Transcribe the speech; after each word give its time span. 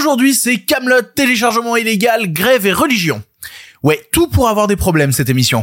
Aujourd'hui, 0.00 0.34
c'est 0.34 0.56
Camelot, 0.56 1.02
téléchargement 1.14 1.76
illégal, 1.76 2.32
grève 2.32 2.64
et 2.64 2.72
religion. 2.72 3.22
Ouais, 3.82 4.00
tout 4.12 4.28
pour 4.28 4.48
avoir 4.48 4.66
des 4.66 4.76
problèmes 4.76 5.12
cette 5.12 5.28
émission. 5.28 5.62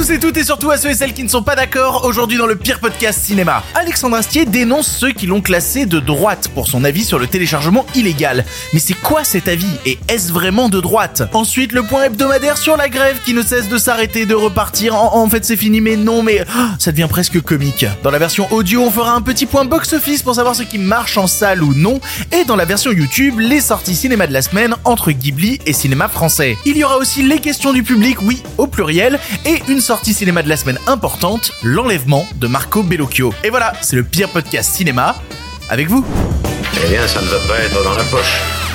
Tous 0.00 0.12
et 0.12 0.18
toutes 0.18 0.38
et 0.38 0.44
surtout 0.44 0.70
à 0.70 0.78
ceux 0.78 0.88
et 0.88 0.94
celles 0.94 1.12
qui 1.12 1.22
ne 1.22 1.28
sont 1.28 1.42
pas 1.42 1.54
d'accord 1.54 2.06
aujourd'hui 2.06 2.38
dans 2.38 2.46
le 2.46 2.56
pire 2.56 2.80
podcast 2.80 3.20
cinéma. 3.20 3.62
Alexandre 3.74 4.16
Astier 4.16 4.46
dénonce 4.46 4.86
ceux 4.86 5.12
qui 5.12 5.26
l'ont 5.26 5.42
classé 5.42 5.84
de 5.84 6.00
droite 6.00 6.48
pour 6.54 6.68
son 6.68 6.84
avis 6.84 7.04
sur 7.04 7.18
le 7.18 7.26
téléchargement 7.26 7.84
illégal. 7.94 8.46
Mais 8.72 8.80
c'est 8.80 8.94
quoi 8.94 9.24
cet 9.24 9.46
avis 9.46 9.68
et 9.84 9.98
est-ce 10.08 10.32
vraiment 10.32 10.70
de 10.70 10.80
droite? 10.80 11.24
Ensuite 11.34 11.72
le 11.72 11.82
point 11.82 12.04
hebdomadaire 12.04 12.56
sur 12.56 12.78
la 12.78 12.88
grève 12.88 13.18
qui 13.26 13.34
ne 13.34 13.42
cesse 13.42 13.68
de 13.68 13.76
s'arrêter, 13.76 14.24
de 14.24 14.34
repartir. 14.34 14.94
En, 14.94 15.28
fait 15.28 15.44
c'est 15.44 15.58
fini 15.58 15.82
mais 15.82 15.96
non 15.96 16.22
mais 16.22 16.46
ah, 16.50 16.70
ça 16.78 16.92
devient 16.92 17.08
presque 17.10 17.38
comique. 17.42 17.84
Dans 18.02 18.10
la 18.10 18.18
version 18.18 18.50
audio 18.54 18.80
on 18.80 18.90
fera 18.90 19.12
un 19.12 19.20
petit 19.20 19.44
point 19.44 19.66
box-office 19.66 20.22
pour 20.22 20.34
savoir 20.34 20.56
ce 20.56 20.62
qui 20.62 20.78
marche 20.78 21.18
en 21.18 21.26
salle 21.26 21.62
ou 21.62 21.74
non. 21.74 22.00
Et 22.32 22.44
dans 22.44 22.56
la 22.56 22.64
version 22.64 22.90
YouTube 22.90 23.38
les 23.38 23.60
sorties 23.60 23.94
cinéma 23.94 24.26
de 24.26 24.32
la 24.32 24.40
semaine 24.40 24.76
entre 24.84 25.12
Ghibli 25.12 25.58
et 25.66 25.74
cinéma 25.74 26.08
français. 26.08 26.56
Il 26.64 26.78
y 26.78 26.84
aura 26.84 26.96
aussi 26.96 27.22
les 27.22 27.38
questions 27.38 27.74
du 27.74 27.82
public, 27.82 28.22
oui 28.22 28.42
au 28.56 28.66
pluriel, 28.66 29.18
et 29.44 29.62
une 29.68 29.82
sortie 29.90 30.14
cinéma 30.14 30.44
de 30.44 30.48
la 30.48 30.56
semaine 30.56 30.78
importante, 30.86 31.50
l'enlèvement 31.64 32.24
de 32.36 32.46
Marco 32.46 32.84
Bellocchio. 32.84 33.34
Et 33.42 33.50
voilà, 33.50 33.72
c'est 33.80 33.96
le 33.96 34.04
pire 34.04 34.28
podcast 34.28 34.72
cinéma 34.72 35.16
avec 35.68 35.88
vous. 35.88 36.04
Eh 36.84 36.88
bien, 36.90 37.08
ça 37.08 37.20
ne 37.20 37.26
va 37.26 37.38
pas 37.48 37.58
être 37.58 37.82
dans 37.82 37.94
la 37.94 38.04
poche. 38.04 38.69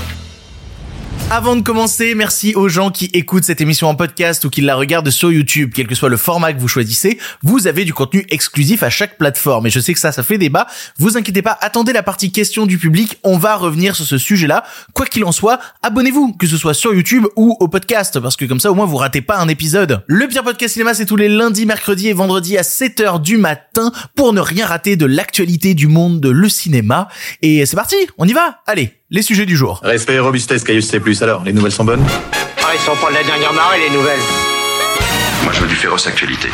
Avant 1.32 1.56
de 1.56 1.62
commencer, 1.64 2.14
merci 2.14 2.54
aux 2.54 2.70
gens 2.70 2.92
qui 2.92 3.06
écoutent 3.06 3.46
cette 3.46 3.60
émission 3.60 3.88
en 3.88 3.96
podcast 3.96 4.46
ou 4.46 4.52
qui 4.52 4.62
la 4.62 4.76
regardent 4.76 5.10
sur 5.10 5.32
YouTube, 5.32 5.72
quel 5.74 5.88
que 5.88 5.96
soit 5.96 6.08
le 6.08 6.18
format 6.18 6.54
que 6.54 6.60
vous 6.60 6.68
choisissez, 6.68 7.18
vous 7.42 7.66
avez 7.66 7.84
du 7.84 7.96
contenu 7.96 8.24
exclusif 8.30 8.84
à 8.84 8.92
chaque 8.92 9.18
plateforme. 9.18 9.66
Et 9.66 9.72
je 9.72 9.80
sais 9.80 9.92
que 9.96 10.00
ça, 10.00 10.12
ça 10.12 10.22
fait 10.22 10.38
débat. 10.38 10.68
Vous 11.00 11.18
inquiétez 11.18 11.42
pas, 11.42 11.58
attendez 11.62 11.94
la 11.94 12.04
partie 12.04 12.32
questions 12.32 12.68
du 12.68 12.78
public, 12.78 13.18
on 13.24 13.40
va 13.40 13.56
revenir 13.56 13.96
sur 13.96 14.06
ce 14.06 14.20
sujet-là. 14.20 14.66
Quoi 14.94 15.08
qu'il 15.08 15.26
en 15.26 15.32
soit, 15.32 15.60
abonnez-vous, 15.82 16.34
que 16.34 16.46
ce 16.46 16.58
soit 16.58 16.76
sur 16.76 16.94
YouTube 16.94 17.26
ou 17.36 17.58
au 17.60 17.68
podcast, 17.68 18.20
parce 18.20 18.36
que 18.36 18.46
comme 18.46 18.60
ça, 18.60 18.72
au 18.72 18.76
moins, 18.76 18.86
vous 18.86 18.98
ratez 18.98 19.22
pas 19.22 19.40
un 19.40 19.48
épisode. 19.48 20.04
Le 20.06 20.28
pire 20.28 20.44
podcast 20.44 20.74
cinéma, 20.74 20.94
c'est 20.94 21.08
tous 21.08 21.16
les 21.16 21.28
lundis, 21.28 21.66
mercredis 21.66 22.10
et 22.10 22.14
vendredis 22.14 22.56
à 22.56 22.62
7h 22.62 23.20
du 23.20 23.38
matin 23.38 23.92
pour 24.16 24.32
ne 24.32 24.42
rien 24.42 24.68
rater 24.68 24.96
de 24.96 25.08
l'actualité 25.08 25.74
du 25.74 25.88
monde 25.88 26.22
de 26.22 26.30
le 26.30 26.50
cinéma. 26.50 27.08
Et 27.42 27.66
c'est 27.66 27.76
parti, 27.76 27.96
on 28.20 28.28
y 28.28 28.34
va 28.34 28.62
Allez 28.68 28.94
les 29.10 29.22
sujets 29.22 29.46
du 29.46 29.56
jour. 29.56 29.80
Respect 29.84 30.16
et 30.16 30.20
robustesse, 30.20 30.64
Caius 30.64 30.88
C+. 30.88 31.00
Alors, 31.22 31.44
les 31.44 31.54
nouvelles 31.54 31.72
sont 31.72 31.86
bonnes? 31.86 32.06
Ah, 32.64 32.72
ils 32.74 32.80
sont 32.80 32.96
pas 32.96 33.10
de 33.10 33.16
la 33.16 33.24
dernière 33.24 33.54
marée, 33.54 33.80
les 33.88 33.96
nouvelles. 33.96 34.20
Moi, 35.44 35.54
je 35.54 35.62
veux 35.62 35.68
du 35.68 35.76
féroce 35.76 36.08
actualité. 36.08 36.50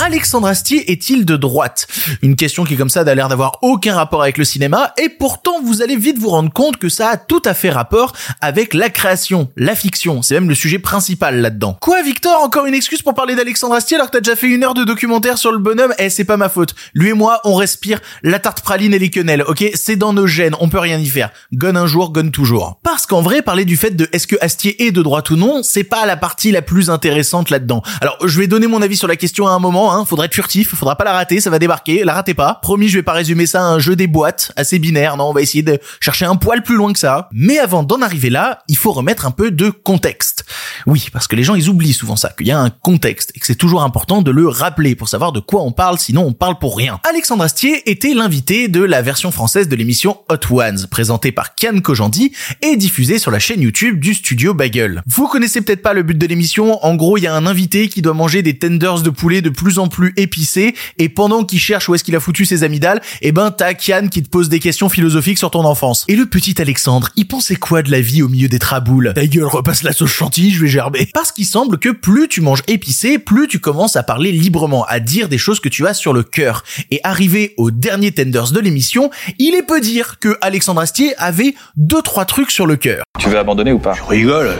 Alexandre 0.00 0.46
Astier 0.46 0.92
est-il 0.92 1.24
de 1.24 1.36
droite? 1.36 1.88
Une 2.22 2.36
question 2.36 2.62
qui 2.62 2.76
comme 2.76 2.88
ça 2.88 3.02
n'a 3.02 3.16
l'air 3.16 3.28
d'avoir 3.28 3.58
aucun 3.62 3.96
rapport 3.96 4.22
avec 4.22 4.38
le 4.38 4.44
cinéma 4.44 4.92
et 4.96 5.08
pourtant 5.08 5.60
vous 5.60 5.82
allez 5.82 5.96
vite 5.96 6.18
vous 6.18 6.28
rendre 6.28 6.52
compte 6.52 6.76
que 6.76 6.88
ça 6.88 7.10
a 7.10 7.16
tout 7.16 7.42
à 7.44 7.52
fait 7.52 7.70
rapport 7.70 8.12
avec 8.40 8.74
la 8.74 8.90
création, 8.90 9.50
la 9.56 9.74
fiction. 9.74 10.22
C'est 10.22 10.34
même 10.34 10.48
le 10.48 10.54
sujet 10.54 10.78
principal 10.78 11.40
là-dedans. 11.40 11.76
Quoi 11.80 12.02
Victor? 12.02 12.40
Encore 12.40 12.66
une 12.66 12.74
excuse 12.74 13.02
pour 13.02 13.14
parler 13.14 13.34
d'Alexandre 13.34 13.74
Astier 13.74 13.96
alors 13.96 14.06
que 14.06 14.12
t'as 14.12 14.20
déjà 14.20 14.36
fait 14.36 14.46
une 14.46 14.62
heure 14.62 14.74
de 14.74 14.84
documentaire 14.84 15.36
sur 15.36 15.50
le 15.50 15.58
bonhomme? 15.58 15.92
Eh 15.98 16.10
c'est 16.10 16.24
pas 16.24 16.36
ma 16.36 16.48
faute. 16.48 16.76
Lui 16.94 17.08
et 17.08 17.14
moi 17.14 17.40
on 17.44 17.54
respire 17.54 17.98
la 18.22 18.38
tarte 18.38 18.60
praline 18.60 18.94
et 18.94 19.00
les 19.00 19.10
quenelles, 19.10 19.42
ok? 19.42 19.64
C'est 19.74 19.96
dans 19.96 20.12
nos 20.12 20.28
gènes, 20.28 20.54
on 20.60 20.68
peut 20.68 20.78
rien 20.78 20.98
y 20.98 21.06
faire. 21.06 21.30
Gonne 21.52 21.76
un 21.76 21.88
jour, 21.88 22.12
gonne 22.12 22.30
toujours. 22.30 22.78
Parce 22.84 23.04
qu'en 23.04 23.20
vrai 23.20 23.42
parler 23.42 23.64
du 23.64 23.76
fait 23.76 23.90
de 23.90 24.08
est-ce 24.12 24.28
que 24.28 24.36
Astier 24.40 24.86
est 24.86 24.92
de 24.92 25.02
droite 25.02 25.30
ou 25.30 25.36
non, 25.36 25.62
c'est 25.64 25.84
pas 25.84 26.06
la 26.06 26.16
partie 26.16 26.52
la 26.52 26.62
plus 26.62 26.88
intéressante 26.88 27.50
là-dedans. 27.50 27.82
Alors 28.00 28.16
je 28.24 28.38
vais 28.38 28.46
donner 28.46 28.68
mon 28.68 28.80
avis 28.80 28.96
sur 28.96 29.08
la 29.08 29.16
question 29.16 29.48
à 29.48 29.50
un 29.50 29.58
moment 29.58 29.87
Hein. 29.94 30.04
Faudrait 30.04 30.26
être 30.26 30.34
furtif, 30.34 30.74
faudra 30.74 30.96
pas 30.96 31.04
la 31.04 31.12
rater, 31.12 31.40
ça 31.40 31.50
va 31.50 31.58
débarquer. 31.58 32.04
La 32.04 32.14
ratez 32.14 32.34
pas. 32.34 32.58
Promis, 32.62 32.88
je 32.88 32.98
vais 32.98 33.02
pas 33.02 33.12
résumer 33.12 33.46
ça 33.46 33.60
à 33.60 33.64
un 33.64 33.78
jeu 33.78 33.96
des 33.96 34.06
boîtes 34.06 34.52
assez 34.56 34.78
binaire. 34.78 35.16
Non, 35.16 35.30
on 35.30 35.32
va 35.32 35.42
essayer 35.42 35.62
de 35.62 35.78
chercher 36.00 36.24
un 36.24 36.36
poil 36.36 36.62
plus 36.62 36.76
loin 36.76 36.92
que 36.92 36.98
ça. 36.98 37.28
Mais 37.32 37.58
avant 37.58 37.82
d'en 37.82 38.02
arriver 38.02 38.30
là, 38.30 38.60
il 38.68 38.76
faut 38.76 38.92
remettre 38.92 39.26
un 39.26 39.30
peu 39.30 39.50
de 39.50 39.70
contexte. 39.70 40.44
Oui, 40.86 41.08
parce 41.12 41.26
que 41.26 41.36
les 41.36 41.42
gens 41.42 41.54
ils 41.54 41.68
oublient 41.68 41.92
souvent 41.92 42.16
ça, 42.16 42.30
qu'il 42.30 42.46
y 42.46 42.50
a 42.50 42.58
un 42.58 42.70
contexte 42.70 43.32
et 43.34 43.40
que 43.40 43.46
c'est 43.46 43.54
toujours 43.54 43.82
important 43.82 44.22
de 44.22 44.30
le 44.30 44.48
rappeler 44.48 44.94
pour 44.94 45.08
savoir 45.08 45.32
de 45.32 45.40
quoi 45.40 45.62
on 45.62 45.72
parle, 45.72 45.98
sinon 45.98 46.24
on 46.26 46.32
parle 46.32 46.58
pour 46.58 46.76
rien. 46.76 47.00
Alexandre 47.08 47.44
Astier 47.44 47.90
était 47.90 48.14
l'invité 48.14 48.68
de 48.68 48.82
la 48.82 49.02
version 49.02 49.30
française 49.30 49.68
de 49.68 49.76
l'émission 49.76 50.18
Hot 50.28 50.52
Ones, 50.54 50.86
présentée 50.90 51.32
par 51.32 51.54
Kian 51.54 51.80
Kojandi 51.80 52.32
et 52.62 52.76
diffusée 52.76 53.18
sur 53.18 53.30
la 53.30 53.38
chaîne 53.38 53.60
YouTube 53.60 54.00
du 54.00 54.14
studio 54.14 54.54
Bagel. 54.54 55.02
Vous 55.06 55.26
connaissez 55.26 55.60
peut-être 55.60 55.82
pas 55.82 55.94
le 55.94 56.02
but 56.02 56.16
de 56.16 56.26
l'émission. 56.26 56.84
En 56.84 56.94
gros, 56.94 57.16
il 57.18 57.24
y 57.24 57.26
a 57.26 57.34
un 57.34 57.46
invité 57.46 57.88
qui 57.88 58.02
doit 58.02 58.14
manger 58.14 58.42
des 58.42 58.58
tenders 58.58 59.02
de 59.02 59.10
poulet 59.10 59.42
de 59.42 59.50
plus 59.50 59.77
en 59.78 59.88
plus 59.88 60.12
épicés 60.16 60.74
et 60.98 61.08
pendant 61.08 61.44
qu'il 61.44 61.60
cherche 61.60 61.88
où 61.88 61.94
est-ce 61.94 62.04
qu'il 62.04 62.16
a 62.16 62.20
foutu 62.20 62.44
ses 62.44 62.64
amygdales, 62.64 63.00
eh 63.22 63.32
ben 63.32 63.50
t'as 63.50 63.74
Kian 63.74 64.08
qui 64.08 64.22
te 64.22 64.28
pose 64.28 64.48
des 64.48 64.60
questions 64.60 64.88
philosophiques 64.88 65.38
sur 65.38 65.50
ton 65.50 65.64
enfance. 65.64 66.04
Et 66.08 66.16
le 66.16 66.26
petit 66.26 66.60
Alexandre, 66.60 67.08
il 67.16 67.26
pensait 67.26 67.56
quoi 67.56 67.82
de 67.82 67.90
la 67.90 68.00
vie 68.00 68.22
au 68.22 68.28
milieu 68.28 68.48
des 68.48 68.58
traboules? 68.58 69.12
Ta 69.14 69.26
gueule, 69.26 69.44
repasse 69.44 69.82
la 69.82 69.92
sauce 69.92 70.10
chantilly, 70.10 70.50
je 70.50 70.60
vais 70.60 70.68
gerber. 70.68 71.08
Parce 71.14 71.32
qu'il 71.32 71.46
semble 71.46 71.78
que 71.78 71.88
plus 71.90 72.28
tu 72.28 72.40
manges 72.40 72.62
épicé, 72.68 73.18
plus 73.18 73.48
tu 73.48 73.58
commences 73.58 73.96
à 73.96 74.02
parler 74.02 74.32
librement, 74.32 74.84
à 74.86 75.00
dire 75.00 75.28
des 75.28 75.38
choses 75.38 75.60
que 75.60 75.68
tu 75.68 75.86
as 75.86 75.94
sur 75.94 76.12
le 76.12 76.22
cœur. 76.22 76.64
Et 76.90 77.00
arrivé 77.04 77.54
au 77.56 77.70
dernier 77.70 78.12
Tenders 78.12 78.52
de 78.52 78.60
l'émission, 78.60 79.10
il 79.38 79.54
est 79.54 79.62
peu 79.62 79.80
dire 79.80 80.18
que 80.18 80.36
Alexandre 80.40 80.80
Astier 80.80 81.14
avait 81.18 81.54
deux 81.76 82.02
trois 82.02 82.24
trucs 82.24 82.50
sur 82.50 82.66
le 82.66 82.76
cœur. 82.76 83.02
Tu 83.18 83.28
veux 83.28 83.38
abandonner 83.38 83.72
ou 83.72 83.78
pas? 83.78 83.94
Tu 83.94 84.02
rigoles? 84.02 84.54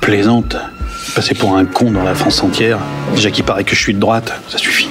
Tu 0.00 0.10
plaisantes 0.10 0.56
Passer 1.14 1.34
pour 1.34 1.56
un 1.56 1.64
con 1.64 1.90
dans 1.90 2.02
la 2.02 2.14
France 2.14 2.42
entière. 2.42 2.78
Déjà 3.14 3.30
qu'il 3.30 3.44
paraît 3.44 3.64
que 3.64 3.74
je 3.74 3.80
suis 3.80 3.94
de 3.94 3.98
droite, 3.98 4.32
ça 4.48 4.58
suffit. 4.58 4.88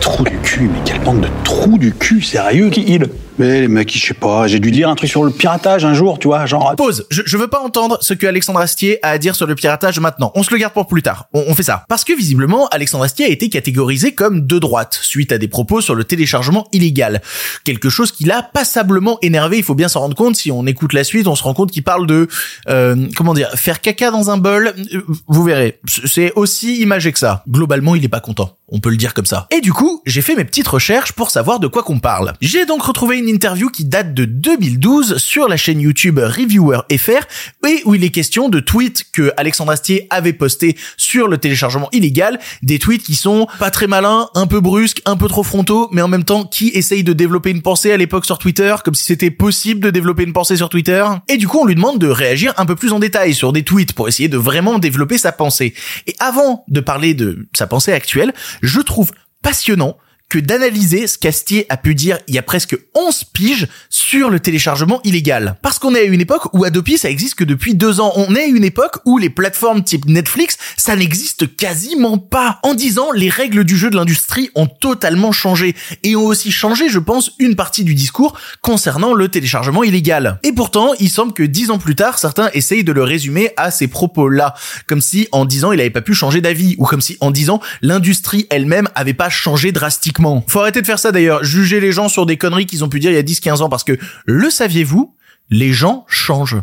Trou 0.00 0.24
du 0.24 0.38
cul, 0.38 0.68
mais 0.72 0.80
quel 0.84 1.00
bande 1.00 1.20
de 1.20 1.28
trou 1.44 1.78
du 1.78 1.92
cul, 1.92 2.22
sérieux 2.22 2.70
Qui 2.70 2.82
il? 2.82 3.08
Mais 3.38 3.60
les 3.60 3.68
mecs, 3.68 3.96
je 3.96 4.04
sais 4.04 4.14
pas, 4.14 4.48
j'ai 4.48 4.58
dû 4.58 4.70
lire 4.70 4.88
un 4.88 4.96
truc 4.96 5.08
sur 5.08 5.22
le 5.22 5.30
piratage 5.30 5.84
un 5.84 5.94
jour, 5.94 6.18
tu 6.18 6.26
vois, 6.26 6.44
genre... 6.46 6.74
Pause, 6.76 7.06
je, 7.08 7.22
je 7.24 7.36
veux 7.36 7.46
pas 7.46 7.60
entendre 7.60 7.98
ce 8.00 8.12
que 8.12 8.26
Alexandre 8.26 8.58
Astier 8.58 8.98
a 9.04 9.10
à 9.10 9.18
dire 9.18 9.36
sur 9.36 9.46
le 9.46 9.54
piratage 9.54 10.00
maintenant. 10.00 10.32
On 10.34 10.42
se 10.42 10.50
le 10.50 10.58
garde 10.58 10.72
pour 10.72 10.88
plus 10.88 11.02
tard. 11.02 11.28
On, 11.32 11.44
on 11.46 11.54
fait 11.54 11.62
ça. 11.62 11.84
Parce 11.88 12.02
que 12.02 12.12
visiblement, 12.14 12.66
Alexandre 12.68 13.04
Astier 13.04 13.26
a 13.26 13.28
été 13.28 13.48
catégorisé 13.48 14.12
comme 14.12 14.44
de 14.44 14.58
droite, 14.58 14.98
suite 15.00 15.30
à 15.30 15.38
des 15.38 15.46
propos 15.46 15.80
sur 15.80 15.94
le 15.94 16.02
téléchargement 16.02 16.66
illégal. 16.72 17.22
Quelque 17.62 17.88
chose 17.88 18.10
qui 18.10 18.24
l'a 18.24 18.42
passablement 18.42 19.18
énervé, 19.22 19.58
il 19.58 19.62
faut 19.62 19.76
bien 19.76 19.88
s'en 19.88 20.00
rendre 20.00 20.16
compte. 20.16 20.34
Si 20.34 20.50
on 20.50 20.66
écoute 20.66 20.92
la 20.92 21.04
suite, 21.04 21.28
on 21.28 21.36
se 21.36 21.44
rend 21.44 21.54
compte 21.54 21.70
qu'il 21.70 21.84
parle 21.84 22.08
de... 22.08 22.26
Euh, 22.68 22.96
comment 23.14 23.34
dire 23.34 23.50
Faire 23.54 23.80
caca 23.80 24.10
dans 24.10 24.30
un 24.30 24.36
bol, 24.38 24.74
euh, 24.94 25.02
vous 25.28 25.44
verrez. 25.44 25.78
C'est 25.86 26.32
aussi 26.34 26.80
imagé 26.80 27.12
que 27.12 27.20
ça. 27.20 27.44
Globalement, 27.48 27.94
il 27.94 28.04
est 28.04 28.08
pas 28.08 28.20
content. 28.20 28.57
On 28.70 28.80
peut 28.80 28.90
le 28.90 28.96
dire 28.96 29.14
comme 29.14 29.24
ça. 29.24 29.46
Et 29.50 29.62
du 29.62 29.72
coup, 29.72 30.02
j'ai 30.04 30.20
fait 30.20 30.34
mes 30.34 30.44
petites 30.44 30.68
recherches 30.68 31.12
pour 31.12 31.30
savoir 31.30 31.58
de 31.58 31.66
quoi 31.68 31.82
qu'on 31.82 32.00
parle. 32.00 32.34
J'ai 32.42 32.66
donc 32.66 32.82
retrouvé 32.82 33.16
une 33.16 33.28
interview 33.28 33.70
qui 33.70 33.86
date 33.86 34.12
de 34.12 34.26
2012 34.26 35.16
sur 35.16 35.48
la 35.48 35.56
chaîne 35.56 35.80
YouTube 35.80 36.18
Reviewer 36.18 36.80
FR 36.94 37.66
et 37.66 37.82
où 37.86 37.94
il 37.94 38.04
est 38.04 38.10
question 38.10 38.50
de 38.50 38.60
tweets 38.60 39.04
que 39.10 39.32
Alexandre 39.38 39.72
Astier 39.72 40.06
avait 40.10 40.34
postés 40.34 40.76
sur 40.98 41.28
le 41.28 41.38
téléchargement 41.38 41.88
illégal, 41.92 42.38
des 42.62 42.78
tweets 42.78 43.02
qui 43.02 43.14
sont 43.14 43.46
pas 43.58 43.70
très 43.70 43.86
malins, 43.86 44.28
un 44.34 44.46
peu 44.46 44.60
brusques, 44.60 45.00
un 45.06 45.16
peu 45.16 45.28
trop 45.28 45.42
frontaux, 45.42 45.88
mais 45.92 46.02
en 46.02 46.08
même 46.08 46.24
temps 46.24 46.44
qui 46.44 46.68
essayent 46.68 47.04
de 47.04 47.14
développer 47.14 47.50
une 47.50 47.62
pensée 47.62 47.92
à 47.92 47.96
l'époque 47.96 48.26
sur 48.26 48.36
Twitter, 48.36 48.74
comme 48.84 48.94
si 48.94 49.04
c'était 49.04 49.30
possible 49.30 49.80
de 49.80 49.90
développer 49.90 50.24
une 50.24 50.34
pensée 50.34 50.56
sur 50.56 50.68
Twitter. 50.68 51.04
Et 51.28 51.38
du 51.38 51.48
coup, 51.48 51.60
on 51.62 51.66
lui 51.66 51.74
demande 51.74 51.98
de 51.98 52.08
réagir 52.08 52.52
un 52.58 52.66
peu 52.66 52.76
plus 52.76 52.92
en 52.92 52.98
détail 52.98 53.32
sur 53.32 53.54
des 53.54 53.62
tweets 53.62 53.94
pour 53.94 54.08
essayer 54.08 54.28
de 54.28 54.36
vraiment 54.36 54.78
développer 54.78 55.16
sa 55.16 55.32
pensée. 55.32 55.72
Et 56.06 56.14
avant 56.18 56.64
de 56.68 56.80
parler 56.80 57.14
de 57.14 57.48
sa 57.56 57.66
pensée 57.66 57.92
actuelle, 57.92 58.34
je 58.62 58.80
trouve 58.80 59.12
passionnant 59.42 59.98
que 60.28 60.38
d'analyser 60.38 61.06
ce 61.06 61.16
qu'Astier 61.16 61.66
a 61.68 61.76
pu 61.76 61.94
dire 61.94 62.18
il 62.28 62.34
y 62.34 62.38
a 62.38 62.42
presque 62.42 62.76
11 62.94 63.24
piges 63.32 63.68
sur 63.88 64.28
le 64.28 64.40
téléchargement 64.40 65.00
illégal. 65.04 65.56
Parce 65.62 65.78
qu'on 65.78 65.94
est 65.94 66.00
à 66.00 66.04
une 66.04 66.20
époque 66.20 66.52
où 66.52 66.64
Adopi 66.64 66.98
ça 66.98 67.10
existe 67.10 67.36
que 67.36 67.44
depuis 67.44 67.74
deux 67.74 68.00
ans. 68.00 68.12
On 68.16 68.34
est 68.34 68.42
à 68.42 68.46
une 68.46 68.64
époque 68.64 68.98
où 69.06 69.18
les 69.18 69.30
plateformes 69.30 69.82
type 69.82 70.06
Netflix, 70.06 70.58
ça 70.76 70.96
n'existe 70.96 71.56
quasiment 71.56 72.18
pas. 72.18 72.58
En 72.62 72.74
disant 72.74 73.10
les 73.12 73.30
règles 73.30 73.64
du 73.64 73.76
jeu 73.76 73.90
de 73.90 73.96
l'industrie 73.96 74.50
ont 74.54 74.66
totalement 74.66 75.32
changé 75.32 75.74
et 76.02 76.16
ont 76.16 76.26
aussi 76.26 76.50
changé, 76.50 76.88
je 76.88 76.98
pense, 76.98 77.32
une 77.38 77.56
partie 77.56 77.84
du 77.84 77.94
discours 77.94 78.38
concernant 78.60 79.14
le 79.14 79.28
téléchargement 79.28 79.82
illégal. 79.82 80.38
Et 80.42 80.52
pourtant, 80.52 80.92
il 81.00 81.08
semble 81.08 81.32
que 81.32 81.42
dix 81.42 81.70
ans 81.70 81.78
plus 81.78 81.94
tard, 81.94 82.18
certains 82.18 82.50
essayent 82.52 82.84
de 82.84 82.92
le 82.92 83.02
résumer 83.02 83.50
à 83.56 83.70
ces 83.70 83.88
propos-là. 83.88 84.54
Comme 84.86 85.00
si 85.00 85.28
en 85.32 85.46
dix 85.46 85.64
ans, 85.64 85.72
il 85.72 85.80
avait 85.80 85.90
pas 85.90 86.02
pu 86.02 86.14
changer 86.14 86.40
d'avis 86.40 86.74
ou 86.78 86.84
comme 86.84 87.00
si 87.00 87.16
en 87.20 87.30
dix 87.30 87.48
ans, 87.48 87.60
l'industrie 87.80 88.46
elle-même 88.50 88.88
avait 88.94 89.14
pas 89.14 89.30
changé 89.30 89.72
drastiquement 89.72 90.17
faut 90.46 90.60
arrêter 90.60 90.80
de 90.80 90.86
faire 90.86 90.98
ça 90.98 91.12
d'ailleurs, 91.12 91.44
juger 91.44 91.80
les 91.80 91.92
gens 91.92 92.08
sur 92.08 92.26
des 92.26 92.36
conneries 92.36 92.66
qu'ils 92.66 92.84
ont 92.84 92.88
pu 92.88 93.00
dire 93.00 93.10
il 93.10 93.14
y 93.14 93.18
a 93.18 93.22
10-15 93.22 93.62
ans 93.62 93.68
parce 93.68 93.84
que, 93.84 93.96
le 94.26 94.50
saviez-vous, 94.50 95.14
les 95.50 95.72
gens 95.72 96.04
changent. 96.08 96.60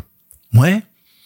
Ouais. 0.54 0.82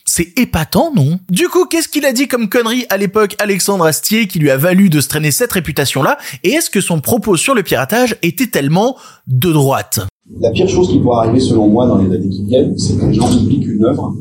C'est 0.06 0.36
épatant, 0.38 0.92
non? 0.94 1.20
Du 1.30 1.48
coup, 1.48 1.66
qu'est-ce 1.66 1.88
qu'il 1.88 2.04
a 2.04 2.12
dit 2.12 2.26
comme 2.26 2.48
connerie 2.48 2.84
à 2.88 2.96
l'époque 2.96 3.36
Alexandre 3.38 3.84
Astier 3.84 4.26
qui 4.26 4.38
lui 4.38 4.50
a 4.50 4.56
valu 4.56 4.90
de 4.90 5.00
se 5.00 5.08
traîner 5.08 5.30
cette 5.30 5.52
réputation-là? 5.52 6.18
Et 6.42 6.50
est-ce 6.50 6.70
que 6.70 6.80
son 6.80 7.00
propos 7.00 7.36
sur 7.36 7.54
le 7.54 7.62
piratage 7.62 8.16
était 8.22 8.48
tellement 8.48 8.96
de 9.28 9.52
droite? 9.52 10.00
La 10.40 10.50
pire 10.50 10.68
chose 10.68 10.88
qui 10.88 10.98
pourrait 10.98 11.26
arriver 11.26 11.40
selon 11.40 11.68
moi 11.68 11.86
dans 11.86 11.98
les 11.98 12.12
années 12.14 12.28
qui 12.28 12.44
viennent, 12.44 12.76
c'est 12.78 12.98
que 12.98 13.06
les 13.06 13.14
gens 13.14 13.32
oublient 13.32 13.60
qu'une 13.60 13.84
œuvre, 13.84 14.16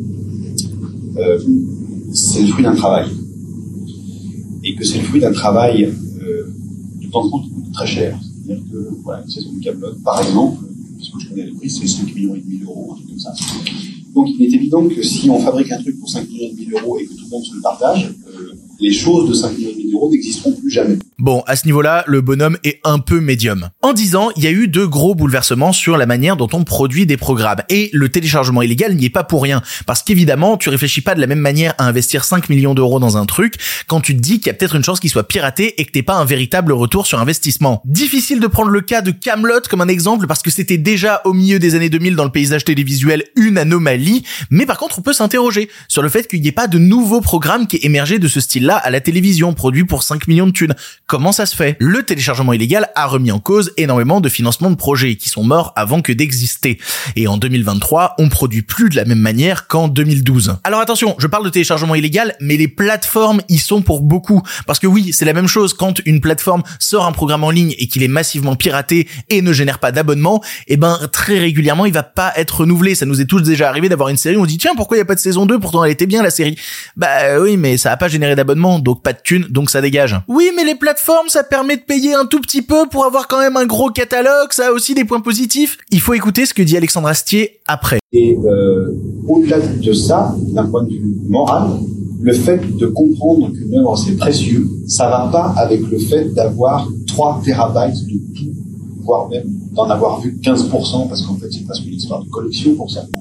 euh, 1.17 1.39
c'est 2.13 2.41
le 2.41 2.47
fruit 2.47 2.63
d'un 2.63 2.75
travail. 2.75 3.07
Et 4.63 4.75
que 4.75 4.83
c'est 4.83 4.99
le 4.99 5.05
fruit 5.05 5.21
d'un 5.21 5.31
travail 5.31 5.85
euh, 5.85 6.53
de 7.01 7.09
temps 7.09 7.25
en 7.25 7.29
temps 7.29 7.43
très 7.73 7.87
cher. 7.87 8.19
C'est-à-dire 8.21 8.63
que, 8.71 8.77
voilà, 9.03 9.23
une 9.23 9.29
saison 9.29 9.53
de 9.53 9.63
Camelot, 9.63 9.95
par 10.03 10.21
exemple, 10.21 10.63
puisque 10.97 11.19
je 11.19 11.29
connais 11.29 11.45
les 11.45 11.51
prix, 11.51 11.69
c'est 11.69 11.87
5 11.87 12.13
millions 12.15 12.35
et 12.35 12.41
demi 12.41 12.57
d'euros, 12.57 12.91
un 12.91 12.95
truc 12.95 13.09
comme 13.09 13.19
ça. 13.19 13.33
Donc 14.13 14.27
il 14.29 14.41
est 14.41 14.55
évident 14.55 14.87
que 14.87 15.01
si 15.03 15.29
on 15.29 15.39
fabrique 15.39 15.71
un 15.71 15.81
truc 15.81 15.99
pour 15.99 16.09
5 16.09 16.27
millions 16.27 16.47
et 16.47 16.51
demi 16.51 16.65
d'euros 16.65 16.97
et 16.99 17.05
que 17.05 17.13
tout 17.13 17.23
le 17.25 17.29
monde 17.29 17.43
se 17.43 17.55
le 17.55 17.61
partage, 17.61 18.13
euh, 18.27 18.53
les 18.79 18.91
choses 18.91 19.29
de 19.29 19.33
5 19.33 19.57
millions 19.57 19.69
et 19.69 19.73
demi 19.73 19.91
d'euros 19.91 20.09
n'existeront 20.11 20.51
plus 20.53 20.69
jamais. 20.69 20.97
Bon, 21.19 21.43
à 21.47 21.57
ce 21.57 21.65
niveau-là, 21.65 22.05
le 22.07 22.21
bonhomme 22.21 22.57
est 22.63 22.79
un 22.85 22.97
peu 22.97 23.19
médium. 23.19 23.71
En 23.81 23.91
10 23.91 24.15
ans, 24.15 24.29
il 24.37 24.43
y 24.45 24.47
a 24.47 24.51
eu 24.51 24.69
de 24.69 24.85
gros 24.85 25.15
bouleversements 25.15 25.73
sur 25.73 25.97
la 25.97 26.05
manière 26.05 26.37
dont 26.37 26.47
on 26.53 26.63
produit 26.63 27.05
des 27.05 27.17
programmes. 27.17 27.61
Et 27.67 27.89
le 27.91 28.07
téléchargement 28.07 28.61
illégal 28.61 28.95
n'y 28.95 29.03
est 29.03 29.09
pas 29.09 29.25
pour 29.25 29.43
rien. 29.43 29.61
Parce 29.85 30.01
qu'évidemment, 30.01 30.55
tu 30.55 30.69
réfléchis 30.69 31.01
pas 31.01 31.15
de 31.15 31.19
la 31.19 31.27
même 31.27 31.39
manière 31.39 31.73
à 31.77 31.87
investir 31.87 32.23
5 32.23 32.47
millions 32.47 32.73
d'euros 32.73 33.01
dans 33.01 33.17
un 33.17 33.25
truc 33.25 33.55
quand 33.87 33.99
tu 33.99 34.15
te 34.15 34.21
dis 34.21 34.39
qu'il 34.39 34.47
y 34.47 34.49
a 34.51 34.53
peut-être 34.53 34.75
une 34.75 34.83
chance 34.83 35.01
qu'il 35.01 35.09
soit 35.09 35.27
piraté 35.27 35.81
et 35.81 35.83
que 35.83 35.91
t'aies 35.91 36.03
pas 36.03 36.15
un 36.15 36.23
véritable 36.23 36.71
retour 36.71 37.05
sur 37.05 37.19
investissement. 37.19 37.81
Difficile 37.83 38.39
de 38.39 38.47
prendre 38.47 38.69
le 38.69 38.79
cas 38.79 39.01
de 39.01 39.11
Camelot 39.11 39.63
comme 39.69 39.81
un 39.81 39.89
exemple 39.89 40.25
parce 40.25 40.41
que 40.41 40.51
c'était 40.51 40.77
déjà 40.77 41.21
au 41.25 41.33
milieu 41.33 41.59
des 41.59 41.75
années 41.75 41.89
2000 41.89 42.15
dans 42.15 42.23
le 42.23 42.31
paysage 42.31 42.63
télévisuel 42.63 43.25
une 43.35 43.57
anomalie. 43.57 44.23
Mais 44.51 44.65
par 44.65 44.77
contre, 44.77 44.99
on 44.99 45.01
peut 45.01 45.11
s'interroger 45.11 45.69
sur 45.89 46.01
le 46.01 46.07
fait 46.07 46.29
qu'il 46.29 46.39
n'y 46.39 46.47
ait 46.47 46.53
pas 46.53 46.67
de 46.67 46.77
nouveaux 46.77 47.19
programmes 47.19 47.67
qui 47.67 47.75
aient 47.75 47.85
émergé 47.85 48.19
de 48.19 48.29
ce 48.29 48.39
style-là 48.39 48.77
à 48.77 48.89
la 48.89 49.01
télévision, 49.01 49.53
produits 49.53 49.83
pour 49.83 50.03
5 50.03 50.25
millions 50.29 50.47
de 50.47 50.51
thunes. 50.51 50.75
Comment 51.09 51.31
ça 51.31 51.47
se 51.47 51.55
fait? 51.55 51.75
Le 51.79 52.03
téléchargement 52.03 52.53
illégal 52.53 52.91
a 52.93 53.07
remis 53.07 53.31
en 53.31 53.39
cause 53.39 53.71
énormément 53.77 54.21
de 54.21 54.29
financements 54.29 54.69
de 54.69 54.75
projets 54.75 55.15
qui 55.15 55.27
sont 55.27 55.43
morts 55.43 55.73
avant 55.75 56.03
que 56.03 56.13
d'exister. 56.13 56.77
Et 57.15 57.27
en 57.27 57.37
2023, 57.37 58.13
on 58.19 58.29
produit 58.29 58.61
plus 58.61 58.89
de 58.89 58.95
la 58.95 59.05
même 59.05 59.17
manière 59.17 59.65
qu'en 59.65 59.87
2012. 59.87 60.57
Alors 60.63 60.81
attention, 60.81 61.15
je 61.17 61.25
parle 61.25 61.45
de 61.45 61.49
téléchargement 61.49 61.95
illégal, 61.95 62.35
mais 62.39 62.57
les 62.57 62.67
plateformes 62.67 63.41
y 63.49 63.57
sont 63.57 63.81
pour 63.81 64.01
beaucoup. 64.01 64.43
Parce 64.67 64.77
que 64.77 64.85
oui, 64.85 65.11
c'est 65.11 65.25
la 65.25 65.33
même 65.33 65.47
chose 65.47 65.73
quand 65.73 65.99
une 66.05 66.21
plateforme 66.21 66.61
sort 66.77 67.07
un 67.07 67.11
programme 67.11 67.43
en 67.43 67.49
ligne 67.49 67.73
et 67.79 67.87
qu'il 67.87 68.03
est 68.03 68.07
massivement 68.07 68.55
piraté 68.55 69.07
et 69.31 69.41
ne 69.41 69.51
génère 69.51 69.79
pas 69.79 69.91
d'abonnement, 69.91 70.43
et 70.67 70.73
eh 70.73 70.77
ben 70.77 70.99
très 71.11 71.39
régulièrement 71.39 71.87
il 71.87 71.93
va 71.93 72.03
pas 72.03 72.33
être 72.35 72.59
renouvelé. 72.59 72.93
Ça 72.93 73.07
nous 73.07 73.19
est 73.19 73.25
tous 73.25 73.41
déjà 73.41 73.67
arrivé 73.67 73.89
d'avoir 73.89 74.09
une 74.09 74.17
série, 74.17 74.37
on 74.37 74.45
dit 74.45 74.59
tiens 74.59 74.73
pourquoi 74.75 74.97
il 74.97 74.99
y 74.99 75.01
a 75.01 75.05
pas 75.05 75.15
de 75.15 75.19
saison 75.19 75.47
2 75.47 75.57
pourtant 75.57 75.83
elle 75.83 75.91
était 75.91 76.05
bien 76.05 76.21
la 76.21 76.29
série. 76.29 76.55
Bah 76.95 77.39
oui 77.41 77.57
mais 77.57 77.77
ça 77.77 77.91
a 77.91 77.97
pas 77.97 78.09
généré 78.09 78.35
d'abonnement, 78.35 78.77
donc 78.77 79.01
pas 79.01 79.13
de 79.13 79.19
thunes, 79.23 79.47
donc 79.49 79.71
ça 79.71 79.81
dégage. 79.81 80.15
Oui 80.27 80.51
mais 80.55 80.63
les 80.63 80.75
plateformes 80.75 80.98
ça 81.27 81.43
permet 81.43 81.77
de 81.77 81.81
payer 81.81 82.13
un 82.13 82.25
tout 82.25 82.39
petit 82.39 82.61
peu 82.61 82.87
pour 82.89 83.05
avoir 83.05 83.27
quand 83.27 83.39
même 83.39 83.57
un 83.57 83.65
gros 83.65 83.89
catalogue, 83.89 84.51
ça 84.51 84.67
a 84.67 84.71
aussi 84.71 84.93
des 84.93 85.05
points 85.05 85.21
positifs. 85.21 85.77
Il 85.91 85.99
faut 85.99 86.13
écouter 86.13 86.45
ce 86.45 86.53
que 86.53 86.61
dit 86.61 86.77
Alexandre 86.77 87.07
Astier 87.07 87.59
après. 87.67 87.99
Et 88.11 88.37
euh, 88.43 88.91
au-delà 89.27 89.59
de 89.59 89.93
ça, 89.93 90.35
d'un 90.53 90.65
point 90.65 90.83
de 90.83 90.89
vue 90.89 91.15
moral, 91.27 91.69
le 92.21 92.33
fait 92.33 92.59
de 92.77 92.87
comprendre 92.87 93.51
qu'une 93.51 93.75
œuvre 93.75 93.97
c'est 93.97 94.17
précieux, 94.17 94.67
ça 94.87 95.09
va 95.09 95.29
pas 95.31 95.53
avec 95.57 95.81
le 95.89 95.99
fait 95.99 96.25
d'avoir 96.33 96.87
3 97.07 97.41
terabytes 97.45 98.05
de 98.05 98.17
tout, 98.35 98.51
voire 99.03 99.29
même 99.29 99.47
avoir 99.83 100.19
vu 100.19 100.37
15%, 100.41 101.07
parce 101.07 101.21
qu'en 101.21 101.35
fait 101.37 101.47
c'est. 101.51 101.65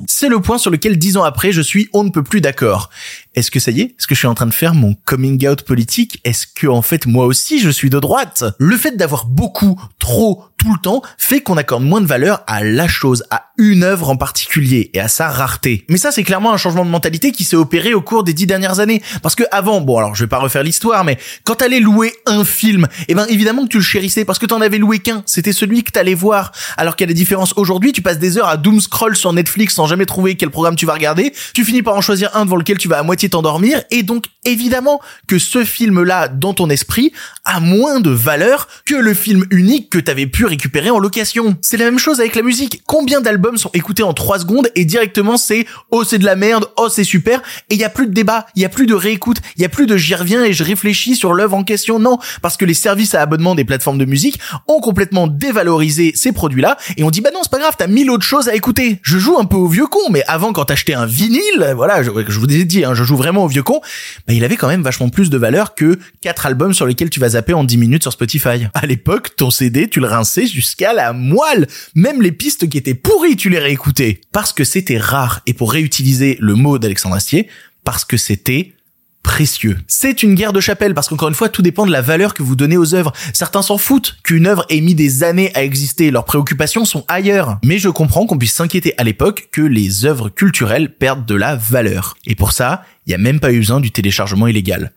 C'est 0.07 0.29
le 0.29 0.41
point 0.41 0.59
sur 0.59 0.71
lequel 0.71 0.99
dix 0.99 1.17
ans 1.17 1.23
après 1.23 1.53
je 1.53 1.61
suis 1.61 1.89
on 1.93 2.05
ne 2.05 2.11
peut 2.11 2.23
plus 2.23 2.41
d'accord. 2.41 2.91
Est-ce 3.35 3.51
que 3.51 3.61
ça 3.61 3.71
y 3.71 3.83
est? 3.83 3.85
Est-ce 3.85 4.07
que 4.07 4.15
je 4.15 4.21
suis 4.21 4.27
en 4.27 4.35
train 4.35 4.47
de 4.47 4.55
faire 4.55 4.75
mon 4.75 4.95
coming 5.05 5.47
out 5.47 5.63
politique? 5.63 6.21
Est-ce 6.25 6.47
que 6.47 6.67
en 6.67 6.83
fait 6.83 7.07
moi 7.07 7.27
aussi 7.27 7.61
je 7.61 7.71
suis 7.71 7.91
de 7.91 8.01
droite? 8.01 8.45
Le 8.59 8.77
fait 8.77 8.97
d'avoir 8.97 9.27
beaucoup, 9.27 9.81
trop, 9.99 10.45
tout 10.57 10.73
le 10.73 10.81
temps 10.81 11.03
fait 11.17 11.41
qu'on 11.41 11.57
accorde 11.57 11.85
moins 11.85 12.01
de 12.01 12.07
valeur 12.07 12.43
à 12.47 12.65
la 12.65 12.89
chose, 12.89 13.23
à 13.31 13.53
une 13.59 13.85
œuvre 13.85 14.11
en 14.11 14.17
particulier 14.17 14.91
et 14.93 15.01
à 15.01 15.09
sa 15.09 15.29
rareté. 15.29 15.85
Mais 15.89 15.99
ça 15.99 16.11
c'est 16.11 16.25
clairement 16.25 16.53
un 16.53 16.57
changement 16.57 16.85
de 16.85 16.91
mentalité 16.91 17.31
qui 17.33 17.45
s'est 17.45 17.57
opéré 17.57 17.95
au 17.95 18.01
cours 18.01 18.25
des 18.25 18.33
dix 18.33 18.47
dernières 18.47 18.81
années. 18.81 19.03
Parce 19.23 19.35
que 19.35 19.45
avant, 19.53 19.81
bon 19.81 19.99
alors 19.99 20.15
je 20.15 20.25
vais 20.25 20.29
pas 20.29 20.39
refaire 20.39 20.65
l'histoire, 20.65 21.05
mais 21.05 21.19
quand 21.45 21.57
t'allais 21.57 21.81
louer 21.81 22.13
un 22.27 22.45
film, 22.45 22.89
eh 23.07 23.15
ben 23.15 23.27
évidemment 23.29 23.63
que 23.65 23.69
tu 23.69 23.79
le 23.79 23.83
chérissais 23.85 24.25
parce 24.25 24.39
que 24.39 24.47
t'en 24.47 24.61
avais 24.61 24.79
loué 24.79 24.99
qu'un, 24.99 25.23
c'était 25.27 25.53
celui 25.53 25.85
que 25.85 25.93
t'allais 25.93 26.15
voir. 26.15 26.48
Alors 26.77 26.97
qu'il 26.97 27.07
y 27.07 27.09
a 27.11 27.13
des 27.13 27.19
différences 27.19 27.53
aujourd'hui, 27.57 27.93
tu 27.93 28.03
passes 28.03 28.19
des 28.19 28.39
heures 28.39 28.49
à 28.49 28.57
doom 28.57 28.81
scroll 28.81 29.17
sur 29.17 29.33
Netflix 29.33 29.75
sans 29.75 29.87
jamais 29.87 30.07
trouver 30.07 30.37
quel 30.37 30.51
programme 30.51 30.77
tu 30.77 30.87
vas 30.87 30.95
regarder, 30.95 31.33
tu 31.55 31.65
finis 31.65 31.83
par 31.83 31.95
en 31.95 32.01
choisir 32.01 32.31
un 32.35 32.45
devant 32.45 32.57
lequel 32.57 32.79
tu 32.79 32.89
vas 32.89 32.99
à 32.99 33.03
moitié 33.03 33.29
t'endormir, 33.29 33.83
et 33.91 34.03
donc 34.03 34.27
évidemment 34.45 35.01
que 35.27 35.39
ce 35.39 35.65
film-là, 35.65 36.29
dans 36.29 36.55
ton 36.55 36.71
esprit, 36.71 37.13
a 37.45 37.61
moins 37.61 38.01
de 38.01 38.11
valeur 38.11 38.69
que 38.85 38.95
le 38.95 39.15
film 39.15 39.45
unique 39.51 39.91
que 39.91 39.99
t'avais 39.99 40.27
pu 40.27 40.45
récupérer 40.45 40.91
en 40.91 40.99
location. 40.99 41.57
C'est 41.61 41.77
la 41.77 41.85
même 41.85 41.99
chose 41.99 42.21
avec 42.21 42.35
la 42.35 42.43
musique. 42.43 42.83
Combien 42.87 43.21
d'albums 43.21 43.59
sont 43.59 43.71
écoutés 43.75 44.03
en 44.03 44.15
3 44.15 44.41
secondes 44.41 44.69
et 44.75 44.85
directement 44.85 45.37
c'est 45.37 45.67
oh 45.91 46.05
c'est 46.05 46.19
de 46.19 46.25
la 46.25 46.37
merde, 46.37 46.67
oh 46.77 46.89
c'est 46.89 47.05
super, 47.05 47.43
et 47.71 47.75
il 47.75 47.81
y 47.81 47.85
a 47.85 47.91
plus 47.91 48.07
de 48.07 48.13
débat, 48.13 48.47
il 48.55 48.63
y 48.63 48.65
a 48.65 48.69
plus 48.69 48.87
de 48.87 48.95
réécoute, 48.95 49.39
il 49.57 49.63
y 49.63 49.65
a 49.65 49.69
plus 49.69 49.87
de 49.87 49.97
j'y 49.97 50.15
reviens 50.15 50.45
et 50.45 50.53
je 50.53 50.65
réfléchis 50.65 51.17
sur 51.17 51.35
l'œuvre 51.35 51.57
en 51.57 51.65
question. 51.65 51.99
Non, 51.99 52.19
parce 52.43 52.57
que 52.57 52.65
les 52.65 52.75
services 52.75 53.15
à 53.15 53.21
abonnement 53.21 53.55
des 53.55 53.65
plateformes 53.65 53.99
de 53.99 54.05
musique 54.05 54.39
ont 54.67 54.81
complètement 54.81 55.27
dévalorisé 55.27 56.13
produits-là 56.33 56.77
et 56.97 57.05
on 57.05 57.11
dit 57.11 57.21
bah 57.21 57.31
non 57.33 57.41
c'est 57.43 57.51
pas 57.51 57.59
grave, 57.59 57.75
t'as 57.79 57.87
mille 57.87 58.11
autres 58.11 58.25
choses 58.25 58.49
à 58.49 58.55
écouter. 58.55 59.01
Je 59.03 59.19
joue 59.19 59.39
un 59.39 59.45
peu 59.45 59.57
au 59.57 59.69
vieux 59.69 59.87
con, 59.87 60.01
mais 60.11 60.23
avant 60.27 60.53
quand 60.53 60.67
t'achetais 60.67 60.95
un 60.95 61.07
vinyle, 61.07 61.73
voilà, 61.75 62.03
je, 62.03 62.11
vous 62.11 62.47
ai 62.47 62.65
dit, 62.65 62.85
hein, 62.85 62.95
je 62.95 63.05
joue 63.05 63.17
vraiment 63.17 63.45
au 63.45 63.49
vieux 63.49 63.63
con, 63.63 63.81
bah 64.27 64.35
il 64.35 64.45
avait 64.45 64.57
quand 64.57 64.69
même 64.69 64.83
vachement 64.83 65.09
plus 65.09 65.31
de 65.31 65.39
valeur 65.39 65.75
que 65.75 65.99
quatre 66.21 66.47
albums 66.47 66.75
sur 66.75 66.87
lesquels 66.87 67.11
tu 67.11 67.21
vas 67.21 67.31
zapper 67.31 67.55
en 67.55 67.65
10 67.65 67.77
minutes 67.77 68.03
sur 68.03 68.13
Spotify. 68.13 68.67
À 68.75 68.87
l'époque, 68.87 69.37
ton 69.37 69.51
CD, 69.51 69.89
tu 69.89 70.01
le 70.01 70.07
rinçais 70.07 70.47
jusqu'à 70.47 70.93
la 70.93 71.13
moelle. 71.13 71.67
Même 71.95 72.23
les 72.23 72.33
pistes 72.33 72.69
qui 72.69 72.79
étaient 72.79 72.95
pourries, 72.95 73.37
tu 73.37 73.49
les 73.49 73.59
réécoutais. 73.59 74.21
Parce 74.33 74.53
que 74.53 74.65
c'était 74.65 74.99
rare. 74.99 75.41
Et 75.47 75.55
pour 75.55 75.73
réutiliser 75.73 76.37
le 76.41 76.55
mot 76.55 76.79
d'Alexandre 76.79 77.17
Astier, 77.17 77.49
parce 77.85 78.05
que 78.05 78.17
c'était 78.17 78.75
précieux. 79.23 79.77
C'est 79.87 80.23
une 80.23 80.35
guerre 80.35 80.53
de 80.53 80.61
chapelle 80.61 80.95
parce 80.95 81.09
qu'encore 81.09 81.29
une 81.29 81.35
fois, 81.35 81.49
tout 81.49 81.63
dépend 81.63 81.87
de 81.87 81.93
la 81.93 82.01
valeur 82.01 82.35
que 82.35 82.43
vous 82.43 82.57
donnez 82.57 82.77
aux 82.77 82.95
œuvres. 82.95 83.13
Certains 83.33 83.63
s'en 83.63 83.79
foutent 83.79 84.17
qu'une 84.23 84.47
œuvre 84.47 84.65
ait 84.71 84.81
mis 84.81 84.95
des 84.95 85.23
années 85.23 85.51
à 85.55 85.65
exister, 85.65 86.11
leurs 86.11 86.25
préoccupations 86.25 86.85
sont 86.85 87.05
ailleurs. 87.09 87.59
Mais 87.65 87.79
je 87.79 87.89
comprends 87.89 88.27
qu'on 88.27 88.39
puisse 88.39 88.55
s'inquiéter 88.55 88.95
à 88.99 89.05
l'époque 89.05 89.49
que 89.53 89.63
les 89.63 90.05
œuvres 90.05 90.29
culturelles 90.29 90.95
perdent 90.95 91.27
de 91.27 91.35
la 91.35 91.57
valeur. 91.57 92.17
Et 92.27 92.35
pour 92.35 92.53
ça, 92.53 92.83
il 93.07 93.11
n'y 93.11 93.15
a 93.15 93.19
même 93.19 93.41
pas 93.41 93.53
eu 93.53 93.59
besoin 93.59 93.81
du 93.81 93.91
téléchargement 93.91 94.47
illégal. 94.47 94.93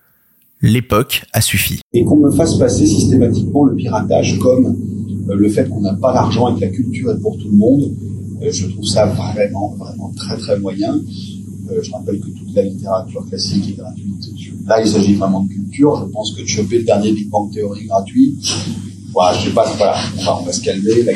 L'époque 0.62 1.24
a 1.34 1.42
suffi. 1.42 1.82
Et 1.94 2.04
qu'on 2.04 2.18
me 2.18 2.32
fasse 2.32 2.56
passer 2.56 2.86
systématiquement 2.86 3.66
le 3.66 3.76
piratage 3.76 4.38
comme 4.40 4.78
euh, 5.30 5.36
le 5.36 5.50
fait 5.50 5.68
qu'on 5.68 5.82
n'a 5.82 5.94
pas 5.96 6.14
l'argent 6.14 6.56
et 6.56 6.60
que 6.60 6.66
la 6.66 6.72
culture 6.72 7.12
est 7.12 7.20
pour 7.20 7.38
tout 7.38 7.50
le 7.50 7.58
monde, 7.58 7.92
euh, 8.44 8.52
je 8.52 8.68
trouve 8.68 8.86
ça 8.86 9.08
vraiment, 9.08 9.76
vraiment 9.78 10.12
très 10.16 10.38
très 10.38 10.60
moyen. 10.60 11.00
Euh, 11.72 11.82
je 11.82 11.92
rappelle 11.92 12.20
que 12.20 12.30
toute 12.30 12.54
la 12.54 12.64
littérature 12.64 13.26
classique 13.28 13.70
est 13.70 13.78
gratuite. 13.78 14.30
Là, 14.66 14.82
il 14.82 14.88
s'agit 14.88 15.16
vraiment 15.16 15.42
de 15.44 15.50
culture. 15.50 15.98
Je 16.06 16.12
pense 16.12 16.34
que 16.34 16.42
de 16.42 16.48
choper 16.48 16.80
le 16.80 16.84
dernier 16.84 17.14
Big 17.14 17.30
Bang 17.30 17.52
Theory 17.52 17.86
gratuit, 17.86 18.38
voilà, 19.12 19.38
je 19.38 19.46
sais 19.46 19.54
pas, 19.54 19.66
voilà, 19.78 19.98
on 20.40 20.44
va, 20.44 20.52
se 20.52 20.62
calmer, 20.62 20.90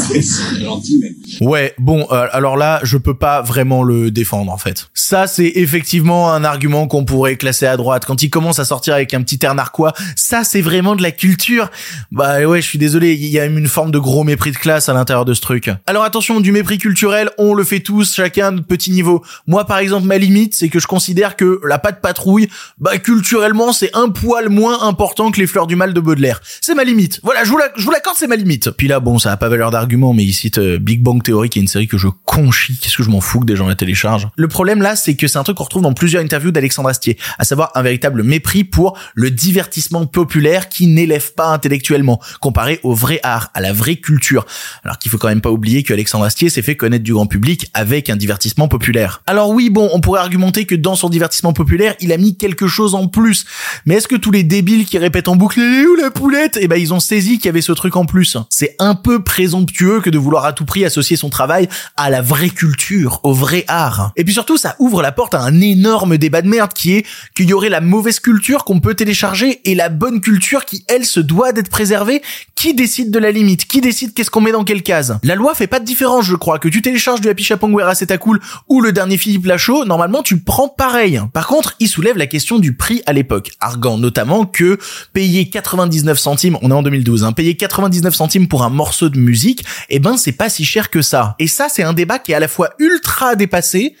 c'est 0.00 0.60
gentil. 0.60 1.02
Ouais, 1.40 1.74
bon, 1.78 2.06
euh, 2.10 2.26
alors 2.32 2.56
là, 2.56 2.80
je 2.82 2.96
peux 2.96 3.14
pas 3.14 3.42
vraiment 3.42 3.82
le 3.82 4.10
défendre, 4.10 4.50
en 4.50 4.56
fait. 4.56 4.88
Ça, 4.94 5.26
c'est 5.26 5.52
effectivement 5.56 6.32
un 6.32 6.44
argument 6.44 6.86
qu'on 6.86 7.04
pourrait 7.04 7.36
classer 7.36 7.66
à 7.66 7.76
droite. 7.76 8.04
Quand 8.06 8.22
il 8.22 8.30
commence 8.30 8.58
à 8.58 8.64
sortir 8.64 8.94
avec 8.94 9.12
un 9.14 9.22
petit 9.22 9.38
air 9.44 9.54
narquois, 9.54 9.92
ça, 10.16 10.44
c'est 10.44 10.62
vraiment 10.62 10.96
de 10.96 11.02
la 11.02 11.10
culture. 11.10 11.70
Bah 12.10 12.40
ouais, 12.42 12.62
je 12.62 12.66
suis 12.66 12.78
désolé, 12.78 13.12
il 13.14 13.26
y 13.26 13.38
a 13.38 13.44
une 13.44 13.68
forme 13.68 13.90
de 13.90 13.98
gros 13.98 14.24
mépris 14.24 14.52
de 14.52 14.56
classe 14.56 14.88
à 14.88 14.94
l'intérieur 14.94 15.24
de 15.24 15.34
ce 15.34 15.40
truc. 15.40 15.70
Alors 15.86 16.04
attention, 16.04 16.40
du 16.40 16.52
mépris 16.52 16.78
culturel, 16.78 17.30
on 17.38 17.54
le 17.54 17.64
fait 17.64 17.80
tous, 17.80 18.14
chacun 18.14 18.52
de 18.52 18.60
petit 18.60 18.90
niveau. 18.90 19.22
Moi, 19.46 19.66
par 19.66 19.78
exemple, 19.78 20.06
ma 20.06 20.18
limite, 20.18 20.54
c'est 20.54 20.68
que 20.68 20.78
je 20.78 20.86
considère 20.86 21.36
que 21.36 21.60
la 21.66 21.78
patte 21.78 22.00
patrouille, 22.00 22.48
bah 22.78 22.98
culturellement, 22.98 23.72
c'est 23.72 23.94
un 23.94 24.08
poil 24.08 24.48
moins 24.48 24.82
important 24.82 25.30
que 25.30 25.40
les 25.40 25.46
fleurs 25.46 25.66
du 25.66 25.76
mal 25.76 25.92
de 25.92 26.00
Baudelaire. 26.00 26.40
C'est 26.60 26.74
ma 26.74 26.84
limite. 26.84 27.01
Voilà, 27.22 27.44
je 27.44 27.50
vous, 27.50 27.58
la, 27.58 27.68
je 27.76 27.90
l'accorde, 27.90 28.16
c'est 28.18 28.26
ma 28.26 28.36
limite. 28.36 28.70
Puis 28.70 28.88
là, 28.88 29.00
bon, 29.00 29.18
ça 29.18 29.32
a 29.32 29.36
pas 29.36 29.48
valeur 29.48 29.70
d'argument, 29.70 30.12
mais 30.12 30.24
il 30.24 30.32
cite 30.32 30.58
euh, 30.58 30.78
Big 30.78 31.02
Bang 31.02 31.22
Theory, 31.22 31.48
qui 31.48 31.58
est 31.58 31.62
une 31.62 31.68
série 31.68 31.88
que 31.88 31.98
je 31.98 32.08
conchis. 32.24 32.78
Qu'est-ce 32.78 32.96
que 32.96 33.02
je 33.02 33.10
m'en 33.10 33.20
fous 33.20 33.40
que 33.40 33.46
des 33.46 33.56
gens 33.56 33.66
la 33.66 33.74
téléchargent? 33.74 34.28
Le 34.36 34.48
problème 34.48 34.82
là, 34.82 34.96
c'est 34.96 35.14
que 35.14 35.26
c'est 35.26 35.38
un 35.38 35.42
truc 35.42 35.56
qu'on 35.56 35.64
retrouve 35.64 35.82
dans 35.82 35.92
plusieurs 35.92 36.22
interviews 36.22 36.50
d'Alexandre 36.50 36.88
Astier, 36.88 37.18
à 37.38 37.44
savoir 37.44 37.72
un 37.74 37.82
véritable 37.82 38.22
mépris 38.22 38.64
pour 38.64 38.98
le 39.14 39.30
divertissement 39.30 40.06
populaire 40.06 40.68
qui 40.68 40.86
n'élève 40.86 41.32
pas 41.34 41.46
intellectuellement, 41.46 42.20
comparé 42.40 42.80
au 42.82 42.94
vrai 42.94 43.20
art, 43.22 43.50
à 43.54 43.60
la 43.60 43.72
vraie 43.72 43.96
culture. 43.96 44.46
Alors 44.84 44.98
qu'il 44.98 45.10
faut 45.10 45.18
quand 45.18 45.28
même 45.28 45.40
pas 45.40 45.50
oublier 45.50 45.82
que 45.82 45.92
Alexandre 45.92 46.24
Astier 46.24 46.48
s'est 46.48 46.62
fait 46.62 46.76
connaître 46.76 47.04
du 47.04 47.12
grand 47.12 47.26
public 47.26 47.68
avec 47.74 48.10
un 48.10 48.16
divertissement 48.16 48.68
populaire. 48.68 49.22
Alors 49.26 49.50
oui, 49.50 49.70
bon, 49.70 49.90
on 49.92 50.00
pourrait 50.00 50.20
argumenter 50.20 50.64
que 50.64 50.74
dans 50.74 50.94
son 50.94 51.08
divertissement 51.08 51.52
populaire, 51.52 51.94
il 52.00 52.12
a 52.12 52.16
mis 52.16 52.36
quelque 52.36 52.66
chose 52.66 52.94
en 52.94 53.08
plus. 53.08 53.44
Mais 53.86 53.96
est-ce 53.96 54.08
que 54.08 54.16
tous 54.16 54.30
les 54.30 54.42
débiles 54.42 54.84
qui 54.84 54.98
répètent 54.98 55.28
en 55.28 55.36
boucle, 55.36 55.60
où 55.60 55.96
la 55.96 56.10
poulette? 56.10 56.58
Eh 56.60 56.68
ben, 56.68 56.80
saisi 57.00 57.38
qu'il 57.38 57.46
y 57.46 57.48
avait 57.48 57.60
ce 57.60 57.72
truc 57.72 57.96
en 57.96 58.04
plus. 58.04 58.36
C'est 58.48 58.76
un 58.78 58.94
peu 58.94 59.22
présomptueux 59.22 60.00
que 60.00 60.10
de 60.10 60.18
vouloir 60.18 60.44
à 60.44 60.52
tout 60.52 60.64
prix 60.64 60.84
associer 60.84 61.16
son 61.16 61.30
travail 61.30 61.68
à 61.96 62.10
la 62.10 62.22
vraie 62.22 62.50
culture, 62.50 63.20
au 63.22 63.32
vrai 63.32 63.64
art. 63.68 64.12
Et 64.16 64.24
puis 64.24 64.32
surtout, 64.32 64.56
ça 64.56 64.76
ouvre 64.78 65.02
la 65.02 65.12
porte 65.12 65.34
à 65.34 65.40
un 65.40 65.60
énorme 65.60 66.18
débat 66.18 66.42
de 66.42 66.48
merde 66.48 66.72
qui 66.72 66.94
est 66.94 67.06
qu'il 67.34 67.48
y 67.48 67.52
aurait 67.52 67.68
la 67.68 67.80
mauvaise 67.80 68.20
culture 68.20 68.64
qu'on 68.64 68.80
peut 68.80 68.94
télécharger 68.94 69.60
et 69.64 69.74
la 69.74 69.88
bonne 69.88 70.20
culture 70.20 70.64
qui, 70.64 70.84
elle, 70.88 71.04
se 71.04 71.20
doit 71.20 71.52
d'être 71.52 71.70
préservée. 71.70 72.22
Qui 72.54 72.74
décide 72.74 73.10
de 73.10 73.18
la 73.18 73.32
limite? 73.32 73.66
Qui 73.66 73.80
décide 73.80 74.14
qu'est-ce 74.14 74.30
qu'on 74.30 74.40
met 74.40 74.52
dans 74.52 74.62
quelle 74.62 74.84
case? 74.84 75.18
La 75.24 75.34
loi 75.34 75.54
fait 75.54 75.66
pas 75.66 75.80
de 75.80 75.84
différence, 75.84 76.24
je 76.26 76.36
crois. 76.36 76.58
Que 76.58 76.68
tu 76.68 76.80
télécharges 76.80 77.20
du 77.20 77.28
Happy 77.28 77.42
Chapongwera 77.42 77.94
c'est 77.94 78.12
cool 78.18 78.40
ou 78.68 78.80
le 78.80 78.92
dernier 78.92 79.16
Philippe 79.16 79.46
Lachaud, 79.46 79.84
normalement 79.84 80.22
tu 80.22 80.38
prends 80.38 80.68
pareil. 80.68 81.20
Par 81.32 81.46
contre, 81.46 81.74
il 81.80 81.88
soulève 81.88 82.16
la 82.16 82.26
question 82.26 82.58
du 82.58 82.74
prix 82.74 83.02
à 83.06 83.12
l'époque, 83.12 83.52
arguant 83.60 83.98
notamment 83.98 84.44
que 84.44 84.78
payer 85.12 85.48
99 85.48 86.18
centimes, 86.18 86.58
on 86.62 86.70
est 86.70 86.74
en 86.74 86.81
en 86.82 86.84
2012. 86.84 87.24
Hein. 87.24 87.32
Payer 87.32 87.54
99 87.54 88.14
centimes 88.14 88.48
pour 88.48 88.64
un 88.64 88.68
morceau 88.68 89.08
de 89.08 89.18
musique, 89.18 89.64
eh 89.88 89.98
ben 89.98 90.16
c'est 90.16 90.32
pas 90.32 90.48
si 90.48 90.64
cher 90.64 90.90
que 90.90 91.00
ça. 91.00 91.36
Et 91.38 91.46
ça, 91.46 91.68
c'est 91.68 91.82
un 91.82 91.92
débat 91.92 92.18
qui 92.18 92.32
est 92.32 92.34
à 92.34 92.40
la 92.40 92.48
fois 92.48 92.70
ultra 92.78 93.36
dépassé 93.36 93.94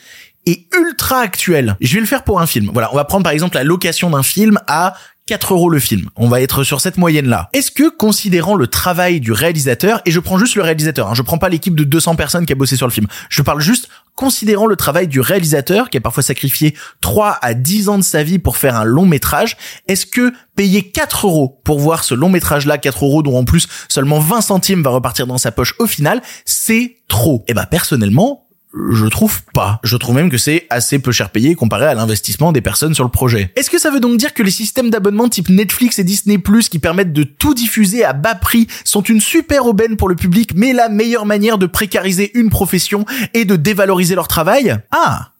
et 0.46 0.66
ultra 0.76 1.18
actuel. 1.20 1.76
Je 1.80 1.94
vais 1.94 2.00
le 2.00 2.06
faire 2.06 2.24
pour 2.24 2.40
un 2.40 2.46
film. 2.46 2.70
Voilà, 2.72 2.92
on 2.92 2.96
va 2.96 3.04
prendre 3.04 3.24
par 3.24 3.32
exemple 3.32 3.56
la 3.56 3.64
location 3.64 4.10
d'un 4.10 4.22
film 4.22 4.58
à 4.66 4.94
4 5.26 5.54
euros 5.54 5.70
le 5.70 5.78
film. 5.78 6.08
On 6.16 6.28
va 6.28 6.40
être 6.40 6.64
sur 6.64 6.80
cette 6.80 6.98
moyenne-là. 6.98 7.48
Est-ce 7.52 7.70
que, 7.70 7.88
considérant 7.88 8.56
le 8.56 8.66
travail 8.66 9.20
du 9.20 9.30
réalisateur, 9.32 10.02
et 10.04 10.10
je 10.10 10.18
prends 10.18 10.36
juste 10.36 10.56
le 10.56 10.62
réalisateur, 10.62 11.08
hein, 11.08 11.14
je 11.14 11.22
prends 11.22 11.38
pas 11.38 11.48
l'équipe 11.48 11.76
de 11.76 11.84
200 11.84 12.16
personnes 12.16 12.44
qui 12.44 12.52
a 12.52 12.56
bossé 12.56 12.76
sur 12.76 12.86
le 12.86 12.92
film, 12.92 13.06
je 13.28 13.42
parle 13.42 13.60
juste 13.60 13.88
considérant 14.16 14.66
le 14.66 14.76
travail 14.76 15.06
du 15.06 15.20
réalisateur, 15.20 15.90
qui 15.90 15.96
a 15.96 16.00
parfois 16.00 16.22
sacrifié 16.22 16.74
3 17.00 17.38
à 17.40 17.54
10 17.54 17.88
ans 17.88 17.98
de 17.98 18.02
sa 18.02 18.22
vie 18.22 18.38
pour 18.38 18.56
faire 18.56 18.76
un 18.76 18.84
long 18.84 19.06
métrage, 19.06 19.56
est-ce 19.86 20.06
que 20.06 20.32
payer 20.56 20.90
4 20.90 21.26
euros 21.26 21.60
pour 21.64 21.78
voir 21.78 22.04
ce 22.04 22.14
long 22.14 22.28
métrage-là, 22.28 22.78
4 22.78 23.04
euros 23.04 23.22
dont 23.22 23.38
en 23.38 23.44
plus 23.44 23.68
seulement 23.88 24.18
20 24.18 24.40
centimes 24.40 24.82
va 24.82 24.90
repartir 24.90 25.26
dans 25.26 25.38
sa 25.38 25.52
poche 25.52 25.74
au 25.78 25.86
final, 25.86 26.20
c'est 26.44 26.96
trop? 27.08 27.44
Eh 27.46 27.54
ben 27.54 27.64
personnellement, 27.64 28.48
je 28.74 29.06
trouve 29.06 29.42
pas. 29.54 29.80
Je 29.84 29.96
trouve 29.96 30.14
même 30.14 30.30
que 30.30 30.38
c'est 30.38 30.66
assez 30.70 30.98
peu 30.98 31.12
cher 31.12 31.30
payé 31.30 31.54
comparé 31.54 31.86
à 31.86 31.94
l'investissement 31.94 32.52
des 32.52 32.60
personnes 32.60 32.94
sur 32.94 33.04
le 33.04 33.10
projet. 33.10 33.52
Est-ce 33.56 33.70
que 33.70 33.78
ça 33.78 33.90
veut 33.90 34.00
donc 34.00 34.16
dire 34.16 34.34
que 34.34 34.42
les 34.42 34.50
systèmes 34.50 34.90
d'abonnement 34.90 35.28
type 35.28 35.48
Netflix 35.48 35.98
et 35.98 36.04
Disney 36.04 36.38
Plus 36.38 36.68
qui 36.68 36.78
permettent 36.78 37.12
de 37.12 37.22
tout 37.22 37.54
diffuser 37.54 38.04
à 38.04 38.12
bas 38.12 38.34
prix 38.34 38.66
sont 38.84 39.02
une 39.02 39.20
super 39.20 39.66
aubaine 39.66 39.96
pour 39.96 40.08
le 40.08 40.16
public 40.16 40.52
mais 40.54 40.72
la 40.72 40.88
meilleure 40.88 41.26
manière 41.26 41.58
de 41.58 41.66
précariser 41.66 42.36
une 42.38 42.50
profession 42.50 43.04
et 43.34 43.44
de 43.44 43.56
dévaloriser 43.56 44.14
leur 44.14 44.28
travail? 44.28 44.76
Ah 44.90 45.32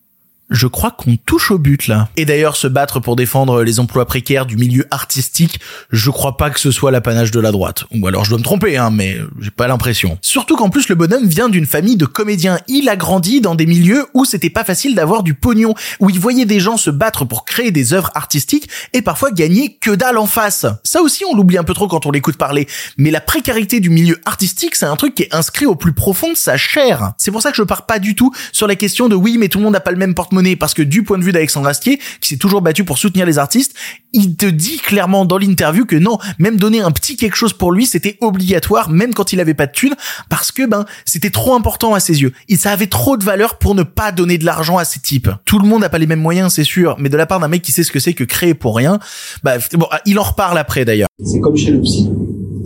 je 0.52 0.66
crois 0.66 0.90
qu'on 0.90 1.16
touche 1.16 1.50
au 1.50 1.58
but 1.58 1.88
là. 1.88 2.08
Et 2.16 2.24
d'ailleurs, 2.24 2.56
se 2.56 2.68
battre 2.68 3.00
pour 3.00 3.16
défendre 3.16 3.62
les 3.62 3.80
emplois 3.80 4.06
précaires 4.06 4.46
du 4.46 4.56
milieu 4.56 4.86
artistique, 4.90 5.58
je 5.90 6.10
crois 6.10 6.36
pas 6.36 6.50
que 6.50 6.60
ce 6.60 6.70
soit 6.70 6.90
l'apanage 6.90 7.30
de 7.30 7.40
la 7.40 7.50
droite. 7.50 7.84
Ou 7.92 8.06
alors 8.06 8.24
je 8.24 8.30
dois 8.30 8.38
me 8.38 8.44
tromper, 8.44 8.76
hein, 8.76 8.90
mais 8.90 9.18
j'ai 9.40 9.50
pas 9.50 9.66
l'impression. 9.66 10.18
Surtout 10.20 10.56
qu'en 10.56 10.70
plus 10.70 10.88
le 10.88 10.94
bonhomme 10.94 11.26
vient 11.26 11.48
d'une 11.48 11.66
famille 11.66 11.96
de 11.96 12.06
comédiens. 12.06 12.58
Il 12.68 12.88
a 12.88 12.96
grandi 12.96 13.40
dans 13.40 13.54
des 13.54 13.66
milieux 13.66 14.06
où 14.14 14.24
c'était 14.24 14.50
pas 14.50 14.64
facile 14.64 14.94
d'avoir 14.94 15.22
du 15.22 15.34
pognon, 15.34 15.74
où 16.00 16.10
il 16.10 16.20
voyait 16.20 16.44
des 16.44 16.60
gens 16.60 16.76
se 16.76 16.90
battre 16.90 17.24
pour 17.24 17.44
créer 17.44 17.70
des 17.70 17.94
œuvres 17.94 18.10
artistiques 18.14 18.68
et 18.92 19.02
parfois 19.02 19.30
gagner 19.30 19.78
que 19.80 19.90
dalle 19.90 20.18
en 20.18 20.26
face. 20.26 20.66
Ça 20.84 21.00
aussi, 21.00 21.24
on 21.24 21.34
l'oublie 21.34 21.58
un 21.58 21.64
peu 21.64 21.74
trop 21.74 21.88
quand 21.88 22.06
on 22.06 22.10
l'écoute 22.10 22.36
parler. 22.36 22.68
Mais 22.98 23.10
la 23.10 23.20
précarité 23.20 23.80
du 23.80 23.90
milieu 23.90 24.20
artistique, 24.26 24.74
c'est 24.74 24.86
un 24.86 24.96
truc 24.96 25.14
qui 25.14 25.22
est 25.22 25.34
inscrit 25.34 25.66
au 25.66 25.74
plus 25.74 25.92
profond 25.92 26.30
de 26.32 26.36
sa 26.36 26.56
chair. 26.56 27.12
C'est 27.16 27.30
pour 27.30 27.42
ça 27.42 27.50
que 27.50 27.56
je 27.56 27.62
pars 27.62 27.86
pas 27.86 27.98
du 27.98 28.14
tout 28.14 28.32
sur 28.52 28.66
la 28.66 28.76
question 28.76 29.08
de 29.08 29.14
oui, 29.14 29.38
mais 29.38 29.48
tout 29.48 29.58
le 29.58 29.64
monde 29.64 29.72
n'a 29.72 29.80
pas 29.80 29.90
le 29.90 29.96
même 29.96 30.14
porte-monnaie 30.14 30.41
parce 30.56 30.74
que 30.74 30.82
du 30.82 31.02
point 31.02 31.18
de 31.18 31.24
vue 31.24 31.32
d'Alexandre 31.32 31.68
Astier, 31.68 31.98
qui 32.20 32.28
s'est 32.28 32.36
toujours 32.36 32.62
battu 32.62 32.84
pour 32.84 32.98
soutenir 32.98 33.26
les 33.26 33.38
artistes, 33.38 33.74
il 34.12 34.36
te 34.36 34.46
dit 34.46 34.78
clairement 34.78 35.24
dans 35.24 35.38
l'interview 35.38 35.84
que 35.86 35.96
non, 35.96 36.18
même 36.38 36.56
donner 36.56 36.80
un 36.80 36.90
petit 36.90 37.16
quelque 37.16 37.36
chose 37.36 37.52
pour 37.52 37.72
lui, 37.72 37.86
c'était 37.86 38.18
obligatoire, 38.20 38.90
même 38.90 39.14
quand 39.14 39.32
il 39.32 39.40
avait 39.40 39.54
pas 39.54 39.66
de 39.66 39.72
thunes, 39.72 39.94
parce 40.28 40.52
que 40.52 40.66
ben 40.66 40.84
c'était 41.04 41.30
trop 41.30 41.54
important 41.54 41.94
à 41.94 42.00
ses 42.00 42.22
yeux. 42.22 42.32
Il 42.48 42.58
ça 42.58 42.72
avait 42.72 42.86
trop 42.86 43.16
de 43.16 43.24
valeur 43.24 43.58
pour 43.58 43.74
ne 43.74 43.82
pas 43.82 44.12
donner 44.12 44.38
de 44.38 44.44
l'argent 44.44 44.78
à 44.78 44.84
ces 44.84 45.00
types. 45.00 45.30
Tout 45.44 45.58
le 45.58 45.66
monde 45.66 45.80
n'a 45.80 45.88
pas 45.88 45.98
les 45.98 46.06
mêmes 46.06 46.20
moyens, 46.20 46.52
c'est 46.52 46.64
sûr, 46.64 46.96
mais 46.98 47.08
de 47.08 47.16
la 47.16 47.26
part 47.26 47.40
d'un 47.40 47.48
mec 47.48 47.62
qui 47.62 47.72
sait 47.72 47.84
ce 47.84 47.92
que 47.92 48.00
c'est 48.00 48.14
que 48.14 48.24
créer 48.24 48.54
pour 48.54 48.76
rien, 48.76 48.98
bah 49.42 49.54
bon, 49.72 49.86
il 50.06 50.18
en 50.18 50.22
reparle 50.22 50.58
après 50.58 50.84
d'ailleurs. 50.84 51.08
C'est 51.24 51.40
comme 51.40 51.56
chez 51.56 51.70
le 51.70 51.80
psy. 51.80 52.08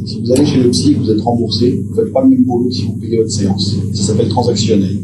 Si 0.07 0.21
vous 0.21 0.33
allez 0.33 0.47
chez 0.47 0.59
le 0.59 0.71
psy, 0.71 0.95
vous 0.95 1.11
êtes 1.11 1.21
remboursé, 1.21 1.83
vous 1.89 1.95
faites 1.97 2.13
pas 2.13 2.23
le 2.23 2.29
même 2.29 2.45
boulot 2.45 2.71
si 2.71 2.85
vous 2.85 2.97
payez 3.01 3.17
votre 3.17 3.31
séance. 3.31 3.75
Ça 3.93 4.03
s'appelle 4.03 4.29
transactionnel. 4.29 4.99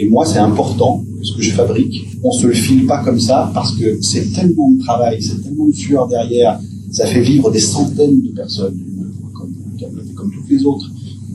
Et 0.00 0.08
moi, 0.08 0.24
c'est 0.24 0.38
important 0.38 1.04
que 1.18 1.26
ce 1.26 1.36
que 1.36 1.42
je 1.42 1.50
fabrique, 1.50 2.06
on 2.24 2.32
se 2.32 2.46
le 2.46 2.54
file 2.54 2.86
pas 2.86 3.04
comme 3.04 3.20
ça 3.20 3.50
parce 3.52 3.76
que 3.76 4.00
c'est 4.00 4.32
tellement 4.32 4.70
de 4.70 4.78
travail, 4.78 5.22
c'est 5.22 5.42
tellement 5.42 5.68
de 5.68 5.74
sueur 5.74 6.08
derrière, 6.08 6.58
ça 6.90 7.04
fait 7.04 7.20
vivre 7.20 7.50
des 7.50 7.60
centaines 7.60 8.22
de 8.22 8.30
personnes, 8.30 8.78
comme, 9.34 9.52
comme 10.14 10.32
toutes 10.32 10.48
les 10.48 10.64
autres. 10.64 10.90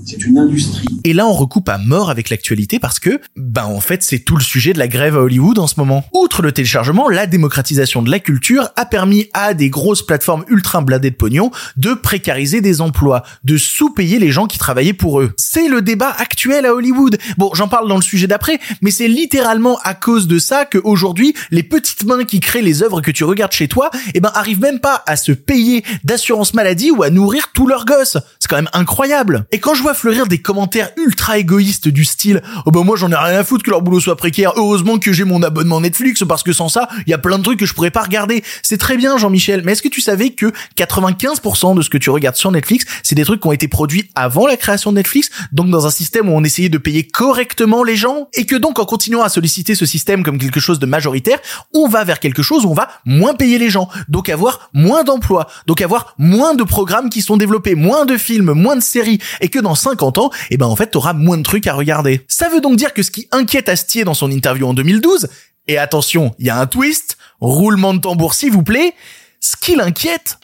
C'est 0.08 0.24
une 0.24 0.38
industrie. 0.38 0.86
Et 1.04 1.14
là, 1.14 1.26
on 1.26 1.34
recoupe 1.34 1.68
à 1.68 1.80
mort 1.80 2.12
avec 2.12 2.30
l'actualité 2.30 2.78
parce 2.78 3.00
que, 3.00 3.20
ben, 3.36 3.66
en 3.66 3.80
fait, 3.80 4.04
c'est 4.04 4.20
tout 4.20 4.38
le 4.38 4.44
sujet 4.44 4.72
de 4.72 4.78
la 4.78 4.88
grève 4.88 5.18
à 5.18 5.22
Hollywood 5.22 5.58
en 5.58 5.66
ce 5.66 5.80
moment. 5.80 6.06
Outre 6.14 6.44
le 6.44 6.52
téléchargement, 6.52 7.10
la 7.10 7.26
démocratisation 7.26 8.04
de 8.04 8.12
la 8.12 8.20
culture 8.20 8.70
a 8.76 8.86
permis 8.86 9.30
à 9.34 9.56
des 9.56 9.72
grosses 9.72 10.06
plateformes 10.06 10.46
ultra 10.48 10.82
blindées 10.82 11.10
de 11.10 11.16
pognon 11.16 11.50
de 11.78 11.96
précariser 11.96 12.62
des 12.62 12.82
emplois, 12.82 13.24
de 13.44 13.58
sous-payer 13.58 14.20
les 14.20 14.32
gens 14.32 14.46
qui 14.46 14.60
travaillaient 14.60 14.94
pour 14.94 15.22
eux. 15.22 15.34
C'est 15.38 15.68
le 15.68 15.82
débat 15.82 16.14
actuel 16.20 16.68
à 16.68 16.76
Hollywood. 16.76 17.18
Bon, 17.40 17.50
j'en 17.56 17.68
parle 17.68 17.90
dans 17.90 17.96
le 17.96 18.04
sujet 18.04 18.28
d'après, 18.28 18.60
mais 18.82 18.92
c'est 18.92 19.08
littéralement 19.08 19.80
à 19.84 19.96
cause 19.96 20.28
de 20.28 20.38
ça 20.38 20.66
que 20.66 20.78
aujourd'hui, 20.84 21.34
les 21.50 21.64
petites 21.64 22.06
mains 22.06 22.26
qui 22.26 22.40
créent 22.40 22.62
les 22.62 22.84
œuvres 22.84 23.02
que 23.02 23.12
tu 23.12 23.24
regardes 23.24 23.54
chez 23.54 23.68
toi, 23.68 23.90
eh 24.14 24.20
ben, 24.20 24.32
arrivent 24.36 24.62
même 24.62 24.80
pas 24.80 25.04
à 25.08 25.16
se 25.16 25.32
payer 25.32 25.84
d'assurance 26.04 26.54
maladie 26.54 26.92
ou 26.92 27.02
à 27.02 27.10
nourrir 27.10 27.48
tous 27.54 27.66
leurs 27.66 27.86
gosses. 27.86 28.18
C'est 28.40 28.48
quand 28.48 28.58
même 28.58 28.70
incroyable. 28.74 29.48
Et 29.52 29.60
quand 29.60 29.74
je 29.74 29.82
vois 29.82 29.95
fleurir 29.96 30.28
des 30.28 30.38
commentaires 30.38 30.92
ultra 30.98 31.40
égoïstes 31.40 31.88
du 31.88 32.06
style 32.06 32.44
oh 32.66 32.72
ben 32.72 32.84
moi 32.84 32.96
j'en 32.96 33.12
ai 33.12 33.16
rien 33.16 33.40
à 33.40 33.44
foutre 33.44 33.64
que 33.64 33.72
leur 33.72 33.82
boulot 33.82 34.00
soit 34.00 34.16
précaire. 34.16 34.54
Heureusement 34.56 35.00
que 35.00 35.12
j'ai 35.12 35.24
mon 35.24 35.42
abonnement 35.42 35.82
Netflix 35.82 36.24
parce 36.28 36.44
que 36.44 36.54
sans 36.54 36.70
ça 36.70 36.88
il 37.08 37.10
y 37.10 37.14
a 37.14 37.18
plein 37.18 37.38
de 37.38 37.44
trucs 37.44 37.60
que 37.60 37.66
je 37.66 37.74
pourrais 37.74 37.92
pas 37.92 38.04
regarder. 38.04 38.44
C'est 38.62 38.78
très 38.78 38.98
bien 38.98 39.18
Jean-Michel 39.18 39.64
mais 39.66 39.72
est-ce 39.72 39.82
que 39.82 39.88
tu 39.88 40.02
savais 40.02 40.30
que 40.32 40.54
95% 40.78 41.76
de 41.76 41.82
ce 41.82 41.90
que 41.90 41.98
tu 41.98 42.10
regardes 42.10 42.36
sur 42.36 42.52
Netflix 42.52 42.86
c'est 43.04 43.16
des 43.16 43.26
trucs 43.26 43.42
qui 43.42 43.48
ont 43.48 43.52
été 43.52 43.68
produits 43.68 44.10
avant 44.16 44.48
la 44.48 44.58
création 44.58 44.92
de 44.92 44.98
Netflix 44.98 45.30
donc 45.52 45.70
dans 45.70 45.88
un 45.88 45.92
système 45.92 46.30
où 46.30 46.34
on 46.34 46.44
essayait 46.44 46.70
de 46.70 46.78
payer 46.78 47.04
correctement 47.04 47.84
les 47.84 47.96
gens 47.96 48.28
et 48.34 48.46
que 48.46 48.56
donc 48.56 48.80
en 48.80 48.86
continuant 48.86 49.24
à 49.24 49.30
solliciter 49.30 49.76
ce 49.76 49.86
système 49.86 50.24
comme 50.24 50.38
quelque 50.38 50.60
chose 50.60 50.80
de 50.80 50.86
majoritaire 50.86 51.40
on 51.74 51.88
va 51.88 52.04
vers 52.04 52.20
quelque 52.20 52.44
chose 52.44 52.66
où 52.66 52.70
on 52.70 52.74
va 52.74 52.90
moins 53.06 53.34
payer 53.34 53.58
les 53.58 53.70
gens 53.70 53.90
donc 54.10 54.30
avoir 54.30 54.70
moins 54.74 55.04
d'emplois 55.04 55.48
donc 55.68 55.82
avoir 55.82 56.14
moins 56.18 56.54
de 56.56 56.64
programmes 56.64 57.10
qui 57.10 57.22
sont 57.22 57.38
développés 57.38 57.76
moins 57.76 58.06
de 58.06 58.18
films 58.18 58.54
moins 58.54 58.76
de 58.76 58.82
séries 58.82 59.20
et 59.42 59.50
que 59.50 59.60
dans 59.60 59.76
50 59.86 60.18
ans, 60.18 60.30
et 60.34 60.56
eh 60.56 60.58
ben 60.58 60.66
en 60.66 60.76
fait, 60.76 60.88
t'auras 60.88 61.14
moins 61.14 61.38
de 61.38 61.44
trucs 61.44 61.68
à 61.68 61.74
regarder. 61.74 62.22
Ça 62.28 62.50
veut 62.50 62.62
donc 62.62 62.76
dire 62.76 62.94
que 62.94 63.04
ce 63.04 63.12
qui 63.12 63.28
inquiète 63.32 63.70
Astier 63.70 64.04
dans 64.04 64.14
son 64.16 64.32
interview 64.32 64.68
en 64.68 64.74
2012, 64.74 65.28
et 65.68 65.78
attention, 65.78 66.34
il 66.40 66.48
y 66.48 66.50
a 66.50 66.60
un 66.60 66.68
twist, 66.68 67.18
roulement 67.40 67.94
de 67.94 68.00
tambour 68.00 68.34
s'il 68.34 68.52
vous 68.52 68.64
plaît, 68.64 68.94
ce 69.40 69.56
qui 69.56 69.76
l'inquiète, 69.76 70.38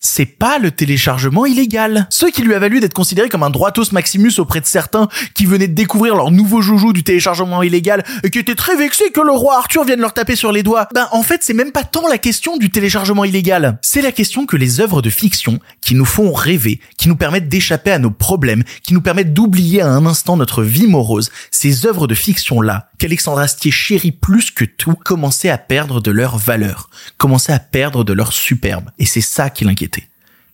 c'est 0.00 0.26
pas 0.26 0.58
le 0.58 0.70
téléchargement 0.70 1.44
illégal. 1.44 2.06
Ce 2.10 2.26
qui 2.26 2.42
lui 2.42 2.54
a 2.54 2.60
valu 2.60 2.78
d'être 2.78 2.94
considéré 2.94 3.28
comme 3.28 3.42
un 3.42 3.50
droitos 3.50 3.90
maximus 3.92 4.38
auprès 4.38 4.60
de 4.60 4.66
certains 4.66 5.08
qui 5.34 5.44
venaient 5.44 5.66
de 5.66 5.74
découvrir 5.74 6.14
leur 6.14 6.30
nouveau 6.30 6.60
joujou 6.60 6.92
du 6.92 7.02
téléchargement 7.02 7.64
illégal 7.64 8.04
et 8.22 8.30
qui 8.30 8.38
étaient 8.38 8.54
très 8.54 8.76
vexés 8.76 9.10
que 9.10 9.20
le 9.20 9.32
roi 9.32 9.56
Arthur 9.56 9.84
vienne 9.84 10.00
leur 10.00 10.14
taper 10.14 10.36
sur 10.36 10.52
les 10.52 10.62
doigts. 10.62 10.88
Ben, 10.94 11.08
en 11.10 11.24
fait, 11.24 11.42
c'est 11.42 11.52
même 11.52 11.72
pas 11.72 11.82
tant 11.82 12.06
la 12.06 12.18
question 12.18 12.56
du 12.56 12.70
téléchargement 12.70 13.24
illégal. 13.24 13.78
C'est 13.82 14.02
la 14.02 14.12
question 14.12 14.46
que 14.46 14.56
les 14.56 14.80
œuvres 14.80 15.02
de 15.02 15.10
fiction 15.10 15.58
qui 15.80 15.96
nous 15.96 16.04
font 16.04 16.32
rêver, 16.32 16.80
qui 16.96 17.08
nous 17.08 17.16
permettent 17.16 17.48
d'échapper 17.48 17.90
à 17.90 17.98
nos 17.98 18.12
problèmes, 18.12 18.62
qui 18.84 18.94
nous 18.94 19.02
permettent 19.02 19.34
d'oublier 19.34 19.82
à 19.82 19.88
un 19.88 20.06
instant 20.06 20.36
notre 20.36 20.62
vie 20.62 20.86
morose, 20.86 21.30
ces 21.50 21.86
œuvres 21.86 22.06
de 22.06 22.14
fiction-là, 22.14 22.88
qu'Alexandre 22.98 23.40
Astier 23.40 23.72
chérit 23.72 24.12
plus 24.12 24.52
que 24.52 24.64
tout, 24.64 24.94
commençaient 24.94 25.50
à 25.50 25.58
perdre 25.58 26.00
de 26.00 26.12
leur 26.12 26.38
valeur, 26.38 26.88
commençaient 27.16 27.52
à 27.52 27.58
perdre 27.58 28.04
de 28.04 28.12
leur 28.12 28.32
superbe. 28.32 28.90
Et 28.98 29.06
c'est 29.06 29.20
ça 29.20 29.50
qui 29.50 29.64
l'inquiète 29.64 29.88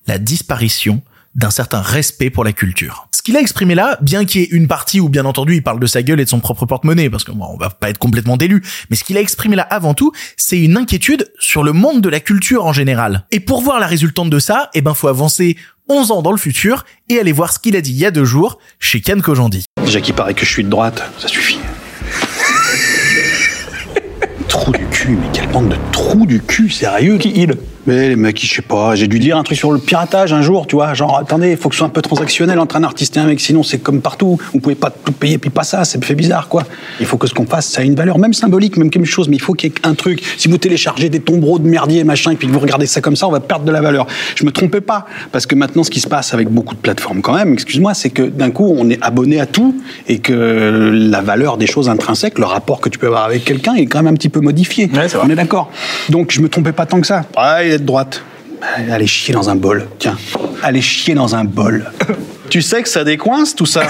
la 0.07 0.19
disparition 0.19 1.03
d'un 1.35 1.51
certain 1.51 1.81
respect 1.81 2.31
pour 2.31 2.45
la 2.45 2.53
culture. 2.53 3.09
Ce 3.11 3.23
qu'il 3.23 3.37
a 3.37 3.41
exprimé 3.41 3.75
là, 3.75 3.99
bien 4.03 4.25
qu'il 4.25 4.43
y 4.43 4.45
ait 4.45 4.49
une 4.49 4.69
partie 4.69 5.01
où 5.01 5.09
bien 5.09 5.25
entendu 5.25 5.55
il 5.55 5.63
parle 5.63 5.81
de 5.81 5.87
sa 5.87 6.03
gueule 6.03 6.21
et 6.21 6.25
de 6.25 6.29
son 6.29 6.41
propre 6.41 6.67
porte-monnaie, 6.67 7.11
parce 7.11 7.25
que 7.25 7.33
bon, 7.33 7.47
on 7.51 7.57
va 7.57 7.71
pas 7.71 7.91
être 7.91 7.99
complètement 7.99 8.37
délu, 8.37 8.63
mais 8.91 8.97
ce 8.97 9.03
qu'il 9.03 9.17
a 9.17 9.21
exprimé 9.21 9.57
là 9.57 9.63
avant 9.63 9.95
tout, 9.95 10.13
c'est 10.37 10.61
une 10.61 10.77
inquiétude 10.77 11.33
sur 11.39 11.65
le 11.65 11.73
monde 11.73 12.01
de 12.01 12.09
la 12.09 12.21
culture 12.21 12.67
en 12.67 12.73
général. 12.73 13.25
Et 13.33 13.41
pour 13.41 13.63
voir 13.63 13.81
la 13.81 13.87
résultante 13.87 14.31
de 14.31 14.39
ça, 14.39 14.71
eh 14.75 14.81
ben 14.81 14.95
faut 14.95 15.09
avancer 15.09 15.57
11 15.89 16.13
ans 16.13 16.23
dans 16.23 16.31
le 16.31 16.39
futur 16.39 16.85
et 17.09 17.19
aller 17.19 17.33
voir 17.33 17.53
ce 17.53 17.59
qu'il 17.59 17.77
a 17.77 17.81
dit 17.81 17.91
il 17.91 17.99
y 17.99 18.07
a 18.07 18.11
deux 18.11 18.25
jours 18.25 18.59
chez 18.79 19.01
Ken 19.01 19.21
Kojandi. 19.21 19.65
Déjà 19.85 20.01
qu'il 20.01 20.15
paraît 20.15 20.35
que 20.35 20.45
je 20.47 20.51
suis 20.51 20.65
de 20.65 20.71
droite, 20.71 21.03
ça 21.19 21.29
suffit. 21.29 21.59
trou 24.49 24.71
du 24.71 24.87
cul, 24.87 25.19
mais 25.21 25.27
quelle 25.33 25.49
bande 25.49 25.71
de 25.71 25.77
trous 25.93 26.27
du 26.27 26.41
cul, 26.41 26.71
sérieux 26.71 27.19
Qui 27.19 27.33
il 27.35 27.57
mais 27.87 28.09
les 28.09 28.17
mecs, 28.17 28.41
je 28.41 28.55
sais 28.55 28.63
pas, 28.63 28.95
j'ai 28.95 29.07
dû 29.07 29.19
lire 29.19 29.37
un 29.37 29.43
truc 29.43 29.59
sur 29.59 29.71
le 29.71 29.79
piratage 29.79 30.33
un 30.33 30.43
jour, 30.43 30.67
tu 30.67 30.77
vois, 30.77 30.95
genre 30.95 31.19
attendez, 31.19 31.51
il 31.51 31.57
faut 31.57 31.69
que 31.69 31.75
ce 31.75 31.79
soit 31.79 31.87
un 31.87 31.91
peu 31.91 32.03
transactionnel 32.03 32.59
entre 32.59 32.77
un 32.77 32.83
artiste 32.83 33.17
et 33.17 33.21
un 33.21 33.27
mec, 33.27 33.41
sinon 33.41 33.63
c'est 33.63 33.79
comme 33.79 34.01
partout, 34.01 34.39
vous 34.53 34.61
pouvez 34.61 34.75
pas 34.75 34.91
tout 34.91 35.13
payer 35.13 35.39
puis 35.39 35.51
pas 35.51 35.65
ça, 35.65 35.85
ça 35.85 35.99
fait 36.01 36.15
bizarre 36.15 36.49
quoi. 36.49 36.65
Il 37.01 37.07
faut 37.07 37.19
que 37.19 37.27
ce 37.27 37.35
qu'on 37.35 37.47
fasse, 37.47 37.67
ça 37.67 37.83
a 37.83 37.85
une 37.85 37.95
valeur, 37.95 38.19
même 38.19 38.33
symbolique, 38.33 38.77
même 38.77 38.91
quelque 38.91 39.07
chose, 39.07 39.29
mais 39.29 39.37
il 39.37 39.43
faut 39.43 39.55
qu'il 39.55 39.71
y 39.71 39.73
ait 39.73 39.87
un 39.87 39.95
truc. 39.95 40.23
Si 40.39 40.49
vous 40.49 40.59
téléchargez 40.59 41.09
des 41.09 41.21
tombereaux 41.21 41.59
de 41.59 41.69
merdier 41.69 42.05
machin 42.05 42.33
et 42.33 42.37
puis 42.37 42.49
que 42.49 42.53
vous 42.53 42.59
regardez 42.59 42.87
ça 42.87 43.01
comme 43.01 43.17
ça, 43.17 43.29
on 43.29 43.31
va 43.31 43.41
perdre 43.41 43.65
de 43.65 43.73
la 43.73 43.81
valeur. 43.81 44.07
Je 44.35 44.45
me 44.45 44.51
trompais 44.51 44.81
pas, 44.81 45.07
parce 45.33 45.47
que 45.47 45.55
maintenant 45.55 45.85
ce 45.85 45.91
qui 45.91 46.01
se 46.01 46.09
passe 46.09 46.35
avec 46.35 46.49
beaucoup 46.49 46.75
de 46.75 46.81
plateformes 46.81 47.21
quand 47.21 47.35
même, 47.35 47.53
excuse-moi, 47.53 47.95
c'est 47.95 48.11
que 48.11 48.23
d'un 48.23 48.51
coup 48.51 48.75
on 48.77 48.89
est 48.89 48.99
abonné 49.03 49.41
à 49.41 49.47
tout 49.47 49.75
et 50.09 50.19
que 50.19 50.91
la 50.93 51.21
valeur 51.21 51.57
des 51.57 51.67
choses 51.67 51.89
intrinsèques, 51.89 52.39
le 52.39 52.47
rapport 52.47 52.81
que 52.81 52.89
tu 52.89 52.99
peux 52.99 53.07
avoir 53.07 53.25
avec 53.25 53.45
quelqu'un 53.45 53.75
est 53.75 53.87
quand 53.87 54.03
même 54.03 54.15
un 54.15 54.17
petit 54.17 54.29
peu 54.29 54.41
modifié. 54.41 54.91
on 55.23 55.31
est 55.31 55.35
d'accord. 55.35 55.71
Donc 56.09 56.31
je 56.31 56.41
me 56.41 56.49
trompais 56.49 56.73
pas 56.73 56.87
tant 56.87 57.01
que 57.01 57.07
ça. 57.07 57.25
Ouais, 57.37 57.74
de 57.79 57.85
droite. 57.85 58.23
Allez 58.91 59.07
chier 59.07 59.35
dans 59.35 59.51
un 59.51 59.57
bol. 59.57 59.87
Tiens, 59.99 60.17
allez 60.63 60.81
chier 60.81 61.15
dans 61.15 61.35
un 61.35 61.45
bol. 61.45 61.91
tu 62.51 62.63
sais 62.63 62.83
que 62.83 62.89
ça 62.89 63.05
décoince 63.05 63.55
tout 63.55 63.67
ça 63.67 63.87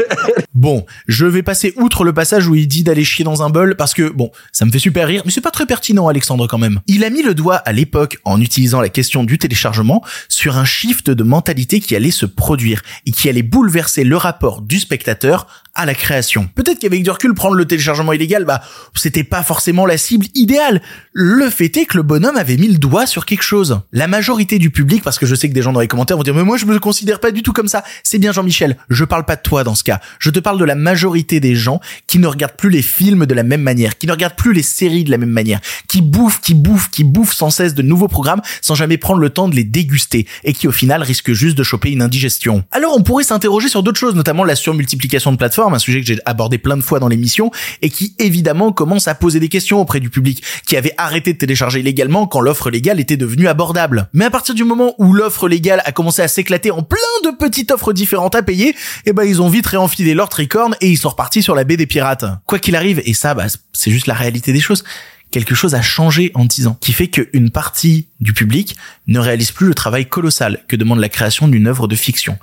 Bon, 0.58 0.84
je 1.06 1.24
vais 1.24 1.44
passer 1.44 1.72
outre 1.76 2.02
le 2.02 2.12
passage 2.12 2.48
où 2.48 2.56
il 2.56 2.66
dit 2.66 2.82
d'aller 2.82 3.04
chier 3.04 3.24
dans 3.24 3.44
un 3.44 3.48
bol 3.48 3.76
parce 3.76 3.94
que 3.94 4.08
bon, 4.08 4.32
ça 4.50 4.64
me 4.64 4.72
fait 4.72 4.80
super 4.80 5.06
rire, 5.06 5.22
mais 5.24 5.30
c'est 5.30 5.40
pas 5.40 5.52
très 5.52 5.66
pertinent 5.66 6.08
Alexandre 6.08 6.48
quand 6.48 6.58
même. 6.58 6.80
Il 6.88 7.04
a 7.04 7.10
mis 7.10 7.22
le 7.22 7.32
doigt 7.32 7.58
à 7.58 7.70
l'époque 7.70 8.18
en 8.24 8.40
utilisant 8.40 8.80
la 8.80 8.88
question 8.88 9.22
du 9.22 9.38
téléchargement 9.38 10.04
sur 10.28 10.58
un 10.58 10.64
shift 10.64 11.10
de 11.10 11.22
mentalité 11.22 11.78
qui 11.78 11.94
allait 11.94 12.10
se 12.10 12.26
produire 12.26 12.82
et 13.06 13.12
qui 13.12 13.28
allait 13.28 13.44
bouleverser 13.44 14.02
le 14.02 14.16
rapport 14.16 14.60
du 14.60 14.80
spectateur 14.80 15.46
à 15.78 15.86
la 15.86 15.94
création. 15.94 16.50
Peut-être 16.56 16.80
qu'avec 16.80 17.04
du 17.04 17.10
recul, 17.10 17.34
prendre 17.34 17.54
le 17.54 17.64
téléchargement 17.64 18.12
illégal, 18.12 18.44
bah, 18.44 18.60
c'était 18.96 19.22
pas 19.22 19.44
forcément 19.44 19.86
la 19.86 19.96
cible 19.96 20.26
idéale. 20.34 20.82
Le 21.12 21.48
fait 21.50 21.74
est 21.76 21.86
que 21.86 21.96
le 21.96 22.02
bonhomme 22.02 22.36
avait 22.36 22.56
mis 22.56 22.66
le 22.66 22.78
doigt 22.78 23.06
sur 23.06 23.24
quelque 23.24 23.44
chose. 23.44 23.80
La 23.92 24.08
majorité 24.08 24.58
du 24.58 24.70
public, 24.70 25.04
parce 25.04 25.20
que 25.20 25.26
je 25.26 25.36
sais 25.36 25.48
que 25.48 25.54
des 25.54 25.62
gens 25.62 25.72
dans 25.72 25.78
les 25.78 25.86
commentaires 25.86 26.16
vont 26.16 26.24
dire, 26.24 26.34
mais 26.34 26.42
moi 26.42 26.56
je 26.56 26.66
me 26.66 26.80
considère 26.80 27.20
pas 27.20 27.30
du 27.30 27.44
tout 27.44 27.52
comme 27.52 27.68
ça. 27.68 27.84
C'est 28.02 28.18
bien 28.18 28.32
Jean-Michel. 28.32 28.76
Je 28.90 29.04
parle 29.04 29.24
pas 29.24 29.36
de 29.36 29.42
toi 29.42 29.62
dans 29.62 29.76
ce 29.76 29.84
cas. 29.84 30.00
Je 30.18 30.30
te 30.30 30.40
parle 30.48 30.58
de 30.58 30.64
la 30.64 30.76
majorité 30.76 31.40
des 31.40 31.54
gens 31.54 31.78
qui 32.06 32.18
ne 32.18 32.26
regardent 32.26 32.56
plus 32.56 32.70
les 32.70 32.80
films 32.80 33.26
de 33.26 33.34
la 33.34 33.42
même 33.42 33.60
manière, 33.60 33.98
qui 33.98 34.06
ne 34.06 34.12
regardent 34.12 34.34
plus 34.34 34.54
les 34.54 34.62
séries 34.62 35.04
de 35.04 35.10
la 35.10 35.18
même 35.18 35.28
manière, 35.28 35.60
qui 35.88 36.00
bouffent, 36.00 36.40
qui 36.40 36.54
bouffent, 36.54 36.88
qui 36.88 37.04
bouffent 37.04 37.34
sans 37.34 37.50
cesse 37.50 37.74
de 37.74 37.82
nouveaux 37.82 38.08
programmes 38.08 38.40
sans 38.62 38.74
jamais 38.74 38.96
prendre 38.96 39.20
le 39.20 39.28
temps 39.28 39.46
de 39.46 39.54
les 39.54 39.64
déguster 39.64 40.26
et 40.44 40.54
qui 40.54 40.66
au 40.66 40.72
final 40.72 41.02
risquent 41.02 41.32
juste 41.32 41.58
de 41.58 41.62
choper 41.62 41.90
une 41.90 42.00
indigestion. 42.00 42.64
Alors 42.70 42.96
on 42.96 43.02
pourrait 43.02 43.24
s'interroger 43.24 43.68
sur 43.68 43.82
d'autres 43.82 44.00
choses, 44.00 44.14
notamment 44.14 44.42
la 44.42 44.56
surmultiplication 44.56 45.32
de 45.32 45.36
plateformes, 45.36 45.74
un 45.74 45.78
sujet 45.78 46.00
que 46.00 46.06
j'ai 46.06 46.18
abordé 46.24 46.56
plein 46.56 46.78
de 46.78 46.82
fois 46.82 46.98
dans 46.98 47.08
l'émission 47.08 47.50
et 47.82 47.90
qui 47.90 48.14
évidemment 48.18 48.72
commence 48.72 49.06
à 49.06 49.14
poser 49.14 49.40
des 49.40 49.50
questions 49.50 49.82
auprès 49.82 50.00
du 50.00 50.08
public 50.08 50.42
qui 50.66 50.78
avait 50.78 50.94
arrêté 50.96 51.34
de 51.34 51.38
télécharger 51.38 51.82
légalement 51.82 52.26
quand 52.26 52.40
l'offre 52.40 52.70
légale 52.70 53.00
était 53.00 53.18
devenue 53.18 53.48
abordable. 53.48 54.08
Mais 54.14 54.24
à 54.24 54.30
partir 54.30 54.54
du 54.54 54.64
moment 54.64 54.94
où 54.96 55.12
l'offre 55.12 55.46
légale 55.46 55.82
a 55.84 55.92
commencé 55.92 56.22
à 56.22 56.28
s'éclater 56.28 56.70
en 56.70 56.82
plein 56.82 56.96
de 57.24 57.36
petites 57.36 57.70
offres 57.70 57.92
différentes 57.92 58.34
à 58.34 58.42
payer, 58.42 58.74
eh 59.04 59.12
ben 59.12 59.24
ils 59.24 59.42
ont 59.42 59.50
vite 59.50 59.66
réenfilé 59.66 60.14
leur 60.14 60.30
et 60.40 60.90
ils 60.90 60.98
sont 60.98 61.08
repartis 61.08 61.42
sur 61.42 61.54
la 61.54 61.64
baie 61.64 61.76
des 61.76 61.86
pirates. 61.86 62.24
Quoi 62.46 62.58
qu'il 62.58 62.76
arrive, 62.76 63.02
et 63.04 63.14
ça 63.14 63.34
bah, 63.34 63.46
c'est 63.72 63.90
juste 63.90 64.06
la 64.06 64.14
réalité 64.14 64.52
des 64.52 64.60
choses, 64.60 64.84
quelque 65.30 65.54
chose 65.54 65.74
a 65.74 65.82
changé 65.82 66.30
en 66.34 66.44
10 66.44 66.68
ans, 66.68 66.78
qui 66.80 66.92
fait 66.92 67.08
qu'une 67.08 67.50
partie 67.50 68.08
du 68.20 68.32
public 68.32 68.76
ne 69.06 69.18
réalise 69.18 69.52
plus 69.52 69.66
le 69.66 69.74
travail 69.74 70.06
colossal 70.06 70.64
que 70.68 70.76
demande 70.76 71.00
la 71.00 71.08
création 71.08 71.48
d'une 71.48 71.66
œuvre 71.66 71.88
de 71.88 71.96
fiction 71.96 72.38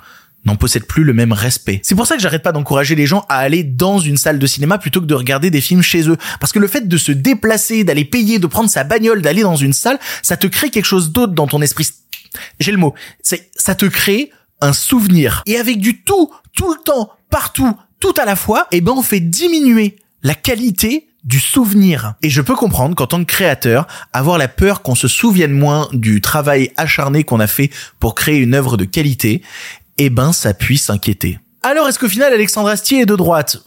n'en 0.46 0.56
possède 0.56 0.84
plus 0.84 1.04
le 1.04 1.12
même 1.12 1.32
respect. 1.32 1.80
C'est 1.82 1.96
pour 1.96 2.06
ça 2.06 2.14
que 2.16 2.22
j'arrête 2.22 2.42
pas 2.42 2.52
d'encourager 2.52 2.94
les 2.94 3.06
gens 3.06 3.26
à 3.28 3.38
aller 3.38 3.64
dans 3.64 3.98
une 3.98 4.16
salle 4.16 4.38
de 4.38 4.46
cinéma 4.46 4.78
plutôt 4.78 5.00
que 5.00 5.06
de 5.06 5.14
regarder 5.14 5.50
des 5.50 5.60
films 5.60 5.82
chez 5.82 6.08
eux. 6.08 6.16
Parce 6.38 6.52
que 6.52 6.60
le 6.60 6.68
fait 6.68 6.86
de 6.86 6.96
se 6.96 7.10
déplacer, 7.10 7.82
d'aller 7.82 8.04
payer, 8.04 8.38
de 8.38 8.46
prendre 8.46 8.70
sa 8.70 8.84
bagnole, 8.84 9.22
d'aller 9.22 9.42
dans 9.42 9.56
une 9.56 9.72
salle, 9.72 9.98
ça 10.22 10.36
te 10.36 10.46
crée 10.46 10.70
quelque 10.70 10.84
chose 10.84 11.10
d'autre 11.10 11.32
dans 11.32 11.48
ton 11.48 11.60
esprit. 11.62 11.88
J'ai 12.60 12.70
le 12.70 12.78
mot. 12.78 12.94
C'est, 13.22 13.50
ça 13.56 13.74
te 13.74 13.86
crée 13.86 14.30
un 14.60 14.72
souvenir. 14.72 15.42
Et 15.46 15.56
avec 15.56 15.78
du 15.78 16.02
tout, 16.02 16.32
tout 16.56 16.72
le 16.72 16.82
temps, 16.82 17.10
partout, 17.30 17.72
tout 18.00 18.14
à 18.18 18.24
la 18.24 18.34
fois, 18.34 18.66
eh 18.72 18.80
ben, 18.80 18.92
on 18.96 19.02
fait 19.02 19.20
diminuer 19.20 19.96
la 20.24 20.34
qualité 20.34 21.06
du 21.22 21.38
souvenir. 21.38 22.14
Et 22.22 22.30
je 22.30 22.40
peux 22.40 22.54
comprendre 22.54 22.96
qu'en 22.96 23.06
tant 23.06 23.18
que 23.20 23.30
créateur, 23.30 23.86
avoir 24.12 24.38
la 24.38 24.48
peur 24.48 24.82
qu'on 24.82 24.94
se 24.94 25.08
souvienne 25.08 25.52
moins 25.52 25.88
du 25.92 26.20
travail 26.20 26.72
acharné 26.76 27.24
qu'on 27.24 27.40
a 27.40 27.46
fait 27.46 27.70
pour 28.00 28.14
créer 28.14 28.38
une 28.38 28.54
œuvre 28.54 28.76
de 28.76 28.84
qualité, 28.84 29.42
eh 29.98 30.10
ben 30.10 30.32
ça 30.32 30.54
puisse 30.54 30.88
inquiéter. 30.88 31.38
Alors 31.62 31.88
est-ce 31.88 31.98
qu'au 31.98 32.08
final 32.08 32.32
Alexandre 32.32 32.68
Astier 32.68 33.00
est 33.00 33.06
de 33.06 33.16
droite? 33.16 33.58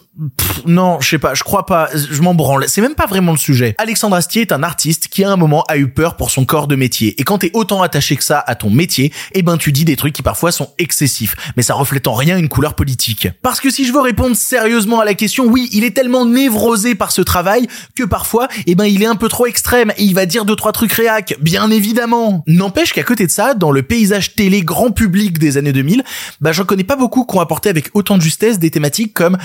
Non, 0.65 0.99
je 0.99 1.09
sais 1.09 1.19
pas, 1.19 1.33
je 1.33 1.43
crois 1.43 1.65
pas, 1.65 1.89
je 1.93 2.21
m'en 2.21 2.33
branle. 2.33 2.65
C'est 2.67 2.81
même 2.81 2.95
pas 2.95 3.05
vraiment 3.05 3.31
le 3.31 3.37
sujet. 3.37 3.75
Alexandre 3.77 4.15
Astier 4.15 4.41
est 4.41 4.51
un 4.51 4.63
artiste 4.63 5.07
qui 5.07 5.23
à 5.23 5.31
un 5.31 5.37
moment 5.37 5.63
a 5.69 5.77
eu 5.77 5.87
peur 5.87 6.17
pour 6.17 6.29
son 6.29 6.45
corps 6.45 6.67
de 6.67 6.75
métier. 6.75 7.19
Et 7.19 7.23
quand 7.23 7.39
t'es 7.39 7.51
autant 7.53 7.81
attaché 7.81 8.17
que 8.17 8.23
ça 8.23 8.43
à 8.45 8.55
ton 8.55 8.69
métier, 8.69 9.13
eh 9.33 9.41
ben 9.41 9.57
tu 9.57 9.71
dis 9.71 9.85
des 9.85 9.95
trucs 9.95 10.13
qui 10.13 10.21
parfois 10.21 10.51
sont 10.51 10.71
excessifs, 10.77 11.35
mais 11.55 11.63
ça 11.63 11.73
reflète 11.73 12.07
en 12.07 12.13
rien 12.13 12.37
une 12.37 12.49
couleur 12.49 12.73
politique. 12.73 13.29
Parce 13.41 13.59
que 13.61 13.69
si 13.69 13.85
je 13.85 13.93
veux 13.93 14.01
répondre 14.01 14.35
sérieusement 14.35 14.99
à 14.99 15.05
la 15.05 15.13
question, 15.13 15.45
oui, 15.45 15.69
il 15.71 15.83
est 15.83 15.95
tellement 15.95 16.25
névrosé 16.25 16.95
par 16.95 17.11
ce 17.11 17.21
travail 17.21 17.67
que 17.95 18.03
parfois, 18.03 18.47
eh 18.67 18.75
ben 18.75 18.85
il 18.85 19.01
est 19.01 19.07
un 19.07 19.15
peu 19.15 19.29
trop 19.29 19.45
extrême 19.45 19.91
et 19.97 20.03
il 20.03 20.15
va 20.15 20.25
dire 20.25 20.43
deux 20.43 20.55
trois 20.55 20.73
trucs 20.73 20.91
réac, 20.91 21.35
bien 21.39 21.71
évidemment. 21.71 22.43
N'empêche 22.45 22.91
qu'à 22.91 23.03
côté 23.03 23.25
de 23.25 23.31
ça, 23.31 23.53
dans 23.53 23.71
le 23.71 23.83
paysage 23.83 24.35
télé 24.35 24.61
grand 24.61 24.91
public 24.91 25.39
des 25.39 25.57
années 25.57 25.73
2000, 25.73 26.03
bah 26.41 26.51
j'en 26.51 26.65
connais 26.65 26.83
pas 26.83 26.97
beaucoup 26.97 27.25
qui 27.25 27.37
ont 27.37 27.41
apporté 27.41 27.69
avec 27.69 27.89
autant 27.93 28.17
de 28.17 28.21
justesse 28.21 28.59
des 28.59 28.71
thématiques 28.71 29.13
comme 29.13 29.37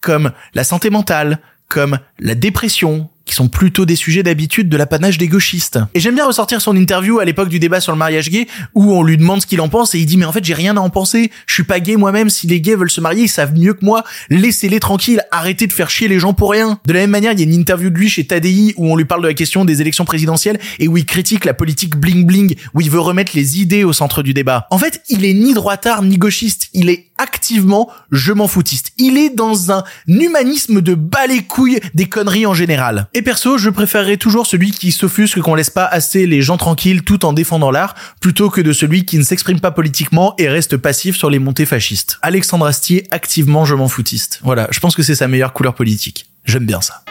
comme 0.00 0.32
la 0.54 0.64
santé 0.64 0.90
mentale, 0.90 1.38
comme 1.68 1.98
la 2.18 2.34
dépression, 2.34 3.10
qui 3.28 3.34
sont 3.34 3.48
plutôt 3.48 3.86
des 3.86 3.94
sujets 3.94 4.22
d'habitude 4.22 4.68
de 4.68 4.76
l'apanage 4.76 5.18
des 5.18 5.28
gauchistes. 5.28 5.78
Et 5.94 6.00
j'aime 6.00 6.14
bien 6.14 6.26
ressortir 6.26 6.60
son 6.60 6.74
interview 6.76 7.20
à 7.20 7.24
l'époque 7.24 7.48
du 7.48 7.60
débat 7.60 7.80
sur 7.80 7.92
le 7.92 7.98
mariage 7.98 8.30
gay, 8.30 8.48
où 8.74 8.92
on 8.92 9.02
lui 9.02 9.16
demande 9.16 9.42
ce 9.42 9.46
qu'il 9.46 9.60
en 9.60 9.68
pense, 9.68 9.94
et 9.94 9.98
il 9.98 10.06
dit 10.06 10.16
mais 10.16 10.24
en 10.24 10.32
fait 10.32 10.44
j'ai 10.44 10.54
rien 10.54 10.76
à 10.76 10.80
en 10.80 10.90
penser, 10.90 11.30
je 11.46 11.54
suis 11.54 11.62
pas 11.62 11.78
gay 11.78 11.96
moi-même, 11.96 12.30
si 12.30 12.46
les 12.46 12.60
gays 12.60 12.74
veulent 12.74 12.90
se 12.90 13.00
marier, 13.00 13.24
ils 13.24 13.28
savent 13.28 13.54
mieux 13.54 13.74
que 13.74 13.84
moi, 13.84 14.02
laissez-les 14.30 14.80
tranquilles, 14.80 15.22
arrêtez 15.30 15.66
de 15.66 15.72
faire 15.72 15.90
chier 15.90 16.08
les 16.08 16.18
gens 16.18 16.32
pour 16.32 16.50
rien. 16.50 16.80
De 16.86 16.92
la 16.92 17.00
même 17.00 17.10
manière, 17.10 17.32
il 17.32 17.38
y 17.38 17.42
a 17.42 17.44
une 17.44 17.52
interview 17.52 17.90
de 17.90 17.96
lui 17.96 18.08
chez 18.08 18.26
Tadi 18.26 18.74
où 18.76 18.90
on 18.90 18.96
lui 18.96 19.04
parle 19.04 19.22
de 19.22 19.28
la 19.28 19.34
question 19.34 19.64
des 19.64 19.80
élections 19.80 20.04
présidentielles, 20.04 20.58
et 20.78 20.88
où 20.88 20.96
il 20.96 21.04
critique 21.04 21.44
la 21.44 21.54
politique 21.54 21.96
bling 21.96 22.26
bling, 22.26 22.56
où 22.74 22.80
il 22.80 22.90
veut 22.90 23.00
remettre 23.00 23.32
les 23.34 23.60
idées 23.60 23.84
au 23.84 23.92
centre 23.92 24.22
du 24.22 24.34
débat. 24.34 24.66
En 24.70 24.78
fait, 24.78 25.02
il 25.08 25.24
est 25.24 25.34
ni 25.34 25.54
droitard 25.54 26.02
ni 26.02 26.16
gauchiste, 26.16 26.68
il 26.72 26.88
est 26.88 27.08
activement 27.18 27.90
je 28.10 28.32
m'en 28.32 28.48
foutiste. 28.48 28.92
Il 28.98 29.18
est 29.18 29.30
dans 29.30 29.72
un 29.72 29.84
humanisme 30.06 30.80
de 30.80 30.94
bas 30.94 31.26
les 31.26 31.42
couilles 31.42 31.80
des 31.94 32.06
conneries 32.06 32.46
en 32.46 32.54
général. 32.54 33.08
Et 33.18 33.22
perso, 33.22 33.58
je 33.58 33.68
préférerais 33.68 34.16
toujours 34.16 34.46
celui 34.46 34.70
qui 34.70 34.92
s'offusque 34.92 35.40
qu'on 35.40 35.56
laisse 35.56 35.70
pas 35.70 35.84
assez 35.84 36.24
les 36.24 36.40
gens 36.40 36.56
tranquilles 36.56 37.02
tout 37.02 37.24
en 37.24 37.32
défendant 37.32 37.72
l'art, 37.72 37.96
plutôt 38.20 38.48
que 38.48 38.60
de 38.60 38.72
celui 38.72 39.04
qui 39.04 39.18
ne 39.18 39.24
s'exprime 39.24 39.58
pas 39.58 39.72
politiquement 39.72 40.36
et 40.38 40.48
reste 40.48 40.76
passif 40.76 41.16
sur 41.16 41.28
les 41.28 41.40
montées 41.40 41.66
fascistes. 41.66 42.20
Alexandre 42.22 42.66
Astier, 42.66 43.08
activement 43.10 43.64
je 43.64 43.74
m'en 43.74 43.88
foutiste. 43.88 44.38
Voilà, 44.44 44.68
je 44.70 44.78
pense 44.78 44.94
que 44.94 45.02
c'est 45.02 45.16
sa 45.16 45.26
meilleure 45.26 45.52
couleur 45.52 45.74
politique. 45.74 46.26
J'aime 46.44 46.64
bien 46.64 46.80
ça. 46.80 47.02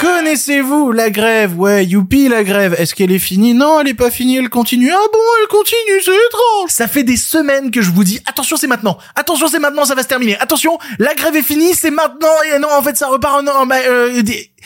Connaissez-vous 0.00 0.92
la 0.92 1.10
grève? 1.10 1.58
Ouais, 1.58 1.84
youpi 1.84 2.28
la 2.28 2.42
grève. 2.42 2.74
Est-ce 2.78 2.94
qu'elle 2.94 3.12
est 3.12 3.18
finie? 3.18 3.52
Non, 3.52 3.80
elle 3.80 3.88
est 3.88 3.94
pas 3.94 4.10
finie, 4.10 4.38
elle 4.38 4.48
continue. 4.48 4.90
Ah 4.90 5.06
bon, 5.12 5.18
elle 5.42 5.48
continue, 5.48 6.00
c'est 6.02 6.10
étrange. 6.10 6.70
Ça 6.70 6.88
fait 6.88 7.02
des 7.04 7.18
semaines 7.18 7.70
que 7.70 7.82
je 7.82 7.90
vous 7.90 8.02
dis, 8.02 8.18
attention, 8.24 8.56
c'est 8.56 8.66
maintenant. 8.66 8.96
Attention, 9.14 9.48
c'est 9.48 9.58
maintenant, 9.58 9.84
ça 9.84 9.94
va 9.94 10.02
se 10.02 10.08
terminer. 10.08 10.38
Attention, 10.40 10.78
la 10.98 11.14
grève 11.14 11.36
est 11.36 11.42
finie, 11.42 11.74
c'est 11.74 11.90
maintenant. 11.90 12.28
Et 12.54 12.58
non, 12.58 12.68
en 12.78 12.82
fait, 12.82 12.96
ça 12.96 13.08
repart. 13.08 13.44
Non, 13.44 13.66
bah, 13.66 13.76
euh, 13.86 14.22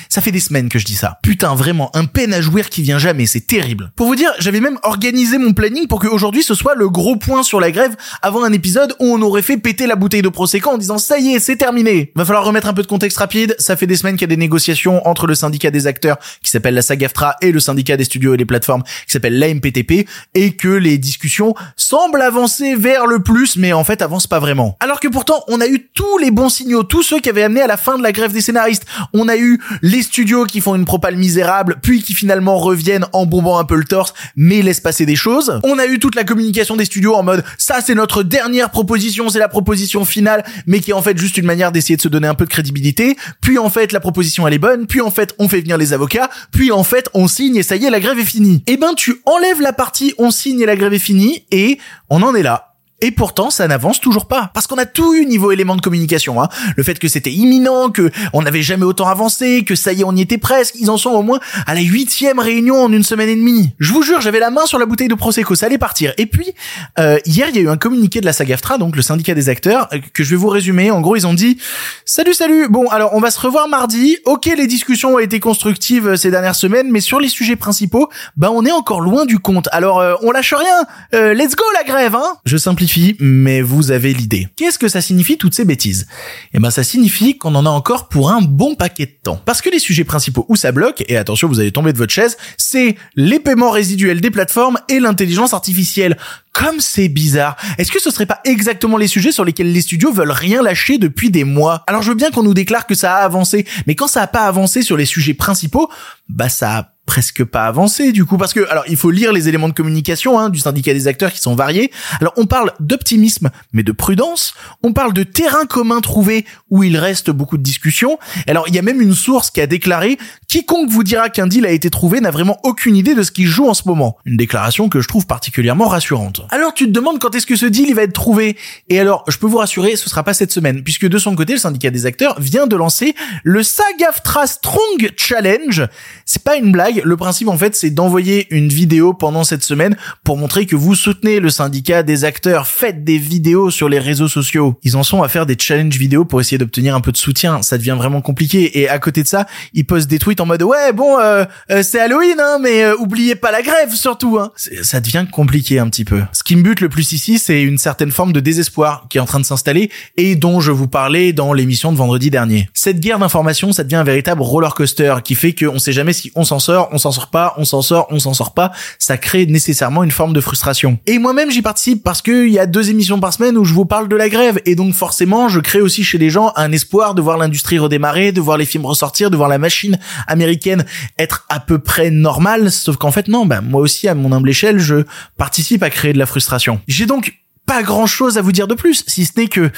ça 0.09 0.21
fait 0.21 0.33
des 0.33 0.41
semaines 0.41 0.69
que 0.69 0.79
je 0.79 0.85
dis 0.85 0.95
ça. 0.95 1.19
Putain, 1.23 1.55
vraiment, 1.55 1.91
un 1.95 2.05
peine 2.05 2.33
à 2.33 2.41
jouir 2.41 2.71
qui 2.71 2.83
vient 2.83 2.99
jamais, 2.99 3.27
c'est 3.27 3.47
terrible. 3.47 3.93
Pour 3.97 4.07
vous 4.07 4.17
dire, 4.17 4.33
j'avais 4.39 4.61
même 4.61 4.79
organisé 4.83 5.39
mon 5.39 5.53
planning 5.53 5.87
pour 5.87 6.01
qu'aujourd'hui 6.01 6.43
ce 6.43 6.55
soit 6.55 6.75
le 6.75 6.89
gros 6.89 7.17
point 7.17 7.43
sur 7.43 7.61
la 7.61 7.71
grève 7.71 7.97
avant 8.23 8.45
un 8.45 8.53
épisode 8.53 8.95
où 9.01 9.07
on 9.07 9.23
aurait 9.23 9.43
fait 9.43 9.57
péter 9.57 9.87
la 9.87 9.97
bouteille 9.97 10.23
de 10.23 10.29
Prosecco 10.29 10.71
en 10.71 10.79
disant 10.79 10.99
ça 10.99 11.19
y 11.19 11.35
est, 11.35 11.39
c'est 11.39 11.57
terminé. 11.57 12.13
Va 12.15 12.25
falloir 12.25 12.45
remettre 12.45 12.69
un 12.69 12.75
peu 12.75 12.83
de 12.83 12.87
contexte 12.87 13.19
rapide. 13.19 13.55
Ça 13.59 13.77
fait 13.77 13.87
des 13.87 13.97
semaines 13.97 14.17
qu'il 14.17 14.23
y 14.23 14.33
a 14.33 14.35
des 14.35 14.37
négociations 14.37 15.07
entre 15.07 15.27
le 15.27 15.35
syndicat 15.35 15.71
des 15.71 15.87
acteurs 15.87 16.19
qui 16.43 16.51
s'appelle 16.51 16.75
la 16.75 16.83
SAGAFTRA 16.83 17.37
et 17.41 17.53
le 17.53 17.61
syndicat 17.61 17.97
des 17.97 18.05
studios 18.05 18.35
et 18.35 18.37
des 18.37 18.45
plateformes 18.45 18.83
qui 18.83 19.13
s'appelle 19.13 19.39
l'AMPTP 19.39 20.09
et 20.35 20.53
que 20.53 20.69
les 20.69 20.99
discussions 20.99 21.55
semblent 21.77 22.23
avancer 22.23 22.75
vers 22.75 23.07
le 23.07 23.23
plus 23.23 23.57
mais 23.57 23.73
en 23.73 23.85
fait 23.85 24.03
avancent 24.03 24.27
pas 24.27 24.41
vraiment. 24.41 24.77
Alors 24.81 25.01
que 25.01 25.09
pourtant 25.09 25.45
on 25.49 25.61
a 25.61 25.67
eu 25.67 25.89
tous 25.95 26.19
les 26.19 26.31
bons 26.31 26.49
signaux, 26.49 26.83
tous 26.83 27.03
ceux 27.03 27.21
qui 27.21 27.29
avaient 27.29 27.43
amené 27.43 27.61
à 27.61 27.67
la 27.67 27.77
fin 27.77 27.99
de 27.99 28.03
la 28.03 28.13
grève 28.13 28.33
des 28.33 28.41
scénaristes. 28.41 28.85
On 29.13 29.29
a 29.29 29.37
eu 29.37 29.61
les 29.85 30.01
studios 30.01 30.47
qui 30.47 30.63
font 30.63 30.75
une 30.75 30.87
propale 30.87 31.15
misérable, 31.15 31.77
puis 31.83 32.03
qui 32.03 32.15
finalement 32.15 32.57
reviennent 32.57 33.05
en 33.13 33.27
bombant 33.27 33.59
un 33.59 33.65
peu 33.65 33.77
le 33.77 33.85
torse, 33.85 34.15
mais 34.35 34.63
laissent 34.63 34.81
passer 34.81 35.05
des 35.05 35.15
choses. 35.15 35.61
On 35.63 35.79
a 35.79 35.85
eu 35.85 35.99
toute 35.99 36.15
la 36.15 36.25
communication 36.25 36.75
des 36.75 36.87
studios 36.87 37.15
en 37.15 37.23
mode 37.23 37.45
ça 37.59 37.83
c'est 37.85 37.95
notre 37.95 38.23
dernière 38.23 38.71
proposition, 38.71 39.29
c'est 39.29 39.39
la 39.39 39.49
proposition 39.49 40.07
finale, 40.07 40.43
mais 40.67 40.81
qui 40.81 40.93
est 40.93 40.95
en 40.95 41.03
fait 41.03 41.19
juste 41.19 41.37
une 41.37 41.45
manière 41.45 41.71
d'essayer 41.71 41.97
de 41.97 42.01
se 42.01 42.09
donner 42.09 42.27
un 42.27 42.35
peu 42.35 42.47
de 42.47 42.51
crédibilité. 42.51 43.15
Puis 43.43 43.59
en 43.59 43.69
fait 43.69 43.93
la 43.93 44.01
proposition 44.01 44.49
elle 44.49 44.55
est 44.55 44.59
bonne, 44.59 44.87
puis 44.87 45.03
en 45.03 45.11
fait 45.11 45.35
on 45.39 45.51
fait 45.51 45.61
venir 45.61 45.77
les 45.77 45.93
avocats, 45.93 46.31
puis 46.51 46.73
en 46.73 46.83
fait 46.83 47.11
on 47.13 47.29
signe 47.29 47.57
et 47.57 47.63
ça 47.63 47.77
y 47.77 47.85
est 47.85 47.91
la 47.91 48.01
grève 48.01 48.19
est 48.19 48.25
finie. 48.25 48.65
Eh 48.67 48.79
ben 48.79 48.95
tu 48.97 49.21
enlèves 49.27 49.61
la 49.61 49.75
partie 49.75 50.15
on 50.17 50.31
signe 50.31 50.61
et 50.61 50.67
la 50.67 50.77
grève 50.77 50.95
est 50.95 50.99
finie 50.99 51.45
et 51.51 51.79
on 52.09 52.23
en 52.23 52.35
est 52.35 52.43
là. 52.43 52.74
Et 53.05 53.11
pourtant, 53.11 53.51
ça 53.51 53.69
n'avance 53.69 54.01
toujours 54.01 54.25
pas. 54.25 54.51
Parce 54.55 54.67
qu'on 54.67 54.79
a 54.79 54.87
tout 54.87 55.15
eu 55.15 55.27
niveau 55.27 55.53
élément 55.53 55.77
de 55.77 55.83
communication. 55.83 56.43
Hein. 56.43 56.49
Le 56.75 56.83
fait 56.83 56.99
que 56.99 57.07
c'était 57.07 57.31
imminent, 57.31 57.91
que 57.91 58.11
on 58.33 58.41
n'avait 58.41 58.63
jamais 58.63 58.85
autant 58.85 59.09
avancé, 59.09 59.63
que 59.63 59.75
ça 59.75 59.93
y 59.93 60.01
est, 60.01 60.05
on 60.05 60.17
y 60.17 60.23
était 60.23 60.39
presque. 60.39 60.77
Ils 60.81 60.91
en 60.91 60.97
sont 60.97 61.11
au 61.11 61.23
moins 61.23 61.39
à 61.67 61.75
la 61.75 61.83
huitième 61.83 62.39
réunion 62.39 62.83
en 62.83 62.91
une 62.91 63.03
semaine 63.03 63.29
et 63.29 63.37
demie. 63.37 63.75
Je 63.79 63.93
vous 63.93 64.03
jure, 64.03 64.23
j'avais 64.23 64.39
la 64.41 64.49
main 64.49 64.65
sur 64.65 64.79
la 64.79 64.87
bouteille 64.87 65.09
de 65.09 65.15
Prosecco, 65.15 65.55
ça 65.55 65.67
allait 65.67 65.77
partir. 65.77 66.15
Et 66.17 66.25
puis, 66.25 66.55
euh, 66.99 67.19
hier, 67.27 67.49
il 67.51 67.57
y 67.57 67.59
a 67.59 67.63
eu 67.63 67.69
un 67.69 67.77
communiqué 67.77 68.23
de 68.23 68.25
la 68.25 68.33
SAGAFTRA, 68.33 68.79
donc 68.79 68.97
le 68.97 69.03
syndicat 69.03 69.35
des 69.35 69.51
acteurs, 69.51 69.87
euh, 69.93 69.99
que 70.15 70.25
je 70.25 70.31
vais 70.31 70.37
vous 70.37 70.49
résumer. 70.49 70.91
En 70.91 71.03
gros, 71.03 71.15
ils 71.15 71.27
ont 71.27 71.35
dit 71.35 71.59
«Salut, 72.07 72.33
salut 72.33 72.69
Bon, 72.71 72.89
alors, 72.89 73.11
on 73.13 73.21
va 73.21 73.31
se 73.31 73.39
revoir 73.39 73.69
mardi. 73.69 74.17
Ok, 74.25 74.47
les 74.47 74.67
discussions 74.67 75.17
ont 75.17 75.19
été 75.19 75.41
constructives 75.41 76.09
euh, 76.09 76.17
ces 76.17 76.31
dernières 76.31 76.57
semaines, 76.57 76.91
mais 76.91 77.01
sur 77.01 77.21
les 77.21 77.29
sujets 77.29 77.57
principaux, 77.57 78.09
bah 78.39 78.51
on 78.51 78.65
est 78.65 78.73
encore 78.73 79.03
loin 79.03 79.27
du 79.27 79.39
compte. 79.41 79.69
Alors, 79.73 80.01
euh, 80.01 80.15
on 80.23 80.31
lâche 80.31 80.55
rien. 80.55 81.35
let's 81.35 81.55
go 81.55 81.65
la 81.75 81.85
grève, 81.85 82.15
hein!» 82.15 82.35
Je 82.47 82.57
simplifie 82.57 82.94
mais 83.21 83.63
vous 83.63 83.91
avez 83.91 84.13
l'idée. 84.13 84.49
Qu'est-ce 84.57 84.79
que 84.79 84.89
ça 84.89 85.01
signifie 85.01 85.37
toutes 85.37 85.55
ces 85.55 85.65
bêtises? 85.65 86.07
Eh 86.53 86.59
ben, 86.59 86.71
ça 86.71 86.85
signifie 86.85 87.39
qu'on 87.39 87.55
en 87.55 87.67
a 87.67 87.71
encore 87.71 88.09
pour 88.09 88.31
un 88.31 88.41
bon 88.41 88.75
paquet 88.75 89.07
de 89.07 89.15
temps. 89.23 89.41
Parce 89.45 89.61
que 89.61 89.71
les 89.71 89.79
sujets 89.79 90.05
principaux 90.05 90.47
où 90.49 90.57
ça 90.57 90.73
bloque, 90.73 91.05
et 91.09 91.17
attention, 91.17 91.49
vous 91.49 91.61
allez 91.61 91.73
tomber 91.73 91.93
de 91.93 91.99
votre 91.99 92.13
chaise, 92.13 92.37
c'est 92.57 92.97
les 93.17 93.41
paiements 93.41 93.71
résiduels 93.71 94.21
des 94.21 94.31
plateformes 94.31 94.79
et 94.89 95.01
l'intelligence 95.01 95.55
artificielle. 95.55 96.17
Comme 96.53 96.79
c'est 96.79 97.09
bizarre. 97.09 97.57
Est-ce 97.79 97.91
que 97.91 98.01
ce 98.01 98.11
serait 98.11 98.27
pas 98.27 98.41
exactement 98.45 98.97
les 98.97 99.09
sujets 99.09 99.33
sur 99.33 99.45
lesquels 99.45 99.73
les 99.73 99.81
studios 99.81 100.13
veulent 100.13 100.31
rien 100.31 100.63
lâcher 100.63 100.99
depuis 100.99 101.31
des 101.31 101.43
mois? 101.43 101.83
Alors 101.89 102.03
je 102.03 102.11
veux 102.11 102.15
bien 102.15 102.31
qu'on 102.31 102.45
nous 102.45 102.55
déclare 102.55 102.87
que 102.87 102.95
ça 102.95 103.17
a 103.17 103.25
avancé, 103.25 103.67
mais 103.89 103.97
quand 103.97 104.07
ça 104.07 104.23
a 104.23 104.27
pas 104.29 104.47
avancé 104.47 104.83
sur 104.83 104.97
les 104.97 105.05
sujets 105.05 105.35
principaux, 105.35 105.91
bah 106.29 106.49
ça 106.49 106.79
a 106.79 106.94
presque 107.07 107.45
pas 107.45 107.67
avancé 107.67 108.13
du 108.13 108.25
coup 108.25 108.39
parce 108.39 108.53
que 108.53 108.69
alors 108.71 108.85
il 108.89 108.97
faut 108.97 109.11
lire 109.11 109.33
les 109.33 109.49
éléments 109.49 109.69
de 109.69 109.75
communication 109.75 110.39
hein, 110.39 110.49
du 110.49 110.59
syndicat 110.59 110.93
des 110.95 111.07
acteurs 111.07 111.33
qui 111.33 111.41
sont 111.41 111.55
variés. 111.55 111.91
Alors 112.21 112.33
on 112.37 112.47
parle 112.47 112.73
d'optimisme 112.81 113.51
mais 113.73 113.83
de 113.83 113.93
prudence, 113.93 114.55
on 114.83 114.93
parle 114.93 115.13
de 115.13 115.23
terrain 115.23 115.67
commun 115.67 116.01
trouvé 116.01 116.47
où 116.71 116.83
il 116.83 116.97
reste 116.97 117.31
beaucoup 117.31 117.59
de 117.59 117.63
discussions. 117.63 118.19
Alors 118.47 118.69
il 118.69 118.75
y 118.75 118.79
a 118.79 118.83
même 118.83 119.01
une 119.01 119.15
source 119.15 119.51
qui 119.51 119.61
a 119.61 119.67
déclaré 119.67 120.19
quiconque 120.49 120.91
vous 120.91 121.05
dira 121.05 121.29
qu'un 121.29 121.47
deal 121.47 121.67
a 121.67 121.71
été 121.71 121.91
trouvé 121.91 122.21
n'a 122.21 122.31
vraiment 122.31 122.59
aucune 122.63 122.97
idée 122.97 123.15
de 123.15 123.23
ce 123.23 123.33
qui 123.33 123.45
joue 123.45 123.67
en 123.69 123.75
ce 123.75 123.83
moment. 123.87 124.17
Une 124.25 124.37
déclaration 124.37 124.89
que 124.89 125.01
je 125.01 125.09
trouve 125.09 125.27
particulièrement 125.27 125.89
rassurante. 125.89 126.43
Alors 126.51 126.73
tu 126.75 126.87
te 126.87 126.91
demandes 126.91 127.19
quand 127.19 127.35
est-ce 127.35 127.47
que 127.47 127.57
ce 127.57 127.67
deal 127.67 127.87
il 127.89 127.95
va 127.95 128.03
être 128.03 128.13
trouvé? 128.13 128.57
Et 128.89 128.99
alors 128.99 129.25
je 129.29 129.37
peux 129.37 129.47
vous 129.47 129.59
rassurer 129.59 129.97
ce 129.97 130.09
sera 130.09 130.23
pas 130.23 130.35
cette 130.35 130.53
semaine 130.53 130.83
puisque 130.83 131.07
de 131.07 131.19
son 131.19 131.37
côté 131.37 131.53
le 131.53 131.59
syndicat 131.59 131.91
des 131.91 132.07
acteurs 132.07 132.41
vient 132.41 132.67
de 132.67 132.77
lancer 132.77 133.15
le 133.43 133.63
SAG-AFTRA 133.63 134.47
Strong 134.47 135.13
Challenge. 135.17 135.87
C'est 136.25 136.43
pas 136.43 136.57
une 136.57 136.73
blague 136.73 136.94
le 137.03 137.17
principe 137.17 137.49
en 137.49 137.59
fait 137.59 137.75
c'est 137.75 137.91
d'envoyer 137.91 138.47
une 138.51 138.69
vidéo 138.69 139.13
pendant 139.15 139.45
cette 139.45 139.63
semaine 139.63 139.97
pour 140.23 140.37
montrer 140.37 140.67
que 140.67 140.77
vous 140.77 140.95
soutenez 140.95 141.41
le 141.41 141.51
syndicat 141.51 142.03
des 142.03 142.25
acteurs, 142.25 142.67
faites 142.67 143.05
des 143.05 143.19
vidéos 143.19 143.71
sur 143.71 143.89
les 143.89 143.99
réseaux 143.99 144.29
sociaux. 144.29 144.79
Ils 144.83 144.97
en 144.97 145.03
sont 145.03 145.23
à 145.23 145.29
faire 145.29 145.47
des 145.47 145.57
challenges 145.59 145.97
vidéo 145.97 146.25
pour 146.25 146.41
essayer 146.41 146.59
d'obtenir 146.59 146.95
un 146.95 147.01
peu 147.01 147.13
de 147.13 147.17
soutien, 147.17 147.63
ça 147.63 147.79
devient 147.79 147.97
vraiment 147.97 148.21
compliqué 148.21 148.81
et 148.81 148.89
à 148.89 148.99
côté 148.99 149.23
de 149.23 149.29
ça, 149.29 149.47
ils 149.73 149.85
postent 149.85 150.09
des 150.09 150.19
tweets 150.19 150.41
en 150.41 150.47
mode 150.47 150.63
ouais 150.63 150.93
bon 150.93 151.19
euh, 151.19 151.45
euh, 151.71 151.83
c'est 151.83 152.01
Halloween 152.01 152.39
hein 152.41 152.59
mais 152.61 152.85
euh, 152.85 152.95
oubliez 152.99 153.35
pas 153.35 153.51
la 153.51 153.63
grève 153.63 153.93
surtout 153.95 154.39
hein. 154.39 154.53
Ça 154.83 155.01
devient 155.01 155.27
compliqué 155.31 155.79
un 155.79 155.89
petit 155.89 156.05
peu. 156.05 156.23
Ce 156.33 156.43
qui 156.43 156.57
me 156.57 156.63
bute 156.63 156.81
le 156.81 156.89
plus 156.89 157.13
ici, 157.13 157.39
c'est 157.39 157.63
une 157.63 157.79
certaine 157.79 158.11
forme 158.11 158.33
de 158.33 158.41
désespoir 158.41 159.07
qui 159.09 159.19
est 159.19 159.21
en 159.21 159.27
train 159.27 159.41
de 159.41 159.45
s'installer 159.45 159.91
et 160.17 160.37
dont 160.37 160.61
je 160.61 160.71
vous 160.71 160.89
parlais 160.89 161.33
dans 161.33 161.53
l'émission 161.53 161.93
de 161.93 161.97
vendredi 161.97 162.31
dernier. 162.31 162.69
Cette 162.75 163.01
guerre 163.01 163.19
d'information, 163.19 163.73
ça 163.73 163.85
devient 163.85 163.97
un 163.97 164.05
véritable 164.05 164.43
roller 164.43 164.75
coaster 164.75 165.17
qui 165.25 165.35
fait 165.35 165.55
qu'on 165.55 165.79
sait 165.79 165.93
jamais 165.93 166.13
si 166.13 166.33
on 166.35 166.45
s'en 166.45 166.59
sort, 166.59 166.84
on 166.93 166.99
s'en 166.99 167.13
sort 167.13 167.29
pas, 167.29 167.55
on 167.57 167.65
s'en 167.65 167.83
sort, 167.83 168.07
on 168.11 168.19
s'en 168.19 168.35
sort 168.35 168.55
pas, 168.55 168.73
ça 168.99 169.17
crée 169.17 169.47
nécessairement 169.47 170.03
une 170.03 170.11
forme 170.11 170.33
de 170.33 170.41
frustration. 170.41 170.99
Et 171.07 171.19
moi-même 171.19 171.51
j'y 171.51 171.63
participe 171.63 172.03
parce 172.03 172.23
qu'il 172.23 172.49
y 172.49 172.59
a 172.59 172.67
deux 172.67 172.91
émissions 172.91 173.21
par 173.21 173.33
semaine 173.33 173.57
où 173.57 173.65
je 173.65 173.75
vous 173.75 173.85
parle 173.85 174.09
de 174.09 174.17
la 174.17 174.29
grève 174.29 174.61
et 174.65 174.75
donc 174.75 174.95
forcément 174.95 175.49
je 175.49 175.61
crée 175.61 175.81
aussi 175.81 176.05
chez 176.05 176.19
les 176.19 176.31
gens 176.31 176.53
un 176.57 176.73
espoir 176.73 177.15
de 177.15 177.23
voir 177.23 177.39
l'industrie 177.39 177.79
redémarrer, 177.79 178.33
de 178.33 178.41
voir 178.41 178.57
les 178.57 178.67
films 178.67 178.87
ressortir, 178.87 179.31
de 179.31 179.37
voir 179.37 179.49
la 179.49 179.59
machine 179.59 179.99
américaine 180.27 180.85
être 181.19 181.45
à 181.49 181.61
peu 181.61 181.79
près 181.79 182.11
normale, 182.11 182.71
sauf 182.71 182.97
qu'en 182.97 183.11
fait 183.11 183.29
non, 183.29 183.47
bah 183.47 183.61
moi 183.61 183.81
aussi 183.81 184.09
à 184.09 184.15
mon 184.15 184.33
humble 184.33 184.51
échelle 184.51 184.79
je 184.79 185.05
participe 185.37 185.83
à 185.83 185.91
créer 185.91 186.13
de 186.13 186.19
la 186.19 186.27
frustration. 186.27 186.81
J'ai 186.89 187.07
donc 187.07 187.35
pas 187.67 187.83
grand 187.83 188.07
chose 188.07 188.39
à 188.39 188.43
vous 188.43 188.53
dire 188.53 188.69
de 188.69 188.75
plus, 188.75 189.05
si 189.07 189.25
ce 189.25 189.33
n'est 189.39 189.49
que 189.49 189.71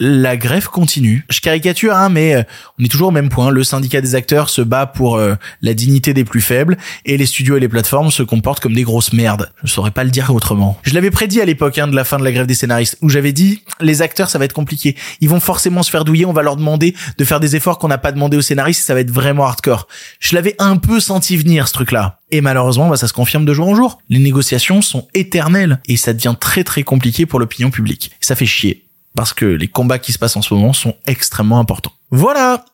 la 0.00 0.36
grève 0.36 0.68
continue. 0.68 1.24
Je 1.28 1.40
caricature, 1.40 1.94
hein, 1.94 2.08
mais 2.08 2.34
euh, 2.34 2.42
on 2.78 2.84
est 2.84 2.88
toujours 2.88 3.08
au 3.08 3.12
même 3.12 3.28
point. 3.28 3.50
Le 3.50 3.64
syndicat 3.64 4.00
des 4.00 4.14
acteurs 4.14 4.48
se 4.48 4.62
bat 4.62 4.86
pour 4.86 5.16
euh, 5.16 5.34
la 5.62 5.74
dignité 5.74 6.14
des 6.14 6.24
plus 6.24 6.40
faibles 6.40 6.76
et 7.04 7.16
les 7.16 7.26
studios 7.26 7.56
et 7.56 7.60
les 7.60 7.68
plateformes 7.68 8.10
se 8.10 8.22
comportent 8.22 8.60
comme 8.60 8.74
des 8.74 8.82
grosses 8.82 9.12
merdes. 9.12 9.50
Je 9.64 9.70
saurais 9.70 9.90
pas 9.90 10.04
le 10.04 10.10
dire 10.10 10.32
autrement. 10.34 10.78
Je 10.82 10.94
l'avais 10.94 11.10
prédit 11.10 11.40
à 11.40 11.44
l'époque 11.44 11.78
hein, 11.78 11.88
de 11.88 11.96
la 11.96 12.04
fin 12.04 12.18
de 12.18 12.24
la 12.24 12.32
grève 12.32 12.46
des 12.46 12.54
scénaristes, 12.54 12.98
où 13.02 13.08
j'avais 13.08 13.32
dit 13.32 13.62
les 13.80 14.02
acteurs 14.02 14.30
ça 14.30 14.38
va 14.38 14.44
être 14.44 14.52
compliqué. 14.52 14.96
Ils 15.20 15.28
vont 15.28 15.40
forcément 15.40 15.82
se 15.82 15.90
faire 15.90 16.04
douiller. 16.04 16.26
On 16.26 16.32
va 16.32 16.42
leur 16.42 16.56
demander 16.56 16.94
de 17.16 17.24
faire 17.24 17.40
des 17.40 17.56
efforts 17.56 17.78
qu'on 17.78 17.88
n'a 17.88 17.98
pas 17.98 18.12
demandé 18.12 18.36
aux 18.36 18.42
scénaristes. 18.42 18.80
Et 18.80 18.84
ça 18.84 18.94
va 18.94 19.00
être 19.00 19.10
vraiment 19.10 19.46
hardcore. 19.46 19.88
Je 20.20 20.34
l'avais 20.34 20.54
un 20.58 20.76
peu 20.76 21.00
senti 21.00 21.36
venir 21.36 21.66
ce 21.66 21.72
truc-là. 21.72 22.20
Et 22.30 22.40
malheureusement, 22.40 22.88
bah, 22.88 22.96
ça 22.96 23.08
se 23.08 23.12
confirme 23.12 23.44
de 23.44 23.54
jour 23.54 23.68
en 23.68 23.74
jour. 23.74 23.98
Les 24.08 24.18
négociations 24.18 24.82
sont 24.82 25.08
éternelles 25.14 25.80
et 25.86 25.96
ça 25.96 26.12
devient 26.12 26.34
très 26.38 26.62
très 26.62 26.82
compliqué 26.82 27.26
pour 27.26 27.40
l'opinion 27.40 27.70
publique. 27.70 28.12
Ça 28.20 28.34
fait 28.34 28.46
chier 28.46 28.87
parce 29.14 29.32
que 29.32 29.44
les 29.44 29.68
combats 29.68 29.98
qui 29.98 30.12
se 30.12 30.18
passent 30.18 30.36
en 30.36 30.42
ce 30.42 30.54
moment 30.54 30.72
sont 30.72 30.94
extrêmement 31.06 31.58
importants. 31.58 31.92
Voilà. 32.10 32.64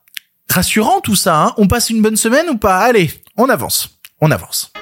Rassurant 0.51 1.01
tout 1.01 1.17
ça, 1.17 1.37
hein 1.37 1.55
On 1.57 1.67
passe 1.67 1.91
une 1.91 2.03
bonne 2.03 2.17
semaine 2.17 2.49
ou 2.49 2.57
pas? 2.57 2.79
Allez, 2.79 3.11
on 3.37 3.49
avance. 3.49 3.99
On 4.21 4.31
avance. 4.31 4.73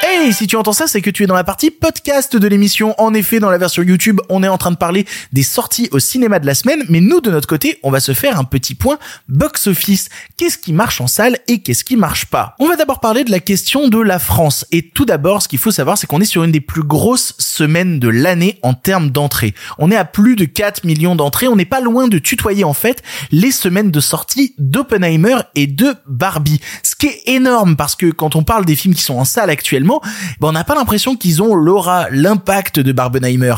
Hey, 0.00 0.32
si 0.32 0.46
tu 0.46 0.54
entends 0.54 0.72
ça, 0.72 0.86
c'est 0.86 1.02
que 1.02 1.10
tu 1.10 1.24
es 1.24 1.26
dans 1.26 1.34
la 1.34 1.42
partie 1.42 1.72
podcast 1.72 2.36
de 2.36 2.46
l'émission. 2.46 2.94
En 2.98 3.14
effet, 3.14 3.40
dans 3.40 3.50
la 3.50 3.58
version 3.58 3.82
YouTube, 3.82 4.20
on 4.28 4.44
est 4.44 4.48
en 4.48 4.56
train 4.56 4.70
de 4.70 4.76
parler 4.76 5.04
des 5.32 5.42
sorties 5.42 5.88
au 5.90 5.98
cinéma 5.98 6.38
de 6.38 6.46
la 6.46 6.54
semaine, 6.54 6.84
mais 6.88 7.00
nous, 7.00 7.20
de 7.20 7.32
notre 7.32 7.48
côté, 7.48 7.80
on 7.82 7.90
va 7.90 7.98
se 7.98 8.14
faire 8.14 8.38
un 8.38 8.44
petit 8.44 8.76
point 8.76 8.98
box-office. 9.28 10.08
Qu'est-ce 10.36 10.56
qui 10.56 10.72
marche 10.72 11.00
en 11.00 11.08
salle 11.08 11.38
et 11.48 11.58
qu'est-ce 11.58 11.82
qui 11.82 11.96
marche 11.96 12.26
pas? 12.26 12.54
On 12.60 12.68
va 12.68 12.76
d'abord 12.76 13.00
parler 13.00 13.24
de 13.24 13.32
la 13.32 13.40
question 13.40 13.88
de 13.88 13.98
la 13.98 14.20
France. 14.20 14.64
Et 14.70 14.88
tout 14.88 15.04
d'abord, 15.04 15.42
ce 15.42 15.48
qu'il 15.48 15.58
faut 15.58 15.72
savoir, 15.72 15.98
c'est 15.98 16.06
qu'on 16.06 16.20
est 16.20 16.26
sur 16.26 16.44
une 16.44 16.52
des 16.52 16.60
plus 16.60 16.84
grosses 16.84 17.34
semaines 17.38 17.98
de 17.98 18.08
l'année 18.08 18.60
en 18.62 18.74
termes 18.74 19.10
d'entrées. 19.10 19.54
On 19.78 19.90
est 19.90 19.96
à 19.96 20.04
plus 20.04 20.36
de 20.36 20.44
4 20.44 20.84
millions 20.84 21.16
d'entrées. 21.16 21.48
On 21.48 21.56
n'est 21.56 21.64
pas 21.64 21.80
loin 21.80 22.06
de 22.06 22.18
tutoyer, 22.18 22.62
en 22.62 22.74
fait, 22.74 23.02
les 23.32 23.50
semaines 23.50 23.90
de 23.90 24.00
sortie 24.00 24.54
d'Oppenheimer 24.58 25.38
et 25.56 25.66
de 25.66 25.94
Barbie. 26.06 26.60
Ce 26.84 26.94
qui 26.94 27.06
est 27.06 27.22
énorme 27.26 27.74
parce 27.74 27.96
que 27.96 28.06
quand 28.06 28.36
on 28.36 28.44
parle 28.44 28.64
des 28.64 28.76
films 28.76 28.94
qui 28.94 29.02
sont 29.02 29.16
en 29.16 29.24
salle 29.24 29.50
actuellement, 29.50 29.87
ben 30.40 30.48
on 30.48 30.52
n'a 30.52 30.64
pas 30.64 30.74
l'impression 30.74 31.16
qu'ils 31.16 31.42
ont 31.42 31.54
l'aura, 31.54 32.08
l'impact 32.10 32.80
de 32.80 32.92
Barbenheimer. 32.92 33.54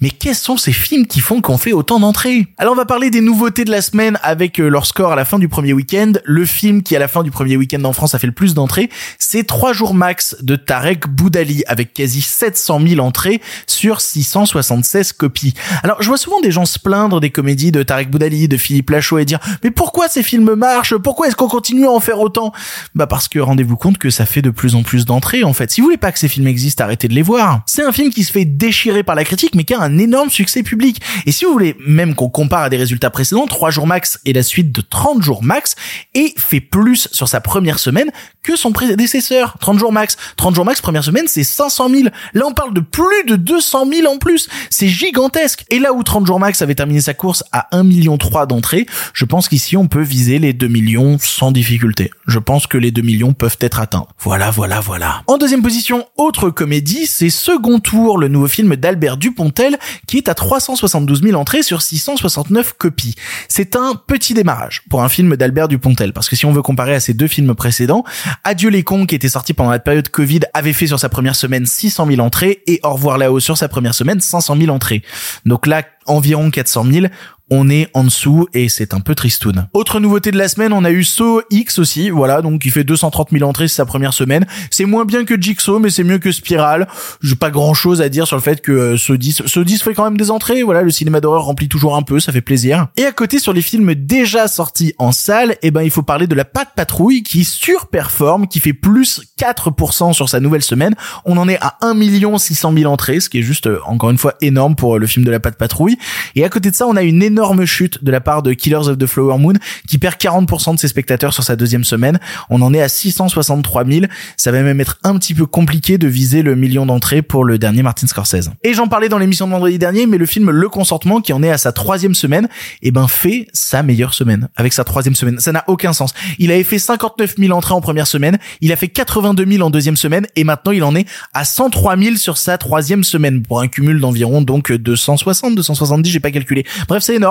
Mais 0.00 0.10
quels 0.10 0.34
sont 0.34 0.56
ces 0.56 0.72
films 0.72 1.06
qui 1.06 1.20
font 1.20 1.40
qu'on 1.40 1.58
fait 1.58 1.72
autant 1.72 2.00
d'entrées? 2.00 2.46
Alors 2.58 2.72
on 2.74 2.76
va 2.76 2.84
parler 2.84 3.10
des 3.10 3.20
nouveautés 3.20 3.64
de 3.64 3.70
la 3.70 3.82
semaine 3.82 4.18
avec 4.22 4.60
euh, 4.60 4.68
leur 4.68 4.86
score 4.86 5.12
à 5.12 5.16
la 5.16 5.24
fin 5.24 5.38
du 5.38 5.48
premier 5.48 5.72
week-end. 5.72 6.12
Le 6.24 6.44
film 6.44 6.82
qui 6.82 6.96
à 6.96 6.98
la 6.98 7.08
fin 7.08 7.22
du 7.22 7.30
premier 7.30 7.56
week-end 7.56 7.82
en 7.84 7.92
France 7.92 8.14
a 8.14 8.18
fait 8.18 8.26
le 8.26 8.32
plus 8.32 8.54
d'entrées, 8.54 8.90
c'est 9.18 9.44
3 9.44 9.72
jours 9.72 9.94
max 9.94 10.36
de 10.40 10.56
Tarek 10.56 11.08
Boudali 11.08 11.62
avec 11.66 11.94
quasi 11.94 12.20
700 12.20 12.80
000 12.86 13.06
entrées 13.06 13.40
sur 13.66 14.00
676 14.00 15.12
copies. 15.12 15.54
Alors 15.82 16.02
je 16.02 16.08
vois 16.08 16.18
souvent 16.18 16.40
des 16.40 16.50
gens 16.50 16.66
se 16.66 16.78
plaindre 16.78 17.20
des 17.20 17.30
comédies 17.30 17.72
de 17.72 17.82
Tarek 17.82 18.10
Boudali, 18.10 18.48
de 18.48 18.56
Philippe 18.56 18.90
Lachaud 18.90 19.18
et 19.18 19.24
dire 19.24 19.40
mais 19.62 19.70
pourquoi 19.70 20.08
ces 20.08 20.22
films 20.22 20.54
marchent? 20.54 20.96
Pourquoi 20.96 21.28
est-ce 21.28 21.36
qu'on 21.36 21.48
continue 21.48 21.86
à 21.86 21.90
en 21.90 22.00
faire 22.00 22.20
autant? 22.20 22.52
Bah 22.94 23.06
parce 23.06 23.28
que 23.28 23.38
rendez-vous 23.38 23.76
compte 23.76 23.98
que 23.98 24.10
ça 24.10 24.26
fait 24.26 24.42
de 24.42 24.50
plus 24.50 24.74
en 24.74 24.82
plus 24.82 25.04
d'entrées 25.04 25.44
en 25.44 25.52
fait. 25.52 25.67
Si 25.70 25.80
vous 25.80 25.86
voulez 25.86 25.96
pas 25.96 26.12
que 26.12 26.18
ces 26.18 26.28
films 26.28 26.46
existent, 26.46 26.84
arrêtez 26.84 27.08
de 27.08 27.14
les 27.14 27.22
voir. 27.22 27.62
C'est 27.66 27.84
un 27.84 27.92
film 27.92 28.10
qui 28.10 28.24
se 28.24 28.32
fait 28.32 28.44
déchirer 28.44 29.02
par 29.02 29.14
la 29.14 29.24
critique, 29.24 29.54
mais 29.54 29.64
qui 29.64 29.74
a 29.74 29.80
un 29.80 29.98
énorme 29.98 30.30
succès 30.30 30.62
public. 30.62 31.00
Et 31.26 31.32
si 31.32 31.44
vous 31.44 31.52
voulez 31.52 31.76
même 31.86 32.14
qu'on 32.14 32.28
compare 32.28 32.62
à 32.62 32.70
des 32.70 32.76
résultats 32.76 33.10
précédents, 33.10 33.46
3 33.46 33.70
jours 33.70 33.86
max 33.86 34.18
et 34.24 34.32
la 34.32 34.42
suite 34.42 34.72
de 34.72 34.80
30 34.80 35.22
jours 35.22 35.42
max, 35.42 35.74
et 36.14 36.34
fait 36.36 36.60
plus 36.60 37.08
sur 37.12 37.28
sa 37.28 37.40
première 37.40 37.78
semaine 37.78 38.10
que 38.42 38.56
son 38.56 38.72
prédécesseur. 38.72 39.56
30 39.60 39.78
jours 39.78 39.92
max. 39.92 40.16
30 40.36 40.54
jours 40.54 40.64
max, 40.64 40.80
première 40.80 41.04
semaine, 41.04 41.26
c'est 41.26 41.44
500 41.44 41.90
000. 41.90 42.02
Là, 42.34 42.44
on 42.46 42.52
parle 42.52 42.72
de 42.72 42.80
plus 42.80 43.24
de 43.26 43.36
200 43.36 43.86
000 43.92 44.12
en 44.12 44.18
plus. 44.18 44.48
C'est 44.70 44.88
gigantesque. 44.88 45.64
Et 45.70 45.78
là 45.78 45.92
où 45.92 46.02
30 46.02 46.26
jours 46.26 46.40
max 46.40 46.62
avait 46.62 46.74
terminé 46.74 47.00
sa 47.00 47.14
course 47.14 47.44
à 47.52 47.68
1 47.76 47.84
million 47.84 48.16
3 48.16 48.46
d'entrées, 48.46 48.86
je 49.12 49.24
pense 49.24 49.48
qu'ici, 49.48 49.76
on 49.76 49.86
peut 49.86 50.02
viser 50.02 50.38
les 50.38 50.52
2 50.52 50.66
millions 50.68 51.18
sans 51.20 51.52
difficulté. 51.52 52.10
Je 52.26 52.38
pense 52.38 52.66
que 52.66 52.78
les 52.78 52.90
2 52.90 53.02
millions 53.02 53.32
peuvent 53.32 53.58
être 53.60 53.80
atteints. 53.80 54.06
Voilà, 54.18 54.50
voilà, 54.50 54.80
voilà. 54.80 55.22
En 55.26 55.36
deuxième 55.36 55.57
position, 55.62 56.06
autre 56.16 56.50
comédie, 56.50 57.06
c'est 57.06 57.30
Second 57.30 57.80
Tour, 57.80 58.18
le 58.18 58.28
nouveau 58.28 58.48
film 58.48 58.76
d'Albert 58.76 59.16
Dupontel, 59.16 59.78
qui 60.06 60.16
est 60.16 60.28
à 60.28 60.34
372 60.34 61.22
000 61.22 61.40
entrées 61.40 61.62
sur 61.62 61.82
669 61.82 62.74
copies. 62.74 63.14
C'est 63.48 63.76
un 63.76 63.94
petit 63.94 64.34
démarrage 64.34 64.82
pour 64.90 65.02
un 65.02 65.08
film 65.08 65.36
d'Albert 65.36 65.68
Dupontel, 65.68 66.12
parce 66.12 66.28
que 66.28 66.36
si 66.36 66.46
on 66.46 66.52
veut 66.52 66.62
comparer 66.62 66.94
à 66.94 67.00
ses 67.00 67.14
deux 67.14 67.28
films 67.28 67.54
précédents, 67.54 68.04
Adieu 68.44 68.70
les 68.70 68.82
cons, 68.82 69.06
qui 69.06 69.14
était 69.14 69.28
sorti 69.28 69.54
pendant 69.54 69.70
la 69.70 69.78
période 69.78 70.08
Covid, 70.08 70.40
avait 70.54 70.72
fait 70.72 70.86
sur 70.86 70.98
sa 70.98 71.08
première 71.08 71.36
semaine 71.36 71.66
600 71.66 72.06
000 72.06 72.20
entrées, 72.20 72.62
et 72.66 72.80
Au 72.82 72.92
revoir 72.94 73.18
là-haut 73.18 73.40
sur 73.40 73.56
sa 73.56 73.68
première 73.68 73.94
semaine 73.94 74.20
500 74.20 74.56
000 74.56 74.74
entrées. 74.74 75.02
Donc 75.44 75.66
là, 75.66 75.82
environ 76.06 76.50
400 76.50 76.84
000 76.90 77.06
on 77.50 77.70
est 77.70 77.88
en 77.94 78.04
dessous 78.04 78.46
et 78.54 78.68
c'est 78.68 78.94
un 78.94 79.00
peu 79.00 79.14
tristoun. 79.14 79.68
Autre 79.72 80.00
nouveauté 80.00 80.30
de 80.30 80.38
la 80.38 80.48
semaine, 80.48 80.72
on 80.72 80.84
a 80.84 80.90
eu 80.90 81.04
So 81.04 81.42
X 81.50 81.78
aussi, 81.78 82.10
voilà, 82.10 82.42
donc 82.42 82.64
il 82.64 82.70
fait 82.70 82.84
230 82.84 83.30
000 83.30 83.48
entrées 83.48 83.68
sa 83.68 83.86
première 83.86 84.12
semaine. 84.12 84.46
C'est 84.70 84.84
moins 84.84 85.04
bien 85.04 85.24
que 85.24 85.40
Jigsaw, 85.40 85.78
mais 85.78 85.90
c'est 85.90 86.04
mieux 86.04 86.18
que 86.18 86.32
Spiral. 86.32 86.88
J'ai 87.22 87.36
pas 87.36 87.50
grand 87.50 87.74
chose 87.74 88.02
à 88.02 88.08
dire 88.08 88.26
sur 88.26 88.36
le 88.36 88.42
fait 88.42 88.60
que 88.60 88.96
So 88.96 89.16
10, 89.16 89.42
So 89.46 89.64
10 89.64 89.82
fait 89.82 89.94
quand 89.94 90.04
même 90.04 90.16
des 90.16 90.30
entrées, 90.30 90.62
voilà, 90.62 90.82
le 90.82 90.90
cinéma 90.90 91.20
d'horreur 91.20 91.44
remplit 91.44 91.68
toujours 91.68 91.96
un 91.96 92.02
peu, 92.02 92.20
ça 92.20 92.32
fait 92.32 92.40
plaisir. 92.40 92.88
Et 92.96 93.04
à 93.04 93.12
côté, 93.12 93.38
sur 93.38 93.52
les 93.52 93.62
films 93.62 93.94
déjà 93.94 94.48
sortis 94.48 94.94
en 94.98 95.12
salle, 95.12 95.56
eh 95.62 95.70
ben, 95.70 95.82
il 95.82 95.90
faut 95.90 96.02
parler 96.02 96.26
de 96.26 96.34
la 96.34 96.44
Patte 96.44 96.70
Patrouille 96.76 97.22
qui 97.22 97.44
surperforme, 97.44 98.46
qui 98.46 98.60
fait 98.60 98.72
plus 98.72 99.22
4% 99.38 100.12
sur 100.12 100.28
sa 100.28 100.40
nouvelle 100.40 100.62
semaine. 100.62 100.94
On 101.24 101.36
en 101.38 101.48
est 101.48 101.58
à 101.60 101.78
1 101.80 101.96
600 102.38 102.72
000 102.74 102.92
entrées, 102.92 103.20
ce 103.20 103.28
qui 103.28 103.38
est 103.38 103.42
juste, 103.42 103.66
euh, 103.66 103.78
encore 103.86 104.10
une 104.10 104.18
fois, 104.18 104.34
énorme 104.40 104.74
pour 104.76 104.96
euh, 104.96 104.98
le 104.98 105.06
film 105.06 105.24
de 105.24 105.30
la 105.30 105.40
Patte 105.40 105.56
Patrouille. 105.56 105.96
Et 106.34 106.44
à 106.44 106.48
côté 106.48 106.70
de 106.70 106.76
ça, 106.76 106.86
on 106.86 106.96
a 106.96 107.02
une 107.02 107.22
énorme 107.22 107.37
chute 107.66 108.02
de 108.02 108.10
la 108.10 108.20
part 108.20 108.42
de 108.42 108.52
Killers 108.52 108.88
of 108.88 108.98
the 108.98 109.06
Flower 109.06 109.38
Moon 109.38 109.54
qui 109.86 109.98
perd 109.98 110.14
40% 110.16 110.74
de 110.74 110.78
ses 110.78 110.88
spectateurs 110.88 111.32
sur 111.32 111.42
sa 111.42 111.56
deuxième 111.56 111.84
semaine. 111.84 112.18
On 112.50 112.62
en 112.62 112.74
est 112.74 112.82
à 112.82 112.88
663 112.88 113.84
000. 113.84 114.06
Ça 114.36 114.52
va 114.52 114.62
même 114.62 114.80
être 114.80 114.98
un 115.04 115.16
petit 115.18 115.34
peu 115.34 115.46
compliqué 115.46 115.98
de 115.98 116.08
viser 116.08 116.42
le 116.42 116.54
million 116.54 116.86
d'entrées 116.86 117.22
pour 117.22 117.44
le 117.44 117.58
dernier 117.58 117.82
Martin 117.82 118.06
Scorsese. 118.06 118.50
Et 118.64 118.74
j'en 118.74 118.88
parlais 118.88 119.08
dans 119.08 119.18
l'émission 119.18 119.46
de 119.46 119.52
vendredi 119.52 119.78
dernier, 119.78 120.06
mais 120.06 120.18
le 120.18 120.26
film 120.26 120.50
Le 120.50 120.68
Consentement, 120.68 121.20
qui 121.20 121.32
en 121.32 121.42
est 121.42 121.50
à 121.50 121.58
sa 121.58 121.72
troisième 121.72 122.14
semaine, 122.14 122.48
eh 122.82 122.90
ben 122.90 123.08
fait 123.08 123.48
sa 123.52 123.82
meilleure 123.82 124.14
semaine 124.14 124.48
avec 124.56 124.72
sa 124.72 124.84
troisième 124.84 125.14
semaine. 125.14 125.38
Ça 125.38 125.52
n'a 125.52 125.64
aucun 125.66 125.92
sens. 125.92 126.12
Il 126.38 126.50
avait 126.50 126.64
fait 126.64 126.78
59 126.78 127.36
000 127.38 127.56
entrées 127.56 127.74
en 127.74 127.80
première 127.80 128.06
semaine, 128.06 128.38
il 128.60 128.72
a 128.72 128.76
fait 128.76 128.88
82 128.88 129.46
000 129.46 129.66
en 129.66 129.70
deuxième 129.70 129.96
semaine, 129.96 130.26
et 130.36 130.44
maintenant 130.44 130.72
il 130.72 130.82
en 130.84 130.94
est 130.94 131.06
à 131.34 131.44
103 131.44 131.96
000 131.96 132.16
sur 132.16 132.38
sa 132.38 132.58
troisième 132.58 133.04
semaine 133.04 133.42
pour 133.42 133.60
un 133.60 133.68
cumul 133.68 134.00
d'environ 134.00 134.42
donc 134.42 134.72
260, 134.72 135.54
270, 135.54 136.10
j'ai 136.10 136.20
pas 136.20 136.30
calculé. 136.30 136.64
Bref, 136.88 137.02
c'est 137.02 137.16
énorme. 137.16 137.27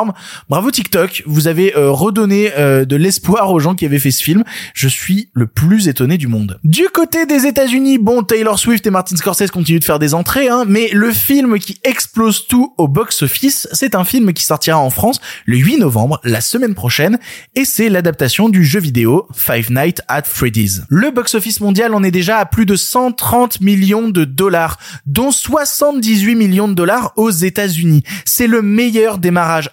Bravo 0.49 0.71
TikTok, 0.71 1.23
vous 1.25 1.47
avez 1.47 1.75
euh, 1.75 1.91
redonné 1.91 2.51
euh, 2.57 2.85
de 2.85 2.95
l'espoir 2.95 3.51
aux 3.51 3.59
gens 3.59 3.75
qui 3.75 3.85
avaient 3.85 3.99
fait 3.99 4.11
ce 4.11 4.23
film. 4.23 4.43
Je 4.73 4.87
suis 4.87 5.29
le 5.33 5.47
plus 5.47 5.87
étonné 5.87 6.17
du 6.17 6.27
monde. 6.27 6.59
Du 6.63 6.83
côté 6.93 7.25
des 7.25 7.45
États-Unis, 7.45 7.97
bon, 7.97 8.23
Taylor 8.23 8.59
Swift 8.59 8.85
et 8.85 8.89
Martin 8.89 9.15
Scorsese 9.15 9.51
continuent 9.51 9.79
de 9.79 9.83
faire 9.83 9.99
des 9.99 10.13
entrées, 10.13 10.49
hein, 10.49 10.63
mais 10.67 10.89
le 10.93 11.11
film 11.11 11.59
qui 11.59 11.79
explose 11.83 12.47
tout 12.47 12.73
au 12.77 12.87
box-office, 12.87 13.67
c'est 13.71 13.95
un 13.95 14.03
film 14.03 14.33
qui 14.33 14.43
sortira 14.43 14.79
en 14.79 14.89
France 14.89 15.19
le 15.45 15.57
8 15.57 15.77
novembre, 15.79 16.19
la 16.23 16.41
semaine 16.41 16.75
prochaine, 16.75 17.17
et 17.55 17.65
c'est 17.65 17.89
l'adaptation 17.89 18.49
du 18.49 18.63
jeu 18.63 18.79
vidéo 18.79 19.27
Five 19.33 19.71
Nights 19.71 20.01
at 20.07 20.23
Freddy's. 20.23 20.81
Le 20.89 21.11
box-office 21.11 21.61
mondial 21.61 21.93
en 21.93 22.03
est 22.03 22.11
déjà 22.11 22.37
à 22.37 22.45
plus 22.45 22.65
de 22.65 22.75
130 22.75 23.61
millions 23.61 24.09
de 24.09 24.25
dollars, 24.25 24.77
dont 25.05 25.31
78 25.31 26.35
millions 26.35 26.67
de 26.67 26.73
dollars 26.73 27.13
aux 27.15 27.31
États-Unis. 27.31 28.03
C'est 28.25 28.47
le 28.47 28.61
meilleur 28.61 29.17
démarrage 29.17 29.69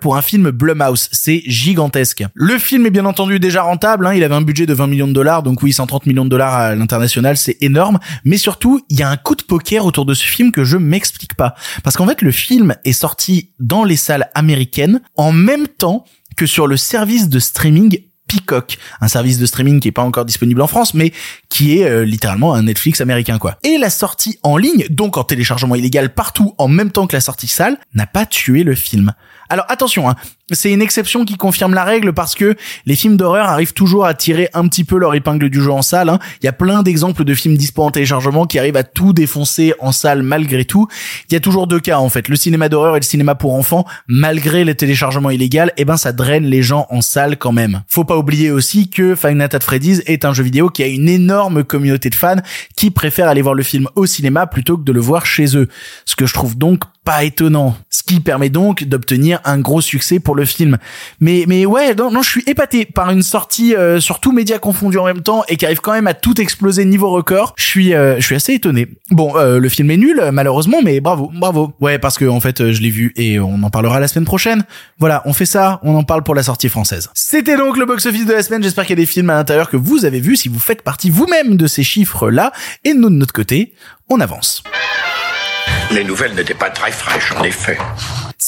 pour 0.00 0.16
un 0.16 0.22
film 0.22 0.50
Blumhouse. 0.50 1.08
C'est 1.12 1.42
gigantesque. 1.46 2.24
Le 2.34 2.58
film 2.58 2.86
est 2.86 2.90
bien 2.90 3.04
entendu 3.04 3.38
déjà 3.38 3.62
rentable. 3.62 4.06
Hein. 4.06 4.14
Il 4.14 4.24
avait 4.24 4.34
un 4.34 4.42
budget 4.42 4.66
de 4.66 4.74
20 4.74 4.86
millions 4.86 5.08
de 5.08 5.12
dollars, 5.12 5.42
donc 5.42 5.62
oui, 5.62 5.72
130 5.72 6.06
millions 6.06 6.24
de 6.24 6.30
dollars 6.30 6.54
à 6.54 6.74
l'international, 6.74 7.36
c'est 7.36 7.56
énorme. 7.60 7.98
Mais 8.24 8.36
surtout, 8.36 8.80
il 8.88 8.98
y 8.98 9.02
a 9.02 9.10
un 9.10 9.16
coup 9.16 9.34
de 9.34 9.42
poker 9.42 9.84
autour 9.84 10.04
de 10.04 10.14
ce 10.14 10.24
film 10.24 10.52
que 10.52 10.64
je 10.64 10.76
m'explique 10.76 11.34
pas. 11.34 11.54
Parce 11.82 11.96
qu'en 11.96 12.06
fait, 12.06 12.22
le 12.22 12.30
film 12.30 12.74
est 12.84 12.92
sorti 12.92 13.50
dans 13.60 13.84
les 13.84 13.96
salles 13.96 14.28
américaines 14.34 15.00
en 15.16 15.32
même 15.32 15.66
temps 15.68 16.04
que 16.36 16.46
sur 16.46 16.66
le 16.66 16.76
service 16.76 17.28
de 17.28 17.38
streaming 17.38 17.98
Peacock, 18.28 18.78
un 19.00 19.08
service 19.08 19.38
de 19.38 19.46
streaming 19.46 19.80
qui 19.80 19.88
est 19.88 19.92
pas 19.92 20.02
encore 20.02 20.24
disponible 20.24 20.62
en 20.62 20.66
France, 20.66 20.94
mais 20.94 21.12
qui 21.48 21.78
est 21.78 21.84
euh, 21.84 22.04
littéralement 22.04 22.54
un 22.54 22.62
Netflix 22.62 23.00
américain 23.00 23.38
quoi. 23.38 23.58
Et 23.62 23.78
la 23.78 23.90
sortie 23.90 24.38
en 24.42 24.56
ligne, 24.56 24.86
donc 24.90 25.16
en 25.16 25.24
téléchargement 25.24 25.74
illégal 25.74 26.14
partout 26.14 26.54
en 26.58 26.68
même 26.68 26.90
temps 26.90 27.06
que 27.06 27.14
la 27.16 27.20
sortie 27.20 27.48
salle, 27.48 27.78
n'a 27.94 28.06
pas 28.06 28.26
tué 28.26 28.64
le 28.64 28.74
film. 28.74 29.12
Alors 29.48 29.66
attention, 29.68 30.08
hein, 30.08 30.14
c'est 30.52 30.72
une 30.72 30.82
exception 30.82 31.24
qui 31.24 31.36
confirme 31.36 31.74
la 31.74 31.84
règle 31.84 32.12
parce 32.12 32.34
que 32.34 32.54
les 32.86 32.96
films 32.96 33.16
d'horreur 33.16 33.48
arrivent 33.48 33.72
toujours 33.72 34.04
à 34.04 34.14
tirer 34.14 34.48
un 34.52 34.68
petit 34.68 34.84
peu 34.84 34.98
leur 34.98 35.14
épingle 35.14 35.48
du 35.48 35.60
jeu 35.60 35.70
en 35.70 35.82
salle. 35.82 36.08
Hein. 36.08 36.18
Il 36.42 36.46
y 36.46 36.48
a 36.48 36.52
plein 36.52 36.82
d'exemples 36.82 37.24
de 37.24 37.34
films 37.34 37.56
dispo 37.56 37.82
en 37.82 37.90
téléchargement 37.90 38.46
qui 38.46 38.58
arrivent 38.58 38.76
à 38.76 38.84
tout 38.84 39.12
défoncer 39.12 39.74
en 39.80 39.92
salle 39.92 40.22
malgré 40.22 40.64
tout. 40.64 40.86
Il 41.30 41.34
y 41.34 41.36
a 41.36 41.40
toujours 41.40 41.66
deux 41.66 41.80
cas 41.80 41.98
en 41.98 42.08
fait. 42.08 42.28
Le 42.28 42.36
cinéma 42.36 42.68
d'horreur 42.68 42.96
et 42.96 43.00
le 43.00 43.04
cinéma 43.04 43.34
pour 43.34 43.54
enfants, 43.54 43.86
malgré 44.06 44.64
le 44.64 44.74
téléchargement 44.74 45.30
illégal, 45.30 45.72
eh 45.76 45.84
ben 45.84 45.96
ça 45.96 46.12
draine 46.12 46.44
les 46.44 46.62
gens 46.62 46.86
en 46.90 47.00
salle 47.00 47.36
quand 47.36 47.52
même. 47.52 47.82
Faut 47.88 48.04
pas 48.04 48.16
oublier 48.16 48.50
aussi 48.50 48.90
que 48.90 49.14
Five 49.14 49.34
Nights 49.36 49.54
at 49.54 49.60
Freddy's 49.60 50.02
est 50.06 50.24
un 50.24 50.34
jeu 50.34 50.44
vidéo 50.44 50.68
qui 50.68 50.82
a 50.82 50.86
une 50.86 51.08
énorme 51.08 51.64
communauté 51.64 52.10
de 52.10 52.14
fans 52.14 52.42
qui 52.76 52.90
préfèrent 52.90 53.28
aller 53.28 53.42
voir 53.42 53.54
le 53.54 53.62
film 53.62 53.88
au 53.94 54.06
cinéma 54.06 54.46
plutôt 54.46 54.76
que 54.76 54.84
de 54.84 54.92
le 54.92 55.00
voir 55.00 55.26
chez 55.26 55.56
eux. 55.56 55.68
Ce 56.04 56.16
que 56.16 56.26
je 56.26 56.34
trouve 56.34 56.56
donc 56.56 56.84
pas 57.04 57.24
étonnant. 57.24 57.76
Ce 57.90 58.02
qui 58.02 58.20
permet 58.20 58.48
donc 58.48 58.84
d'obtenir 58.84 59.40
un 59.44 59.58
gros 59.58 59.80
succès 59.80 60.18
pour 60.18 60.34
le 60.34 60.44
film. 60.44 60.78
Mais 61.20 61.44
mais 61.46 61.66
ouais, 61.66 61.94
non, 61.94 62.10
non 62.10 62.22
je 62.22 62.30
suis 62.30 62.42
épaté 62.46 62.86
par 62.86 63.10
une 63.10 63.22
sortie 63.22 63.74
euh, 63.74 64.00
sur 64.00 64.20
tous 64.20 64.32
médias 64.32 64.58
confondus 64.58 64.98
en 64.98 65.04
même 65.04 65.22
temps 65.22 65.44
et 65.48 65.56
qui 65.56 65.66
arrive 65.66 65.80
quand 65.80 65.92
même 65.92 66.06
à 66.06 66.14
tout 66.14 66.40
exploser 66.40 66.84
niveau 66.84 67.10
record. 67.10 67.54
Je 67.56 67.64
suis 67.64 67.94
euh, 67.94 68.16
je 68.18 68.24
suis 68.24 68.34
assez 68.34 68.54
étonné. 68.54 68.88
Bon, 69.10 69.36
euh, 69.36 69.58
le 69.58 69.68
film 69.68 69.90
est 69.90 69.96
nul 69.96 70.22
malheureusement, 70.32 70.78
mais 70.82 71.00
bravo, 71.00 71.30
bravo. 71.34 71.72
Ouais, 71.80 71.98
parce 71.98 72.18
que 72.18 72.24
en 72.24 72.40
fait, 72.40 72.72
je 72.72 72.80
l'ai 72.80 72.90
vu 72.90 73.12
et 73.16 73.38
on 73.38 73.62
en 73.62 73.70
parlera 73.70 74.00
la 74.00 74.08
semaine 74.08 74.24
prochaine. 74.24 74.64
Voilà, 74.98 75.22
on 75.26 75.32
fait 75.32 75.46
ça, 75.46 75.80
on 75.82 75.94
en 75.94 76.04
parle 76.04 76.22
pour 76.22 76.34
la 76.34 76.42
sortie 76.42 76.68
française. 76.68 77.10
C'était 77.14 77.56
donc 77.56 77.76
le 77.76 77.84
box 77.84 78.06
office 78.06 78.26
de 78.26 78.32
la 78.32 78.42
semaine. 78.42 78.62
J'espère 78.62 78.84
qu'il 78.86 78.98
y 78.98 79.00
a 79.00 79.02
des 79.02 79.06
films 79.06 79.30
à 79.30 79.34
l'intérieur 79.34 79.68
que 79.68 79.76
vous 79.76 80.04
avez 80.04 80.20
vus 80.20 80.36
si 80.36 80.48
vous 80.48 80.58
faites 80.58 80.82
partie 80.82 81.10
vous-même 81.10 81.56
de 81.56 81.66
ces 81.66 81.82
chiffres 81.82 82.30
là 82.30 82.52
et 82.84 82.94
nous 82.94 83.10
de 83.10 83.14
notre 83.14 83.34
côté, 83.34 83.72
on 84.08 84.20
avance. 84.20 84.62
Les 85.94 86.02
nouvelles 86.02 86.34
n'étaient 86.34 86.54
pas 86.54 86.70
très 86.70 86.90
fraîches, 86.90 87.30
en 87.38 87.44
effet. 87.44 87.78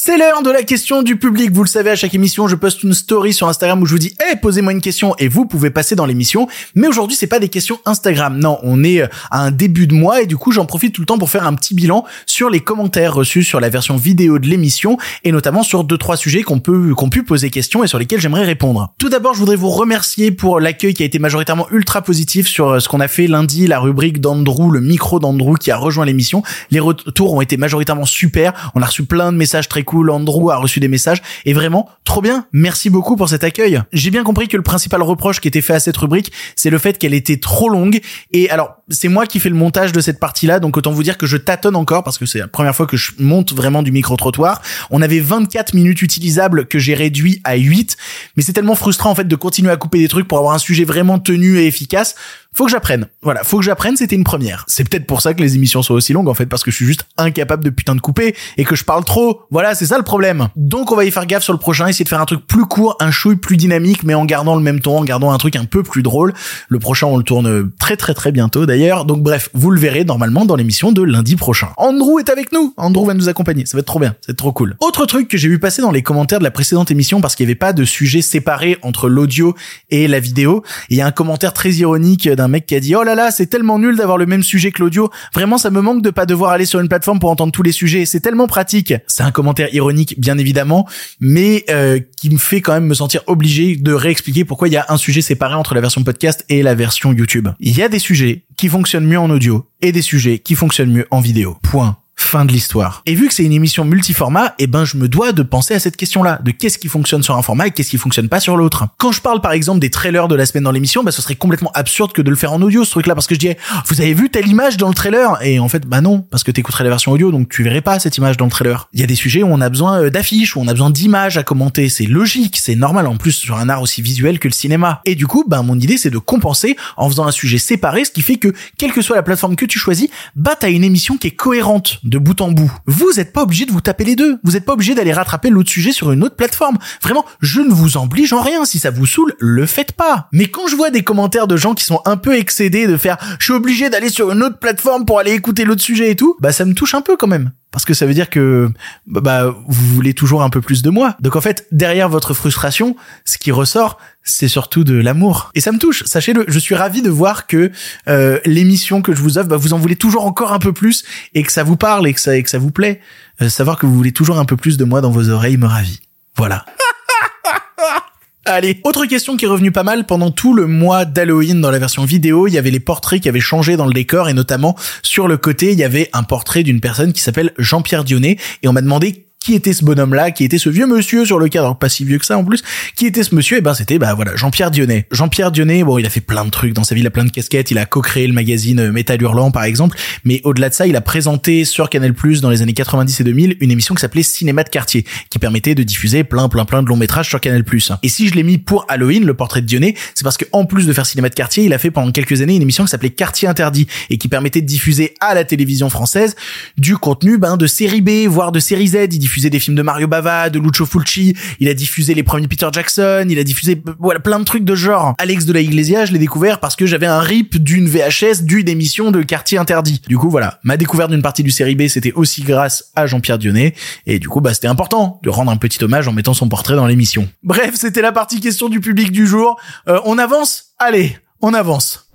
C'est 0.06 0.18
l'heure 0.18 0.44
de 0.44 0.52
la 0.52 0.62
question 0.62 1.02
du 1.02 1.16
public. 1.16 1.50
Vous 1.52 1.64
le 1.64 1.68
savez, 1.68 1.90
à 1.90 1.96
chaque 1.96 2.14
émission, 2.14 2.46
je 2.46 2.54
poste 2.54 2.84
une 2.84 2.94
story 2.94 3.32
sur 3.32 3.48
Instagram 3.48 3.82
où 3.82 3.86
je 3.86 3.90
vous 3.90 3.98
dis, 3.98 4.14
hey, 4.20 4.36
posez-moi 4.36 4.70
une 4.70 4.80
question 4.80 5.16
et 5.18 5.26
vous 5.26 5.46
pouvez 5.46 5.70
passer 5.70 5.96
dans 5.96 6.06
l'émission. 6.06 6.46
Mais 6.76 6.86
aujourd'hui, 6.86 7.16
c'est 7.16 7.26
pas 7.26 7.40
des 7.40 7.48
questions 7.48 7.80
Instagram. 7.86 8.38
Non, 8.38 8.60
on 8.62 8.84
est 8.84 9.02
euh, 9.02 9.08
à 9.32 9.40
un 9.40 9.50
début 9.50 9.88
de 9.88 9.94
mois 9.94 10.22
et 10.22 10.26
du 10.26 10.36
coup, 10.36 10.52
j'en 10.52 10.64
profite 10.64 10.94
tout 10.94 11.02
le 11.02 11.06
temps 11.06 11.18
pour 11.18 11.28
faire 11.28 11.44
un 11.44 11.54
petit 11.54 11.74
bilan 11.74 12.04
sur 12.24 12.50
les 12.50 12.60
commentaires 12.60 13.14
reçus 13.14 13.42
sur 13.42 13.58
la 13.58 13.68
version 13.68 13.96
vidéo 13.96 14.38
de 14.38 14.46
l'émission 14.46 14.96
et 15.24 15.32
notamment 15.32 15.64
sur 15.64 15.82
deux, 15.82 15.98
trois 15.98 16.16
sujets 16.16 16.44
qu'on 16.44 16.60
peut, 16.60 16.94
qu'on 16.94 17.08
pu 17.08 17.24
poser 17.24 17.50
question 17.50 17.82
et 17.82 17.88
sur 17.88 17.98
lesquels 17.98 18.20
j'aimerais 18.20 18.44
répondre. 18.44 18.94
Tout 18.98 19.08
d'abord, 19.08 19.34
je 19.34 19.40
voudrais 19.40 19.56
vous 19.56 19.70
remercier 19.70 20.30
pour 20.30 20.60
l'accueil 20.60 20.94
qui 20.94 21.02
a 21.02 21.06
été 21.06 21.18
majoritairement 21.18 21.66
ultra 21.72 22.00
positif 22.00 22.46
sur 22.46 22.68
euh, 22.68 22.78
ce 22.78 22.88
qu'on 22.88 23.00
a 23.00 23.08
fait 23.08 23.26
lundi, 23.26 23.66
la 23.66 23.80
rubrique 23.80 24.20
d'Andrew, 24.20 24.70
le 24.70 24.80
micro 24.80 25.18
d'Andrew 25.18 25.56
qui 25.58 25.72
a 25.72 25.76
rejoint 25.76 26.04
l'émission. 26.04 26.44
Les 26.70 26.78
retours 26.78 27.34
ont 27.34 27.40
été 27.40 27.56
majoritairement 27.56 28.06
super. 28.06 28.70
On 28.76 28.82
a 28.82 28.86
reçu 28.86 29.04
plein 29.04 29.32
de 29.32 29.36
messages 29.36 29.68
très 29.68 29.82
cool. 29.82 29.95
Andrew 30.10 30.50
a 30.50 30.56
reçu 30.56 30.80
des 30.80 30.88
messages 30.88 31.22
et 31.44 31.52
vraiment 31.52 31.88
trop 32.04 32.20
bien. 32.20 32.46
Merci 32.52 32.90
beaucoup 32.90 33.16
pour 33.16 33.28
cet 33.28 33.44
accueil. 33.44 33.82
J'ai 33.92 34.10
bien 34.10 34.24
compris 34.24 34.48
que 34.48 34.56
le 34.56 34.62
principal 34.62 35.02
reproche 35.02 35.40
qui 35.40 35.48
était 35.48 35.60
fait 35.60 35.74
à 35.74 35.80
cette 35.80 35.96
rubrique, 35.96 36.32
c'est 36.54 36.70
le 36.70 36.78
fait 36.78 36.98
qu'elle 36.98 37.14
était 37.14 37.38
trop 37.38 37.68
longue. 37.68 38.00
Et 38.32 38.50
alors, 38.50 38.76
c'est 38.88 39.08
moi 39.08 39.26
qui 39.26 39.40
fais 39.40 39.48
le 39.48 39.56
montage 39.56 39.92
de 39.92 40.00
cette 40.00 40.20
partie-là, 40.20 40.60
donc 40.60 40.76
autant 40.76 40.92
vous 40.92 41.02
dire 41.02 41.18
que 41.18 41.26
je 41.26 41.36
tâtonne 41.36 41.76
encore 41.76 42.04
parce 42.04 42.18
que 42.18 42.26
c'est 42.26 42.38
la 42.38 42.48
première 42.48 42.74
fois 42.74 42.86
que 42.86 42.96
je 42.96 43.12
monte 43.18 43.52
vraiment 43.52 43.82
du 43.82 43.92
micro-trottoir. 43.92 44.62
On 44.90 45.02
avait 45.02 45.20
24 45.20 45.74
minutes 45.74 46.02
utilisables 46.02 46.66
que 46.66 46.78
j'ai 46.78 46.94
réduit 46.94 47.40
à 47.44 47.56
8, 47.56 47.96
mais 48.36 48.42
c'est 48.42 48.52
tellement 48.52 48.74
frustrant 48.74 49.10
en 49.10 49.14
fait 49.14 49.28
de 49.28 49.36
continuer 49.36 49.70
à 49.70 49.76
couper 49.76 49.98
des 49.98 50.08
trucs 50.08 50.28
pour 50.28 50.38
avoir 50.38 50.54
un 50.54 50.58
sujet 50.58 50.84
vraiment 50.84 51.18
tenu 51.18 51.58
et 51.58 51.66
efficace 51.66 52.14
faut 52.56 52.64
que 52.64 52.70
j'apprenne. 52.70 53.06
Voilà, 53.20 53.44
faut 53.44 53.58
que 53.58 53.64
j'apprenne, 53.64 53.96
c'était 53.96 54.16
une 54.16 54.24
première. 54.24 54.64
C'est 54.66 54.88
peut-être 54.88 55.06
pour 55.06 55.20
ça 55.20 55.34
que 55.34 55.42
les 55.42 55.56
émissions 55.56 55.82
sont 55.82 55.92
aussi 55.92 56.14
longues 56.14 56.28
en 56.28 56.34
fait 56.34 56.46
parce 56.46 56.64
que 56.64 56.70
je 56.70 56.76
suis 56.76 56.86
juste 56.86 57.04
incapable 57.18 57.62
de 57.62 57.68
putain 57.68 57.94
de 57.94 58.00
couper 58.00 58.34
et 58.56 58.64
que 58.64 58.74
je 58.74 58.82
parle 58.82 59.04
trop. 59.04 59.42
Voilà, 59.50 59.74
c'est 59.74 59.84
ça 59.84 59.98
le 59.98 60.04
problème. 60.04 60.48
Donc 60.56 60.90
on 60.90 60.96
va 60.96 61.04
y 61.04 61.10
faire 61.10 61.26
gaffe 61.26 61.42
sur 61.42 61.52
le 61.52 61.58
prochain, 61.58 61.86
essayer 61.86 62.04
de 62.04 62.08
faire 62.08 62.20
un 62.20 62.24
truc 62.24 62.46
plus 62.46 62.64
court, 62.64 62.96
un 62.98 63.10
chouille 63.10 63.36
plus 63.36 63.58
dynamique 63.58 64.04
mais 64.04 64.14
en 64.14 64.24
gardant 64.24 64.56
le 64.56 64.62
même 64.62 64.80
ton, 64.80 64.98
en 64.98 65.04
gardant 65.04 65.32
un 65.32 65.38
truc 65.38 65.54
un 65.56 65.66
peu 65.66 65.82
plus 65.82 66.02
drôle. 66.02 66.32
Le 66.68 66.78
prochain 66.78 67.08
on 67.08 67.18
le 67.18 67.24
tourne 67.24 67.70
très 67.78 67.98
très 67.98 68.14
très 68.14 68.32
bientôt 68.32 68.64
d'ailleurs. 68.64 69.04
Donc 69.04 69.22
bref, 69.22 69.50
vous 69.52 69.70
le 69.70 69.78
verrez 69.78 70.04
normalement 70.04 70.46
dans 70.46 70.56
l'émission 70.56 70.92
de 70.92 71.02
lundi 71.02 71.36
prochain. 71.36 71.68
Andrew 71.76 72.18
est 72.20 72.30
avec 72.30 72.52
nous. 72.52 72.72
Andrew 72.78 73.04
va 73.04 73.12
nous 73.12 73.28
accompagner. 73.28 73.66
Ça 73.66 73.76
va 73.76 73.80
être 73.80 73.86
trop 73.86 74.00
bien, 74.00 74.14
c'est 74.24 74.36
trop 74.36 74.52
cool. 74.52 74.76
Autre 74.80 75.04
truc 75.04 75.28
que 75.28 75.36
j'ai 75.36 75.48
vu 75.48 75.58
passer 75.58 75.82
dans 75.82 75.90
les 75.90 76.02
commentaires 76.02 76.38
de 76.38 76.44
la 76.44 76.50
précédente 76.50 76.90
émission 76.90 77.20
parce 77.20 77.34
qu'il 77.34 77.44
n'y 77.44 77.50
avait 77.50 77.58
pas 77.58 77.74
de 77.74 77.84
sujet 77.84 78.22
séparé 78.22 78.78
entre 78.80 79.10
l'audio 79.10 79.54
et 79.90 80.08
la 80.08 80.20
vidéo, 80.20 80.62
il 80.88 80.96
y 80.96 81.02
a 81.02 81.06
un 81.06 81.12
commentaire 81.12 81.52
très 81.52 81.72
ironique 81.72 82.28
d'un 82.28 82.45
mec 82.48 82.66
qui 82.66 82.74
a 82.74 82.80
dit 82.80 82.94
"Oh 82.94 83.02
là 83.02 83.14
là, 83.14 83.30
c'est 83.30 83.46
tellement 83.46 83.78
nul 83.78 83.96
d'avoir 83.96 84.18
le 84.18 84.26
même 84.26 84.42
sujet 84.42 84.72
que 84.72 84.82
l'audio. 84.82 85.10
Vraiment, 85.34 85.58
ça 85.58 85.70
me 85.70 85.80
manque 85.80 86.02
de 86.02 86.10
pas 86.10 86.26
devoir 86.26 86.52
aller 86.52 86.66
sur 86.66 86.80
une 86.80 86.88
plateforme 86.88 87.18
pour 87.18 87.30
entendre 87.30 87.52
tous 87.52 87.62
les 87.62 87.72
sujets. 87.72 88.06
C'est 88.06 88.20
tellement 88.20 88.46
pratique." 88.46 88.94
C'est 89.06 89.22
un 89.22 89.30
commentaire 89.30 89.72
ironique, 89.74 90.18
bien 90.18 90.38
évidemment, 90.38 90.86
mais 91.20 91.64
euh, 91.70 92.00
qui 92.20 92.30
me 92.30 92.38
fait 92.38 92.60
quand 92.60 92.72
même 92.72 92.86
me 92.86 92.94
sentir 92.94 93.22
obligé 93.26 93.76
de 93.76 93.92
réexpliquer 93.92 94.44
pourquoi 94.44 94.68
il 94.68 94.74
y 94.74 94.76
a 94.76 94.86
un 94.88 94.96
sujet 94.96 95.22
séparé 95.22 95.54
entre 95.54 95.74
la 95.74 95.80
version 95.80 96.02
podcast 96.04 96.44
et 96.48 96.62
la 96.62 96.74
version 96.74 97.12
YouTube. 97.12 97.48
Il 97.60 97.76
y 97.76 97.82
a 97.82 97.88
des 97.88 97.98
sujets 97.98 98.44
qui 98.56 98.68
fonctionnent 98.68 99.06
mieux 99.06 99.18
en 99.18 99.30
audio 99.30 99.66
et 99.82 99.92
des 99.92 100.02
sujets 100.02 100.38
qui 100.38 100.54
fonctionnent 100.54 100.92
mieux 100.92 101.06
en 101.10 101.20
vidéo. 101.20 101.56
Point 101.62 101.96
fin 102.16 102.44
de 102.44 102.52
l'histoire. 102.52 103.02
Et 103.06 103.14
vu 103.14 103.28
que 103.28 103.34
c'est 103.34 103.44
une 103.44 103.52
émission 103.52 103.84
multiformat, 103.84 104.54
eh 104.58 104.66
ben 104.66 104.84
je 104.84 104.96
me 104.96 105.08
dois 105.08 105.32
de 105.32 105.42
penser 105.42 105.74
à 105.74 105.78
cette 105.78 105.96
question-là, 105.96 106.40
de 106.42 106.50
qu'est-ce 106.50 106.78
qui 106.78 106.88
fonctionne 106.88 107.22
sur 107.22 107.36
un 107.36 107.42
format 107.42 107.68
et 107.68 107.70
qu'est-ce 107.70 107.90
qui 107.90 107.98
fonctionne 107.98 108.28
pas 108.28 108.40
sur 108.40 108.56
l'autre. 108.56 108.86
Quand 108.98 109.12
je 109.12 109.20
parle 109.20 109.40
par 109.40 109.52
exemple 109.52 109.80
des 109.80 109.90
trailers 109.90 110.26
de 110.26 110.34
la 110.34 110.46
semaine 110.46 110.64
dans 110.64 110.72
l'émission, 110.72 111.04
bah 111.04 111.12
ce 111.12 111.22
serait 111.22 111.34
complètement 111.34 111.70
absurde 111.74 112.12
que 112.12 112.22
de 112.22 112.30
le 112.30 112.36
faire 112.36 112.52
en 112.52 112.62
audio 112.62 112.84
ce 112.84 112.90
truc-là 112.90 113.14
parce 113.14 113.26
que 113.26 113.34
je 113.34 113.40
disais 113.40 113.58
vous 113.86 114.00
avez 114.00 114.14
vu 114.14 114.30
telle 114.30 114.48
image 114.48 114.76
dans 114.76 114.88
le 114.88 114.94
trailer? 114.94 115.38
Et 115.42 115.58
en 115.58 115.68
fait 115.68 115.86
bah 115.86 116.00
non 116.00 116.22
parce 116.22 116.42
que 116.42 116.50
t'écouterais 116.50 116.84
la 116.84 116.90
version 116.90 117.12
audio 117.12 117.30
donc 117.30 117.48
tu 117.48 117.62
verrais 117.62 117.82
pas 117.82 117.98
cette 117.98 118.16
image 118.16 118.36
dans 118.38 118.46
le 118.46 118.50
trailer. 118.50 118.88
Il 118.94 119.00
y 119.00 119.04
a 119.04 119.06
des 119.06 119.14
sujets 119.14 119.42
où 119.42 119.48
on 119.48 119.60
a 119.60 119.68
besoin 119.68 120.02
euh, 120.02 120.10
d'affiches, 120.10 120.56
où 120.56 120.60
on 120.60 120.68
a 120.68 120.72
besoin 120.72 120.90
d'images 120.90 121.36
à 121.36 121.42
commenter, 121.42 121.88
c'est 121.88 122.06
logique, 122.06 122.58
c'est 122.60 122.76
normal 122.76 123.06
en 123.06 123.16
plus 123.16 123.32
sur 123.32 123.56
un 123.56 123.68
art 123.68 123.82
aussi 123.82 124.00
visuel 124.00 124.38
que 124.38 124.48
le 124.48 124.54
cinéma. 124.54 125.00
Et 125.04 125.14
du 125.14 125.26
coup, 125.26 125.44
bah 125.46 125.62
mon 125.62 125.78
idée 125.78 125.98
c'est 125.98 126.10
de 126.10 126.18
compenser 126.18 126.76
en 126.96 127.08
faisant 127.08 127.26
un 127.26 127.32
sujet 127.32 127.58
séparé, 127.58 128.04
ce 128.04 128.10
qui 128.10 128.22
fait 128.22 128.36
que 128.36 128.54
quelle 128.78 128.92
que 128.92 129.02
soit 129.02 129.16
la 129.16 129.22
plateforme 129.22 129.54
que 129.54 129.66
tu 129.66 129.78
choisis, 129.78 130.08
bah 130.34 130.56
t'as 130.58 130.70
une 130.70 130.84
émission 130.84 131.18
qui 131.18 131.28
est 131.28 131.32
cohérente 131.32 132.00
de 132.06 132.18
bout 132.18 132.40
en 132.40 132.50
bout. 132.50 132.72
Vous 132.86 133.12
n'êtes 133.16 133.32
pas 133.32 133.42
obligé 133.42 133.66
de 133.66 133.72
vous 133.72 133.80
taper 133.80 134.04
les 134.04 134.16
deux. 134.16 134.38
Vous 134.44 134.52
n'êtes 134.52 134.64
pas 134.64 134.72
obligé 134.72 134.94
d'aller 134.94 135.12
rattraper 135.12 135.50
l'autre 135.50 135.70
sujet 135.70 135.92
sur 135.92 136.12
une 136.12 136.22
autre 136.24 136.36
plateforme. 136.36 136.78
Vraiment, 137.02 137.24
je 137.40 137.60
ne 137.60 137.72
vous 137.72 137.96
oblige 137.96 138.32
en 138.32 138.40
rien. 138.40 138.64
Si 138.64 138.78
ça 138.78 138.90
vous 138.90 139.06
saoule, 139.06 139.34
le 139.38 139.66
faites 139.66 139.92
pas. 139.92 140.28
Mais 140.32 140.46
quand 140.46 140.68
je 140.68 140.76
vois 140.76 140.90
des 140.90 141.02
commentaires 141.02 141.46
de 141.46 141.56
gens 141.56 141.74
qui 141.74 141.84
sont 141.84 142.00
un 142.04 142.16
peu 142.16 142.36
excédés 142.36 142.86
de 142.86 142.96
faire, 142.96 143.18
je 143.38 143.44
suis 143.44 143.52
obligé 143.52 143.90
d'aller 143.90 144.08
sur 144.08 144.30
une 144.32 144.42
autre 144.42 144.58
plateforme 144.58 145.04
pour 145.04 145.18
aller 145.18 145.32
écouter 145.32 145.64
l'autre 145.64 145.82
sujet 145.82 146.10
et 146.10 146.16
tout, 146.16 146.36
bah 146.40 146.52
ça 146.52 146.64
me 146.64 146.74
touche 146.74 146.94
un 146.94 147.02
peu 147.02 147.16
quand 147.16 147.26
même 147.26 147.50
parce 147.76 147.84
que 147.84 147.92
ça 147.92 148.06
veut 148.06 148.14
dire 148.14 148.30
que 148.30 148.70
bah 149.06 149.54
vous 149.66 149.94
voulez 149.94 150.14
toujours 150.14 150.42
un 150.42 150.48
peu 150.48 150.62
plus 150.62 150.80
de 150.80 150.88
moi. 150.88 151.14
Donc 151.20 151.36
en 151.36 151.42
fait, 151.42 151.66
derrière 151.72 152.08
votre 152.08 152.32
frustration, 152.32 152.96
ce 153.26 153.36
qui 153.36 153.52
ressort, 153.52 153.98
c'est 154.26 154.48
surtout 154.48 154.84
de 154.84 154.94
l'amour. 154.94 155.50
Et 155.54 155.60
ça 155.60 155.72
me 155.72 155.78
touche, 155.78 156.02
sachez-le, 156.04 156.44
je 156.48 156.58
suis 156.58 156.74
ravi 156.74 157.00
de 157.00 157.08
voir 157.08 157.46
que 157.46 157.70
euh, 158.08 158.38
l'émission 158.44 159.00
que 159.00 159.14
je 159.14 159.22
vous 159.22 159.38
offre, 159.38 159.48
bah, 159.48 159.56
vous 159.56 159.72
en 159.72 159.78
voulez 159.78 159.96
toujours 159.96 160.26
encore 160.26 160.52
un 160.52 160.58
peu 160.58 160.72
plus 160.72 161.04
et 161.32 161.42
que 161.42 161.52
ça 161.52 161.62
vous 161.62 161.76
parle 161.76 162.06
et 162.06 162.12
que 162.12 162.20
ça, 162.20 162.36
et 162.36 162.42
que 162.42 162.50
ça 162.50 162.58
vous 162.58 162.72
plaît. 162.72 163.00
Euh, 163.40 163.48
savoir 163.48 163.78
que 163.78 163.86
vous 163.86 163.94
voulez 163.94 164.12
toujours 164.12 164.38
un 164.38 164.44
peu 164.44 164.56
plus 164.56 164.76
de 164.76 164.84
moi 164.84 165.00
dans 165.00 165.10
vos 165.10 165.30
oreilles 165.30 165.56
me 165.56 165.66
ravit. 165.66 166.00
Voilà. 166.36 166.66
Allez, 168.44 168.80
autre 168.84 169.06
question 169.06 169.36
qui 169.36 169.44
est 169.44 169.48
revenue 169.48 169.72
pas 169.72 169.82
mal 169.82 170.06
pendant 170.06 170.30
tout 170.30 170.54
le 170.54 170.66
mois 170.66 171.04
d'Halloween 171.04 171.60
dans 171.60 171.70
la 171.70 171.80
version 171.80 172.04
vidéo, 172.04 172.46
il 172.46 172.52
y 172.52 172.58
avait 172.58 172.70
les 172.70 172.80
portraits 172.80 173.20
qui 173.20 173.28
avaient 173.28 173.40
changé 173.40 173.76
dans 173.76 173.86
le 173.86 173.92
décor 173.92 174.28
et 174.28 174.34
notamment 174.34 174.76
sur 175.02 175.26
le 175.26 175.36
côté, 175.36 175.72
il 175.72 175.78
y 175.78 175.84
avait 175.84 176.10
un 176.12 176.22
portrait 176.22 176.62
d'une 176.62 176.80
personne 176.80 177.12
qui 177.12 177.22
s'appelle 177.22 177.52
Jean-Pierre 177.58 178.04
Dionnet 178.04 178.38
et 178.62 178.68
on 178.68 178.72
m'a 178.72 178.82
demandé 178.82 179.25
qui 179.46 179.54
était 179.54 179.72
ce 179.72 179.84
bonhomme-là, 179.84 180.32
qui 180.32 180.42
était 180.42 180.58
ce 180.58 180.68
vieux 180.68 180.88
monsieur 180.88 181.24
sur 181.24 181.38
le 181.38 181.46
cadre, 181.46 181.76
pas 181.76 181.88
si 181.88 182.04
vieux 182.04 182.18
que 182.18 182.26
ça 182.26 182.36
en 182.36 182.42
plus, 182.44 182.64
qui 182.96 183.06
était 183.06 183.22
ce 183.22 183.32
monsieur, 183.32 183.58
et 183.58 183.60
eh 183.60 183.62
ben 183.62 183.74
c'était 183.74 183.96
bah 183.96 184.12
voilà 184.12 184.34
Jean-Pierre 184.34 184.72
Dionnet. 184.72 185.06
Jean-Pierre 185.12 185.52
Dionnet, 185.52 185.84
bon 185.84 185.98
il 185.98 186.06
a 186.06 186.10
fait 186.10 186.20
plein 186.20 186.44
de 186.44 186.50
trucs 186.50 186.72
dans 186.72 186.82
sa 186.82 186.96
vie, 186.96 187.02
il 187.02 187.06
a 187.06 187.12
plein 187.12 187.24
de 187.24 187.30
casquettes, 187.30 187.70
il 187.70 187.78
a 187.78 187.86
co-créé 187.86 188.26
le 188.26 188.32
magazine 188.32 188.90
Métal 188.90 189.22
Hurlant 189.22 189.52
par 189.52 189.62
exemple, 189.62 189.96
mais 190.24 190.40
au-delà 190.42 190.68
de 190.68 190.74
ça, 190.74 190.88
il 190.88 190.96
a 190.96 191.00
présenté 191.00 191.64
sur 191.64 191.88
Canal+ 191.88 192.12
dans 192.42 192.50
les 192.50 192.60
années 192.60 192.72
90 192.72 193.20
et 193.20 193.22
2000 193.22 193.56
une 193.60 193.70
émission 193.70 193.94
qui 193.94 194.00
s'appelait 194.00 194.24
Cinéma 194.24 194.64
de 194.64 194.68
quartier, 194.68 195.04
qui 195.30 195.38
permettait 195.38 195.76
de 195.76 195.84
diffuser 195.84 196.24
plein 196.24 196.48
plein 196.48 196.64
plein 196.64 196.82
de 196.82 196.88
longs 196.88 196.96
métrages 196.96 197.28
sur 197.28 197.40
Canal+. 197.40 197.62
Et 198.02 198.08
si 198.08 198.26
je 198.26 198.34
l'ai 198.34 198.42
mis 198.42 198.58
pour 198.58 198.84
Halloween, 198.88 199.24
le 199.24 199.34
portrait 199.34 199.60
de 199.60 199.66
Dionnet, 199.66 199.94
c'est 200.16 200.24
parce 200.24 200.38
que 200.38 200.46
en 200.50 200.64
plus 200.64 200.88
de 200.88 200.92
faire 200.92 201.06
Cinéma 201.06 201.28
de 201.28 201.36
quartier, 201.36 201.62
il 201.62 201.72
a 201.72 201.78
fait 201.78 201.92
pendant 201.92 202.10
quelques 202.10 202.42
années 202.42 202.56
une 202.56 202.62
émission 202.62 202.82
qui 202.82 202.90
s'appelait 202.90 203.10
Quartier 203.10 203.46
interdit 203.46 203.86
et 204.10 204.18
qui 204.18 204.26
permettait 204.26 204.60
de 204.60 204.66
diffuser 204.66 205.14
à 205.20 205.34
la 205.34 205.44
télévision 205.44 205.88
française 205.88 206.34
du 206.76 206.96
contenu 206.96 207.38
ben 207.38 207.56
de 207.56 207.68
série 207.68 208.00
B 208.00 208.26
voire 208.26 208.50
de 208.50 208.58
série 208.58 208.88
Z, 208.88 209.06
diffusait 209.36 209.50
des 209.50 209.60
films 209.60 209.76
de 209.76 209.82
Mario 209.82 210.06
de 210.06 210.58
Lucio 210.58 210.86
Fulci, 210.86 211.36
il 211.60 211.68
a 211.68 211.74
diffusé 211.74 212.14
les 212.14 212.22
premiers 212.22 212.48
Peter 212.48 212.68
Jackson, 212.72 213.26
il 213.28 213.38
a 213.38 213.44
diffusé 213.44 213.82
voilà 213.98 214.18
plein 214.18 214.38
de 214.38 214.44
trucs 214.44 214.64
de 214.64 214.74
genre. 214.74 215.14
Alex 215.18 215.44
de 215.44 215.52
la 215.52 215.60
Iglesia, 215.60 216.06
je 216.06 216.12
l'ai 216.12 216.18
découvert 216.18 216.58
parce 216.58 216.74
que 216.74 216.86
j'avais 216.86 217.06
un 217.06 217.20
rip 217.20 217.62
d'une 217.62 217.86
VHS 217.86 218.44
d'une 218.44 218.66
émission 218.66 219.10
de 219.10 219.22
Quartier 219.22 219.58
Interdit. 219.58 220.00
Du 220.08 220.16
coup 220.16 220.30
voilà, 220.30 220.58
ma 220.62 220.78
découverte 220.78 221.10
d'une 221.10 221.20
partie 221.20 221.42
du 221.42 221.50
série 221.50 221.74
B, 221.74 221.86
c'était 221.88 222.12
aussi 222.12 222.42
grâce 222.44 222.92
à 222.94 223.06
Jean-Pierre 223.06 223.36
Dionnet 223.36 223.74
et 224.06 224.18
du 224.18 224.28
coup 224.28 224.40
bah 224.40 224.54
c'était 224.54 224.68
important 224.68 225.20
de 225.22 225.28
rendre 225.28 225.50
un 225.50 225.58
petit 225.58 225.84
hommage 225.84 226.08
en 226.08 226.12
mettant 226.12 226.32
son 226.32 226.48
portrait 226.48 226.76
dans 226.76 226.86
l'émission. 226.86 227.28
Bref, 227.42 227.72
c'était 227.74 228.00
la 228.02 228.12
partie 228.12 228.40
question 228.40 228.70
du 228.70 228.80
public 228.80 229.12
du 229.12 229.26
jour. 229.26 229.60
Euh, 229.88 230.00
on 230.06 230.16
avance? 230.16 230.68
Allez, 230.78 231.18
on 231.42 231.52
avance. 231.52 232.10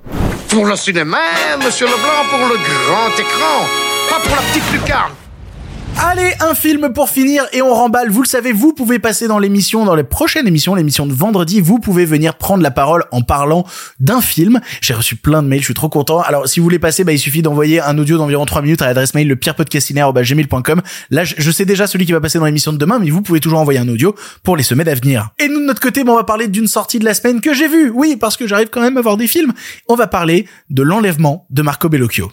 Pour 0.49 0.65
le 0.65 0.75
cinéma, 0.75 1.19
monsieur 1.63 1.85
Leblanc, 1.85 2.29
pour 2.31 2.39
le 2.39 2.55
grand 2.55 3.13
écran, 3.13 3.67
pas 4.09 4.19
pour 4.21 4.35
la 4.35 4.41
petite 4.41 4.71
lucarne. 4.73 5.13
Allez, 5.97 6.33
un 6.39 6.55
film 6.55 6.91
pour 6.93 7.09
finir 7.09 7.45
et 7.53 7.61
on 7.61 7.73
remballe. 7.73 8.09
Vous 8.09 8.21
le 8.21 8.27
savez, 8.27 8.51
vous 8.51 8.73
pouvez 8.73 8.99
passer 8.99 9.27
dans 9.27 9.39
l'émission, 9.39 9.85
dans 9.85 9.95
les 9.95 10.03
prochaines 10.03 10.47
émissions, 10.47 10.73
l'émission 10.73 11.05
de 11.05 11.13
vendredi, 11.13 11.61
vous 11.61 11.79
pouvez 11.79 12.05
venir 12.05 12.35
prendre 12.35 12.63
la 12.63 12.71
parole 12.71 13.05
en 13.11 13.21
parlant 13.21 13.65
d'un 13.99 14.19
film. 14.21 14.59
J'ai 14.81 14.93
reçu 14.93 15.15
plein 15.15 15.43
de 15.43 15.47
mails, 15.47 15.59
je 15.59 15.65
suis 15.65 15.73
trop 15.73 15.89
content. 15.89 16.21
Alors, 16.21 16.47
si 16.47 16.59
vous 16.59 16.63
voulez 16.63 16.79
passer, 16.79 17.03
bah, 17.03 17.13
il 17.13 17.19
suffit 17.19 17.41
d'envoyer 17.41 17.81
un 17.81 17.97
audio 17.97 18.17
d'environ 18.17 18.45
3 18.45 18.61
minutes 18.61 18.81
à 18.81 18.87
l'adresse 18.87 19.13
mail 19.13 19.27
lepirepodcastinaire.gmail.com. 19.27 20.81
Là, 21.11 21.23
je 21.23 21.51
sais 21.51 21.65
déjà 21.65 21.87
celui 21.87 22.05
qui 22.05 22.11
va 22.11 22.21
passer 22.21 22.39
dans 22.39 22.45
l'émission 22.45 22.73
de 22.73 22.77
demain, 22.77 22.99
mais 22.99 23.09
vous 23.09 23.21
pouvez 23.21 23.39
toujours 23.39 23.59
envoyer 23.59 23.79
un 23.79 23.87
audio 23.87 24.15
pour 24.43 24.57
les 24.57 24.63
semaines 24.63 24.89
à 24.89 24.95
venir. 24.95 25.29
Et 25.39 25.47
nous, 25.47 25.59
de 25.59 25.65
notre 25.65 25.81
côté, 25.81 26.03
bah, 26.03 26.13
on 26.13 26.15
va 26.15 26.23
parler 26.23 26.47
d'une 26.47 26.67
sortie 26.67 26.99
de 26.99 27.05
la 27.05 27.13
semaine 27.13 27.41
que 27.41 27.53
j'ai 27.53 27.67
vue. 27.67 27.91
Oui, 27.93 28.17
parce 28.19 28.37
que 28.37 28.47
j'arrive 28.47 28.69
quand 28.69 28.81
même 28.81 28.97
à 28.97 29.01
voir 29.01 29.17
des 29.17 29.27
films. 29.27 29.53
On 29.87 29.95
va 29.95 30.07
parler 30.07 30.47
de 30.69 30.83
l'enlèvement 30.83 31.45
de 31.49 31.61
Marco 31.61 31.89
Bellocchio. 31.89 32.31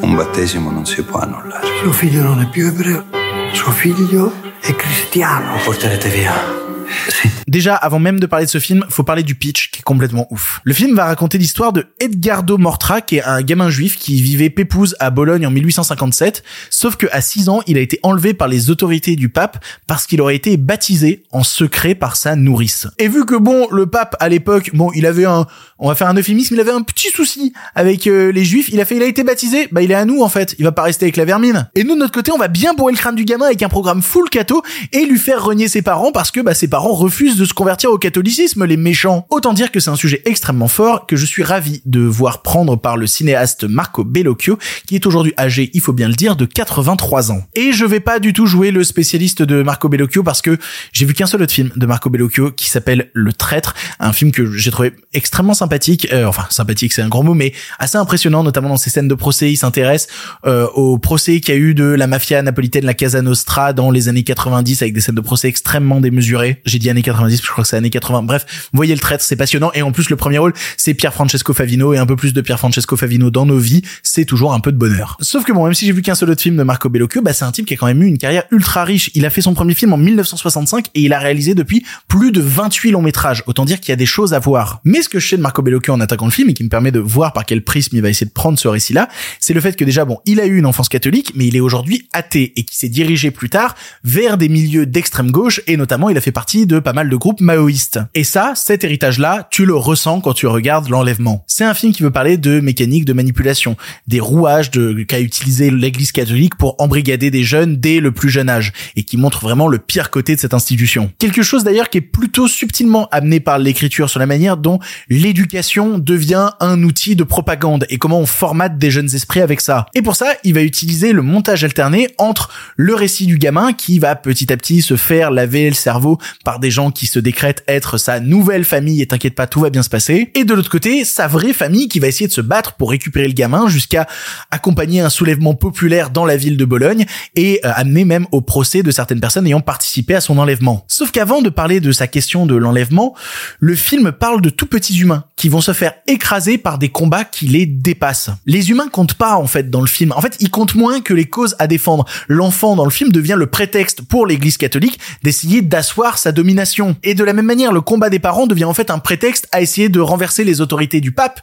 Un 0.00 0.14
battesimo 0.14 0.70
non 0.70 0.86
si 0.86 1.02
può 1.02 1.20
annullare. 1.20 1.66
Suo 1.80 1.92
figlio 1.92 2.22
non 2.22 2.40
è 2.40 2.48
più 2.48 2.66
ebreo, 2.66 3.04
suo 3.52 3.72
figlio 3.72 4.32
è 4.60 4.74
cristiano. 4.74 5.56
Lo 5.56 5.62
porterete 5.62 6.08
via. 6.08 7.37
Déjà, 7.48 7.74
avant 7.74 7.98
même 7.98 8.20
de 8.20 8.26
parler 8.26 8.44
de 8.44 8.50
ce 8.50 8.58
film, 8.58 8.84
faut 8.90 9.04
parler 9.04 9.22
du 9.22 9.34
pitch 9.34 9.70
qui 9.70 9.80
est 9.80 9.82
complètement 9.82 10.26
ouf. 10.30 10.60
Le 10.64 10.74
film 10.74 10.94
va 10.94 11.06
raconter 11.06 11.38
l'histoire 11.38 11.72
de 11.72 11.86
Edgardo 11.98 12.58
Mortra, 12.58 13.00
qui 13.00 13.16
est 13.16 13.22
un 13.22 13.40
gamin 13.40 13.70
juif 13.70 13.98
qui 13.98 14.20
vivait 14.20 14.50
pépouze 14.50 14.94
à 15.00 15.08
Bologne 15.08 15.46
en 15.46 15.50
1857, 15.50 16.42
sauf 16.68 16.96
que 16.96 17.06
à 17.10 17.22
6 17.22 17.48
ans, 17.48 17.62
il 17.66 17.78
a 17.78 17.80
été 17.80 18.00
enlevé 18.02 18.34
par 18.34 18.48
les 18.48 18.68
autorités 18.68 19.16
du 19.16 19.30
pape 19.30 19.64
parce 19.86 20.06
qu'il 20.06 20.20
aurait 20.20 20.36
été 20.36 20.58
baptisé 20.58 21.22
en 21.32 21.42
secret 21.42 21.94
par 21.94 22.16
sa 22.16 22.36
nourrice. 22.36 22.86
Et 22.98 23.08
vu 23.08 23.24
que 23.24 23.34
bon, 23.34 23.66
le 23.70 23.86
pape 23.86 24.14
à 24.20 24.28
l'époque, 24.28 24.70
bon, 24.74 24.92
il 24.94 25.06
avait 25.06 25.24
un, 25.24 25.46
on 25.78 25.88
va 25.88 25.94
faire 25.94 26.08
un 26.08 26.14
euphémisme, 26.14 26.54
il 26.54 26.60
avait 26.60 26.70
un 26.70 26.82
petit 26.82 27.08
souci 27.08 27.54
avec 27.74 28.06
euh, 28.06 28.30
les 28.30 28.44
juifs, 28.44 28.68
il 28.70 28.78
a 28.78 28.84
fait, 28.84 28.96
il 28.96 29.02
a 29.02 29.06
été 29.06 29.24
baptisé, 29.24 29.68
bah 29.72 29.80
il 29.80 29.90
est 29.90 29.94
à 29.94 30.04
nous 30.04 30.20
en 30.20 30.28
fait, 30.28 30.54
il 30.58 30.64
va 30.64 30.72
pas 30.72 30.82
rester 30.82 31.06
avec 31.06 31.16
la 31.16 31.24
vermine. 31.24 31.70
Et 31.74 31.82
nous 31.82 31.94
de 31.94 32.00
notre 32.00 32.12
côté, 32.12 32.30
on 32.30 32.38
va 32.38 32.48
bien 32.48 32.74
bourrer 32.74 32.92
le 32.92 32.98
crâne 32.98 33.14
du 33.14 33.24
gamin 33.24 33.46
avec 33.46 33.62
un 33.62 33.70
programme 33.70 34.02
full 34.02 34.28
cato 34.28 34.62
et 34.92 35.06
lui 35.06 35.18
faire 35.18 35.42
renier 35.42 35.68
ses 35.68 35.80
parents 35.80 36.12
parce 36.12 36.30
que 36.30 36.40
bah 36.40 36.52
ses 36.52 36.68
parents 36.68 36.92
refusent 36.92 37.37
de 37.38 37.44
se 37.44 37.54
convertir 37.54 37.90
au 37.90 37.98
catholicisme, 37.98 38.64
les 38.64 38.76
méchants. 38.76 39.26
Autant 39.30 39.52
dire 39.52 39.70
que 39.70 39.80
c'est 39.80 39.90
un 39.90 39.96
sujet 39.96 40.22
extrêmement 40.24 40.68
fort 40.68 41.06
que 41.06 41.16
je 41.16 41.24
suis 41.24 41.42
ravi 41.42 41.80
de 41.86 42.00
voir 42.00 42.42
prendre 42.42 42.76
par 42.76 42.96
le 42.96 43.06
cinéaste 43.06 43.64
Marco 43.64 44.04
Bellocchio, 44.04 44.58
qui 44.86 44.94
est 44.94 45.06
aujourd'hui 45.06 45.32
âgé, 45.38 45.70
il 45.74 45.80
faut 45.80 45.92
bien 45.92 46.08
le 46.08 46.14
dire, 46.14 46.36
de 46.36 46.44
83 46.44 47.32
ans. 47.32 47.42
Et 47.54 47.72
je 47.72 47.84
vais 47.84 48.00
pas 48.00 48.18
du 48.18 48.32
tout 48.32 48.46
jouer 48.46 48.70
le 48.70 48.84
spécialiste 48.84 49.42
de 49.42 49.62
Marco 49.62 49.88
Bellocchio 49.88 50.22
parce 50.22 50.42
que 50.42 50.58
j'ai 50.92 51.06
vu 51.06 51.14
qu'un 51.14 51.26
seul 51.26 51.42
autre 51.42 51.52
film 51.52 51.70
de 51.74 51.86
Marco 51.86 52.10
Bellocchio 52.10 52.50
qui 52.50 52.68
s'appelle 52.68 53.10
Le 53.14 53.32
Traître, 53.32 53.74
un 54.00 54.12
film 54.12 54.32
que 54.32 54.50
j'ai 54.52 54.70
trouvé 54.70 54.92
extrêmement 55.14 55.54
sympathique, 55.54 56.08
euh, 56.12 56.26
enfin 56.26 56.46
sympathique 56.50 56.92
c'est 56.92 57.02
un 57.02 57.08
grand 57.08 57.22
mot, 57.22 57.34
mais 57.34 57.52
assez 57.78 57.96
impressionnant, 57.96 58.42
notamment 58.42 58.68
dans 58.68 58.76
ses 58.76 58.90
scènes 58.90 59.08
de 59.08 59.14
procès. 59.14 59.50
Il 59.50 59.56
s'intéresse 59.56 60.08
euh, 60.46 60.66
au 60.74 60.98
procès 60.98 61.40
qu'il 61.40 61.54
y 61.54 61.56
a 61.56 61.60
eu 61.60 61.74
de 61.74 61.84
la 61.84 62.06
mafia 62.06 62.42
napolitaine, 62.42 62.84
la 62.84 62.94
Casa 62.94 63.22
Nostra, 63.22 63.72
dans 63.72 63.90
les 63.90 64.08
années 64.08 64.24
90, 64.24 64.82
avec 64.82 64.94
des 64.94 65.00
scènes 65.00 65.14
de 65.14 65.20
procès 65.20 65.48
extrêmement 65.48 66.00
démesurées 66.00 66.38
j'ai 66.64 66.78
dit 66.78 66.90
années 66.90 67.02
90, 67.02 67.27
je 67.36 67.50
crois 67.50 67.64
que 67.64 67.68
c'est 67.68 67.76
années 67.76 67.90
80. 67.90 68.22
Bref, 68.22 68.68
voyez 68.72 68.94
le 68.94 69.00
traître, 69.00 69.24
c'est 69.24 69.36
passionnant. 69.36 69.70
Et 69.74 69.82
en 69.82 69.92
plus, 69.92 70.10
le 70.10 70.16
premier 70.16 70.38
rôle, 70.38 70.52
c'est 70.76 70.94
Pierre 70.94 71.14
Francesco 71.14 71.52
Favino 71.52 71.94
et 71.94 71.98
un 71.98 72.06
peu 72.06 72.16
plus 72.16 72.32
de 72.32 72.40
Pierre 72.40 72.58
Francesco 72.58 72.96
Favino 72.96 73.30
dans 73.30 73.46
nos 73.46 73.58
vies, 73.58 73.82
c'est 74.02 74.24
toujours 74.24 74.52
un 74.54 74.60
peu 74.60 74.72
de 74.72 74.78
bonheur. 74.78 75.16
Sauf 75.20 75.44
que 75.44 75.52
bon, 75.52 75.64
même 75.64 75.74
si 75.74 75.86
j'ai 75.86 75.92
vu 75.92 76.02
qu'un 76.02 76.14
seul 76.14 76.30
autre 76.30 76.42
film 76.42 76.56
de 76.56 76.62
Marco 76.62 76.88
Bellocchio, 76.88 77.22
bah 77.22 77.32
c'est 77.32 77.44
un 77.44 77.52
type 77.52 77.66
qui 77.66 77.74
a 77.74 77.76
quand 77.76 77.86
même 77.86 78.02
eu 78.02 78.06
une 78.06 78.18
carrière 78.18 78.44
ultra 78.50 78.84
riche. 78.84 79.10
Il 79.14 79.26
a 79.26 79.30
fait 79.30 79.40
son 79.40 79.54
premier 79.54 79.74
film 79.74 79.92
en 79.92 79.96
1965 79.96 80.86
et 80.94 81.02
il 81.02 81.12
a 81.12 81.18
réalisé 81.18 81.54
depuis 81.54 81.84
plus 82.08 82.32
de 82.32 82.40
28 82.40 82.90
longs 82.92 83.02
métrages. 83.02 83.42
Autant 83.46 83.64
dire 83.64 83.80
qu'il 83.80 83.90
y 83.90 83.92
a 83.92 83.96
des 83.96 84.06
choses 84.06 84.34
à 84.34 84.38
voir. 84.38 84.80
Mais 84.84 85.02
ce 85.02 85.08
que 85.08 85.18
je 85.18 85.28
sais 85.28 85.36
de 85.36 85.42
Marco 85.42 85.62
Bellocchio 85.62 85.94
en 85.94 86.00
attaquant 86.00 86.26
le 86.26 86.30
film 86.30 86.50
et 86.50 86.54
qui 86.54 86.64
me 86.64 86.68
permet 86.68 86.90
de 86.90 87.00
voir 87.00 87.32
par 87.32 87.44
quel 87.44 87.62
prisme 87.62 87.96
il 87.96 88.02
va 88.02 88.08
essayer 88.08 88.26
de 88.26 88.32
prendre 88.32 88.58
ce 88.58 88.68
récit-là, 88.68 89.08
c'est 89.40 89.54
le 89.54 89.60
fait 89.60 89.76
que 89.76 89.84
déjà 89.84 90.04
bon, 90.04 90.18
il 90.26 90.40
a 90.40 90.46
eu 90.46 90.56
une 90.56 90.66
enfance 90.66 90.88
catholique, 90.88 91.32
mais 91.34 91.46
il 91.46 91.56
est 91.56 91.60
aujourd'hui 91.60 92.08
athée 92.12 92.52
et 92.56 92.64
qui 92.64 92.76
s'est 92.76 92.88
dirigé 92.88 93.30
plus 93.30 93.50
tard 93.50 93.74
vers 94.04 94.38
des 94.38 94.48
milieux 94.48 94.86
d'extrême 94.86 95.30
gauche 95.30 95.60
et 95.66 95.76
notamment 95.76 96.08
il 96.10 96.16
a 96.16 96.20
fait 96.20 96.32
partie 96.32 96.66
de 96.66 96.78
pas 96.78 96.92
mal 96.92 97.08
de 97.08 97.16
groupes 97.18 97.40
maoïste. 97.40 98.00
Et 98.14 98.24
ça, 98.24 98.52
cet 98.54 98.84
héritage-là, 98.84 99.48
tu 99.50 99.66
le 99.66 99.74
ressens 99.74 100.20
quand 100.20 100.32
tu 100.32 100.46
regardes 100.46 100.88
l'enlèvement. 100.88 101.44
C'est 101.46 101.64
un 101.64 101.74
film 101.74 101.92
qui 101.92 102.02
veut 102.02 102.10
parler 102.10 102.36
de 102.36 102.60
mécanique 102.60 103.04
de 103.04 103.12
manipulation, 103.12 103.76
des 104.06 104.20
rouages 104.20 104.70
de 104.70 105.02
qu'a 105.02 105.20
utilisé 105.20 105.70
l'église 105.70 106.12
catholique 106.12 106.56
pour 106.56 106.76
embrigader 106.78 107.30
des 107.30 107.44
jeunes 107.44 107.76
dès 107.76 108.00
le 108.00 108.12
plus 108.12 108.30
jeune 108.30 108.48
âge, 108.48 108.72
et 108.96 109.02
qui 109.02 109.16
montre 109.16 109.40
vraiment 109.40 109.68
le 109.68 109.78
pire 109.78 110.10
côté 110.10 110.34
de 110.34 110.40
cette 110.40 110.54
institution. 110.54 111.10
Quelque 111.18 111.42
chose 111.42 111.64
d'ailleurs 111.64 111.90
qui 111.90 111.98
est 111.98 112.02
plutôt 112.02 112.48
subtilement 112.48 113.08
amené 113.10 113.40
par 113.40 113.58
l'écriture 113.58 114.08
sur 114.08 114.20
la 114.20 114.26
manière 114.26 114.56
dont 114.56 114.78
l'éducation 115.08 115.98
devient 115.98 116.50
un 116.60 116.82
outil 116.82 117.16
de 117.16 117.24
propagande 117.24 117.86
et 117.88 117.98
comment 117.98 118.20
on 118.20 118.26
formate 118.26 118.78
des 118.78 118.90
jeunes 118.90 119.14
esprits 119.14 119.40
avec 119.40 119.60
ça. 119.60 119.86
Et 119.94 120.02
pour 120.02 120.16
ça, 120.16 120.32
il 120.44 120.54
va 120.54 120.62
utiliser 120.62 121.12
le 121.12 121.22
montage 121.22 121.64
alterné 121.64 122.08
entre 122.18 122.50
le 122.76 122.94
récit 122.94 123.26
du 123.26 123.38
gamin 123.38 123.72
qui 123.72 123.98
va 123.98 124.14
petit 124.14 124.52
à 124.52 124.56
petit 124.56 124.82
se 124.82 124.96
faire 124.96 125.30
laver 125.30 125.68
le 125.68 125.74
cerveau 125.74 126.18
par 126.44 126.60
des 126.60 126.70
gens 126.70 126.90
qui 126.90 127.06
se 127.08 127.18
décrète 127.18 127.64
être 127.66 127.98
sa 127.98 128.20
nouvelle 128.20 128.64
famille 128.64 129.02
et 129.02 129.06
t'inquiète 129.06 129.34
pas, 129.34 129.46
tout 129.46 129.60
va 129.60 129.70
bien 129.70 129.82
se 129.82 129.88
passer. 129.88 130.30
Et 130.34 130.44
de 130.44 130.54
l'autre 130.54 130.70
côté, 130.70 131.04
sa 131.04 131.26
vraie 131.26 131.52
famille 131.52 131.88
qui 131.88 131.98
va 131.98 132.06
essayer 132.06 132.28
de 132.28 132.32
se 132.32 132.40
battre 132.40 132.74
pour 132.74 132.90
récupérer 132.90 133.26
le 133.26 133.34
gamin 133.34 133.68
jusqu'à 133.68 134.06
accompagner 134.50 135.00
un 135.00 135.10
soulèvement 135.10 135.54
populaire 135.54 136.10
dans 136.10 136.24
la 136.24 136.36
ville 136.36 136.56
de 136.56 136.64
Bologne 136.64 137.06
et 137.34 137.60
euh, 137.64 137.70
amener 137.74 138.04
même 138.04 138.26
au 138.32 138.40
procès 138.40 138.82
de 138.82 138.90
certaines 138.90 139.20
personnes 139.20 139.46
ayant 139.46 139.60
participé 139.60 140.14
à 140.14 140.20
son 140.20 140.38
enlèvement. 140.38 140.84
Sauf 140.88 141.10
qu'avant 141.10 141.42
de 141.42 141.48
parler 141.48 141.80
de 141.80 141.92
sa 141.92 142.06
question 142.06 142.46
de 142.46 142.54
l'enlèvement, 142.54 143.14
le 143.60 143.74
film 143.74 144.12
parle 144.12 144.40
de 144.40 144.50
tout 144.50 144.66
petits 144.66 144.98
humains 144.98 145.24
qui 145.36 145.48
vont 145.48 145.60
se 145.60 145.72
faire 145.72 145.94
écraser 146.06 146.58
par 146.58 146.78
des 146.78 146.88
combats 146.88 147.24
qui 147.24 147.46
les 147.46 147.66
dépassent. 147.66 148.30
Les 148.46 148.70
humains 148.70 148.88
comptent 148.88 149.14
pas 149.14 149.36
en 149.36 149.46
fait 149.46 149.70
dans 149.70 149.80
le 149.80 149.86
film. 149.86 150.12
En 150.12 150.20
fait, 150.20 150.36
ils 150.40 150.50
comptent 150.50 150.74
moins 150.74 151.00
que 151.00 151.14
les 151.14 151.26
causes 151.26 151.56
à 151.58 151.66
défendre. 151.66 152.04
L'enfant 152.28 152.76
dans 152.76 152.84
le 152.84 152.90
film 152.90 153.10
devient 153.12 153.36
le 153.36 153.46
prétexte 153.46 154.02
pour 154.02 154.26
l'église 154.26 154.56
catholique 154.56 154.98
d'essayer 155.22 155.62
d'asseoir 155.62 156.18
sa 156.18 156.32
domination. 156.32 156.87
Et 157.02 157.14
de 157.14 157.24
la 157.24 157.32
même 157.32 157.46
manière, 157.46 157.72
le 157.72 157.80
combat 157.80 158.10
des 158.10 158.18
parents 158.18 158.46
devient 158.46 158.64
en 158.64 158.74
fait 158.74 158.90
un 158.90 158.98
prétexte 158.98 159.48
à 159.52 159.60
essayer 159.60 159.88
de 159.88 160.00
renverser 160.00 160.44
les 160.44 160.60
autorités 160.60 161.00
du 161.00 161.12
pape, 161.12 161.40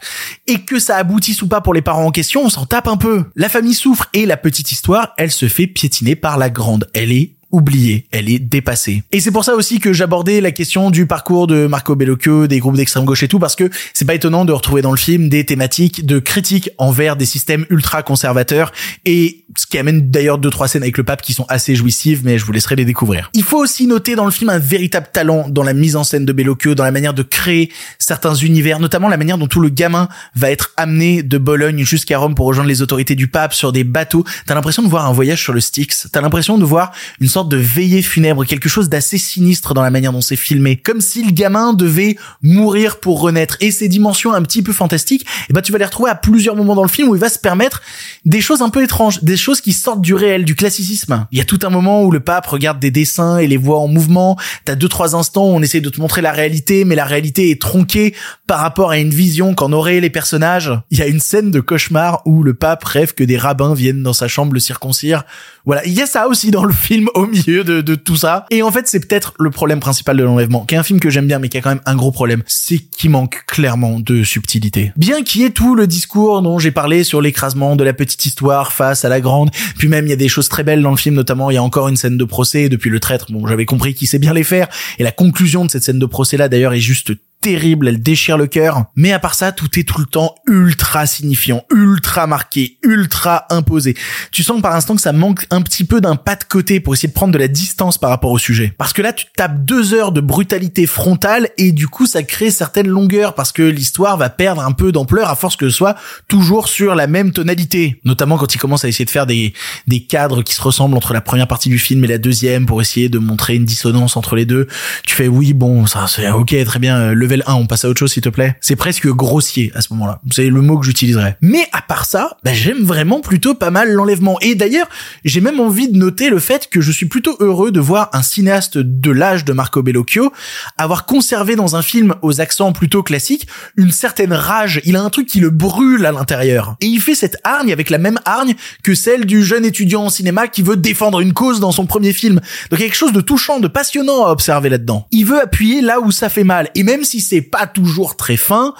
et 0.48 0.62
que 0.62 0.80
ça 0.80 0.98
aboutisse 0.98 1.42
ou 1.42 1.48
pas 1.48 1.62
pour 1.62 1.74
les 1.74 1.82
parents 1.82 2.06
en 2.06 2.12
question, 2.12 2.44
on 2.46 2.50
s'en 2.50 2.66
tape 2.66 2.88
un 2.88 2.98
peu. 2.98 3.26
La 3.36 3.50
famille 3.50 3.74
souffre 3.74 4.08
et 4.14 4.26
la 4.26 4.38
petite 4.38 4.72
histoire, 4.72 5.14
elle 5.18 5.32
se 5.32 5.48
fait 5.48 5.68
piétiner 5.68 6.16
par 6.16 6.38
la 6.38 6.50
grande. 6.50 6.88
Elle 6.94 7.12
est 7.12 7.32
oubliée, 7.56 8.06
elle 8.12 8.30
est 8.30 8.40
dépassée. 8.40 9.04
Et 9.12 9.20
c'est 9.20 9.32
pour 9.32 9.46
ça 9.46 9.56
aussi 9.56 9.80
que 9.80 9.94
j'abordais 9.94 10.42
la 10.42 10.52
question 10.52 10.92
du 10.92 11.06
parcours 11.06 11.48
de 11.48 11.68
Marco 11.68 11.96
Bellocchio, 11.96 12.48
des 12.48 12.60
groupes 12.60 12.76
d'extrême 12.76 13.06
gauche 13.06 13.24
et 13.24 13.28
tout, 13.28 13.40
parce 13.40 13.56
que 13.56 13.70
c'est 13.94 14.06
pas 14.06 14.14
étonnant 14.16 14.46
de 14.46 14.52
retrouver 14.52 14.82
dans 14.82 14.92
le 14.92 14.98
film 14.98 15.30
des 15.30 15.46
thématiques 15.46 16.06
de 16.06 16.20
critique 16.20 16.70
envers 16.78 17.16
des 17.16 17.26
systèmes 17.26 17.66
ultra 17.70 18.04
conservateurs, 18.04 18.72
et 19.06 19.46
ce 19.58 19.66
qui 19.66 19.78
amène 19.78 20.12
d'ailleurs 20.12 20.38
deux 20.38 20.50
trois 20.50 20.68
scènes 20.68 20.84
avec 20.84 20.98
le 20.98 21.04
pape 21.04 21.22
qui 21.22 21.34
sont 21.34 21.46
assez 21.48 21.76
jouissives, 21.76 22.22
mais 22.26 22.38
je 22.38 22.46
vous 22.46 22.52
laisserai 22.52 22.76
les 22.76 22.86
découvrir. 22.86 23.30
Il 23.34 23.44
faut 23.44 23.58
aussi 23.58 23.88
noter 23.88 24.16
dans 24.16 24.26
le 24.26 24.32
film 24.32 24.50
un 24.50 24.60
véritable 24.60 25.08
talent 25.12 25.48
dans 25.50 25.64
la 25.64 25.74
mise 25.74 25.96
en 25.96 26.04
scène 26.04 26.26
de 26.26 26.34
Bellocchio, 26.34 26.76
dans 26.76 26.84
la 26.84 26.92
manière 26.92 27.14
de 27.14 27.24
créer 27.24 27.72
certains 28.00 28.36
univers, 28.36 28.80
notamment 28.80 29.08
la 29.08 29.18
manière 29.18 29.38
dont 29.38 29.48
tout 29.48 29.62
le 29.62 29.70
gamin 29.70 30.10
va 30.36 30.52
être 30.52 30.74
amené 30.78 31.24
de 31.24 31.38
Bologne 31.38 31.84
jusqu'à 31.86 32.18
Rome 32.18 32.36
pour 32.36 32.48
rejoindre 32.48 32.70
les 32.70 32.82
autorités 32.82 33.16
du 33.16 33.28
pape 33.28 33.54
sur 33.54 33.72
des 33.72 33.84
bateaux. 33.84 34.26
T'as 34.46 34.56
l'impression 34.56 34.84
de 34.84 34.88
voir 34.88 35.06
un 35.06 35.14
voyage 35.14 35.42
sur 35.42 35.54
le 35.54 35.62
Styx, 35.62 36.10
t'as 36.12 36.22
l'impression 36.22 36.58
de 36.58 36.66
voir 36.66 36.92
une 37.22 37.28
sorte 37.28 37.45
de 37.46 37.58
veillée 37.58 38.02
funèbre, 38.02 38.46
quelque 38.46 38.70
chose 38.70 38.90
d'assez 38.90 39.18
sinistre 39.18 39.74
dans 39.74 39.82
la 39.82 39.92
manière 39.92 40.12
dont 40.12 40.22
c'est 40.22 40.36
filmé, 40.36 40.76
comme 40.76 41.02
si 41.02 41.24
le 41.24 41.32
gamin 41.32 41.74
devait 41.74 42.18
mourir 42.42 43.00
pour 43.00 43.22
renaître. 43.22 43.58
Et 43.62 43.72
ces 43.72 43.88
dimensions 43.88 44.34
un 44.34 44.42
petit 44.42 44.62
peu 44.62 44.74
fantastiques, 44.74 45.26
et 45.50 45.54
ben 45.54 45.62
tu 45.62 45.72
vas 45.72 45.78
les 45.78 45.86
retrouver 45.86 46.10
à 46.10 46.16
plusieurs 46.16 46.56
moments 46.56 46.76
dans 46.76 46.84
le 46.84 46.90
film 46.90 47.10
où 47.10 47.16
il 47.16 47.22
va 47.22 47.30
se 47.30 47.40
permettre 47.40 47.82
des 48.26 48.42
choses 48.42 48.62
un 48.62 48.70
peu 48.70 48.84
étranges, 48.84 49.24
des 49.24 49.38
choses 49.38 49.62
qui 49.62 49.74
sortent 49.74 50.02
du 50.02 50.14
réel, 50.14 50.46
du 50.46 50.56
classicisme. 50.56 51.28
Il 51.32 51.38
y 51.38 51.42
a 51.42 51.46
tout 51.46 51.60
un 51.64 51.70
moment 51.70 52.04
où 52.04 52.12
le 52.12 52.20
pape 52.20 52.48
regarde 52.48 52.80
des 52.80 52.92
dessins 52.92 53.38
et 53.38 53.48
les 53.48 53.58
voit 53.58 53.80
en 53.80 53.88
mouvement. 53.88 54.38
T'as 54.66 54.76
deux 54.76 54.90
trois 54.90 55.16
instants 55.16 55.46
où 55.46 55.56
on 55.56 55.62
essaie 55.62 55.82
de 55.82 55.90
te 55.90 56.00
montrer 56.00 56.22
la 56.22 56.32
réalité, 56.32 56.86
mais 56.86 56.96
la 56.96 57.06
réalité 57.06 57.52
est 57.52 57.62
tronquée 57.62 58.14
par 58.48 58.60
rapport 58.60 58.92
à 58.92 58.98
une 58.98 59.10
vision 59.10 59.54
qu'en 59.54 59.72
auraient 59.72 60.00
les 60.00 60.10
personnages. 60.10 60.72
Il 60.92 61.00
y 61.00 61.02
a 61.02 61.08
une 61.08 61.20
scène 61.20 61.52
de 61.52 61.60
cauchemar 61.60 62.22
où 62.26 62.44
le 62.44 62.54
pape 62.54 62.84
rêve 62.84 63.14
que 63.14 63.24
des 63.24 63.38
rabbins 63.38 63.74
viennent 63.74 64.04
dans 64.04 64.14
sa 64.14 64.28
chambre 64.28 64.54
le 64.54 64.60
circoncire. 64.60 65.24
Voilà, 65.66 65.86
il 65.86 65.94
y 65.94 66.02
a 66.02 66.06
ça 66.06 66.28
aussi 66.28 66.52
dans 66.52 66.66
le 66.66 66.74
film 66.74 67.10
au 67.26 67.28
milieu 67.28 67.64
de, 67.64 67.96
tout 67.96 68.16
ça. 68.16 68.46
Et 68.50 68.62
en 68.62 68.72
fait, 68.72 68.88
c'est 68.88 69.06
peut-être 69.06 69.34
le 69.40 69.50
problème 69.50 69.80
principal 69.80 70.18
de 70.18 70.24
l'enlèvement, 70.24 70.66
qui 70.66 70.76
est 70.76 70.78
un 70.78 70.84
film 70.84 71.00
que 71.00 71.10
j'aime 71.10 71.28
bien, 71.28 71.40
mais 71.40 71.50
qui 71.50 71.58
a 71.58 71.62
quand 71.62 71.70
même 71.70 71.82
un 71.86 71.96
gros 71.96 72.12
problème, 72.12 72.44
c'est 72.48 72.78
qu'il 72.78 73.10
manque 73.10 73.44
clairement 73.48 74.00
de 74.00 74.24
subtilité. 74.24 74.92
Bien 74.96 75.24
qu'il 75.24 75.42
y 75.42 75.44
ait 75.46 75.50
tout 75.50 75.76
le 75.76 75.88
discours 75.88 76.42
dont 76.42 76.60
j'ai 76.60 76.72
parlé 76.72 77.04
sur 77.04 77.22
l'écrasement 77.22 77.76
de 77.76 77.84
la 77.84 77.94
petite 77.94 78.26
histoire 78.26 78.72
face 78.72 79.06
à 79.06 79.10
la 79.10 79.22
grande, 79.22 79.52
puis 79.78 79.88
même 79.88 80.06
il 80.06 80.10
y 80.10 80.14
a 80.14 80.18
des 80.18 80.30
choses 80.30 80.50
très 80.50 80.64
belles 80.64 80.82
dans 80.82 80.92
le 80.92 80.98
film, 80.98 81.16
notamment 81.16 81.50
il 81.50 81.56
y 81.56 81.58
a 81.58 81.64
encore 81.64 81.88
une 81.88 81.98
scène 81.98 82.18
de 82.18 82.24
procès 82.24 82.70
depuis 82.70 82.90
le 82.90 83.00
traître. 83.00 83.32
Bon, 83.32 83.46
j'avais 83.48 83.66
compris 83.66 83.94
qu'il 83.94 84.08
sait 84.08 84.20
bien 84.20 84.34
les 84.34 84.44
faire, 84.44 84.68
et 85.00 85.04
la 85.04 85.12
conclusion 85.12 85.66
de 85.66 85.72
cette 85.72 85.84
scène 85.84 86.00
de 86.00 86.06
procès 86.06 86.38
là 86.38 86.50
d'ailleurs 86.50 86.74
est 86.74 86.80
juste 86.80 87.14
terrible, 87.46 87.88
elle 87.88 88.02
déchire 88.02 88.40
le 88.40 88.48
cœur. 88.48 88.86
Mais 88.96 89.12
à 89.12 89.20
part 89.20 89.36
ça, 89.36 89.52
tout 89.52 89.80
est 89.80 89.84
tout 89.84 90.00
le 90.00 90.08
temps 90.08 90.34
ultra 90.48 91.06
signifiant, 91.06 91.64
ultra 91.72 92.26
marqué, 92.26 92.80
ultra 92.82 93.46
imposé. 93.52 93.96
Tu 94.32 94.42
sens 94.42 94.64
par 94.64 94.74
instant 94.74 94.96
que 94.96 95.02
ça 95.02 95.14
manque 95.14 95.46
un 95.52 95.62
petit 95.62 95.84
peu 95.84 96.02
d'un 96.02 96.16
pas 96.16 96.36
de 96.36 96.44
côté 96.44 96.80
pour 96.80 96.96
essayer 96.96 97.08
de 97.08 97.14
prendre 97.14 97.34
de 97.34 97.38
la 97.38 97.48
distance 97.48 98.00
par 98.00 98.10
rapport 98.10 98.32
au 98.32 98.40
sujet. 98.40 98.74
Parce 98.80 98.94
que 98.94 99.04
là, 99.04 99.14
tu 99.14 99.28
tapes 99.38 99.64
deux 99.64 99.94
heures 99.94 100.12
de 100.12 100.22
brutalité 100.22 100.88
frontale 100.88 101.50
et 101.60 101.72
du 101.72 101.88
coup, 101.88 102.08
ça 102.08 102.24
crée 102.24 102.50
certaines 102.50 102.88
longueurs 102.88 103.36
parce 103.36 103.52
que 103.52 103.62
l'histoire 103.62 104.18
va 104.18 104.32
perdre 104.32 104.64
un 104.64 104.72
peu 104.72 104.92
d'ampleur 104.92 105.30
à 105.30 105.36
force 105.36 105.56
que 105.56 105.70
ce 105.70 105.76
soit 105.76 105.96
toujours 106.28 106.68
sur 106.68 106.96
la 106.96 107.06
même 107.06 107.32
tonalité. 107.32 108.02
Notamment 108.06 108.40
quand 108.40 108.56
il 108.56 108.58
commence 108.58 108.86
à 108.86 108.88
essayer 108.88 109.06
de 109.06 109.12
faire 109.12 109.28
des, 109.28 109.54
des 109.86 110.00
cadres 110.02 110.42
qui 110.42 110.56
se 110.56 110.64
ressemblent 110.64 110.98
entre 110.98 111.14
la 111.14 111.22
première 111.22 111.48
partie 111.48 111.70
du 111.70 111.78
film 111.78 112.04
et 112.06 112.08
la 112.08 112.18
deuxième 112.18 112.66
pour 112.66 112.82
essayer 112.82 113.08
de 113.08 113.20
montrer 113.20 113.54
une 113.54 113.66
dissonance 113.66 114.18
entre 114.18 114.36
les 114.36 114.46
deux. 114.46 114.68
Tu 115.06 115.14
fais 115.14 115.28
oui, 115.28 115.54
bon, 115.54 115.86
ça 115.86 116.08
c'est 116.08 116.28
ok, 116.32 116.56
très 116.66 116.80
bien, 116.80 116.98
euh, 116.98 117.14
level 117.36 117.44
1, 117.48 117.56
on 117.56 117.66
passe 117.66 117.86
à 117.86 117.90
autre 117.90 118.00
chose 118.00 118.14
s'il 118.14 118.24
te 118.24 118.30
plaît. 118.30 118.56
C'est 118.62 118.76
presque 118.76 119.08
grossier 119.08 119.72
à 119.76 119.82
ce 119.82 119.94
moment-là. 119.94 120.22
C'est 120.32 120.48
le 120.48 120.62
mot 120.62 120.78
que 120.78 120.86
j'utiliserais. 120.86 121.38
Mais 121.42 121.68
à 121.72 121.82
part 121.82 122.06
ça, 122.06 122.38
bah, 122.44 122.54
j'aime 122.54 122.84
vraiment 122.84 123.20
plutôt 123.20 123.54
pas 123.54 123.72
mal 123.72 123.92
l'enlèvement. 123.92 124.40
Et 124.42 124.56
d'ailleurs, 124.56 124.88
j'ai 125.24 125.42
même 125.42 125.60
envie 125.60 125.90
de 125.90 125.98
noter 125.98 126.30
le 126.30 126.40
fait 126.40 126.70
que 126.70 126.82
je 126.82 126.92
suis 126.92 127.06
plutôt 127.06 127.36
heureux 127.40 127.72
de 127.72 127.80
voir 127.80 128.10
un 128.14 128.22
cinéaste 128.22 128.78
de 128.78 129.12
l'âge 129.12 129.46
de 129.46 129.54
Marco 129.54 129.82
Bellocchio 129.82 130.32
avoir 130.78 131.06
conservé 131.06 131.56
dans 131.56 131.76
un 131.76 131.82
film 131.82 132.16
aux 132.22 132.42
accents 132.42 132.72
plutôt 132.72 133.04
classiques 133.04 133.48
une 133.78 133.92
certaine 133.92 134.34
rage. 134.34 134.82
Il 134.86 134.96
a 134.96 135.02
un 135.02 135.10
truc 135.10 135.28
qui 135.28 135.40
le 135.40 135.50
brûle 135.50 136.06
à 136.06 136.12
l'intérieur. 136.12 136.76
Et 136.82 136.88
il 136.88 137.02
fait 137.02 137.16
cette 137.16 137.38
hargne 137.44 137.72
avec 137.72 137.90
la 137.90 137.98
même 137.98 138.20
hargne 138.26 138.56
que 138.84 138.96
celle 138.96 139.26
du 139.26 139.44
jeune 139.44 139.66
étudiant 139.66 140.04
en 140.04 140.10
cinéma 140.10 140.48
qui 140.48 140.62
veut 140.62 140.78
défendre 140.78 141.20
une 141.20 141.34
cause 141.34 141.60
dans 141.60 141.72
son 141.72 141.86
premier 141.86 142.14
film. 142.14 142.36
Donc 142.70 142.80
il 142.80 142.82
y 142.82 142.84
a 142.84 142.88
quelque 142.88 142.96
chose 142.96 143.14
de 143.14 143.22
touchant, 143.22 143.60
de 143.60 143.68
passionnant 143.68 144.26
à 144.26 144.32
observer 144.32 144.70
là-dedans. 144.70 145.08
Il 145.12 145.26
veut 145.26 145.42
appuyer 145.42 145.82
là 145.82 146.00
où 146.00 146.12
ça 146.12 146.30
fait 146.30 146.44
mal. 146.44 146.70
Et 146.76 146.84
même 146.84 147.04
si 147.04 147.22
c'est 147.28 147.42
pas 147.42 147.68
toujours 147.68 148.16
très 148.16 148.38
fin, 148.38 148.74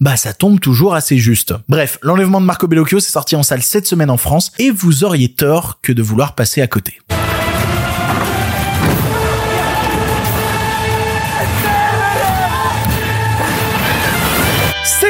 bah 0.00 0.16
ça 0.16 0.32
tombe 0.32 0.60
toujours 0.60 0.94
assez 0.94 1.18
juste. 1.18 1.54
Bref, 1.68 1.98
l'enlèvement 2.02 2.40
de 2.40 2.46
Marco 2.46 2.66
Bellocchio 2.66 3.00
s'est 3.00 3.12
sorti 3.12 3.36
en 3.36 3.42
salle 3.42 3.62
cette 3.62 3.86
semaine 3.86 4.10
en 4.10 4.16
France 4.16 4.52
et 4.58 4.70
vous 4.70 5.04
auriez 5.04 5.32
tort 5.32 5.80
que 5.82 5.92
de 5.92 6.02
vouloir 6.02 6.34
passer 6.34 6.60
à 6.60 6.66
côté. 6.66 7.00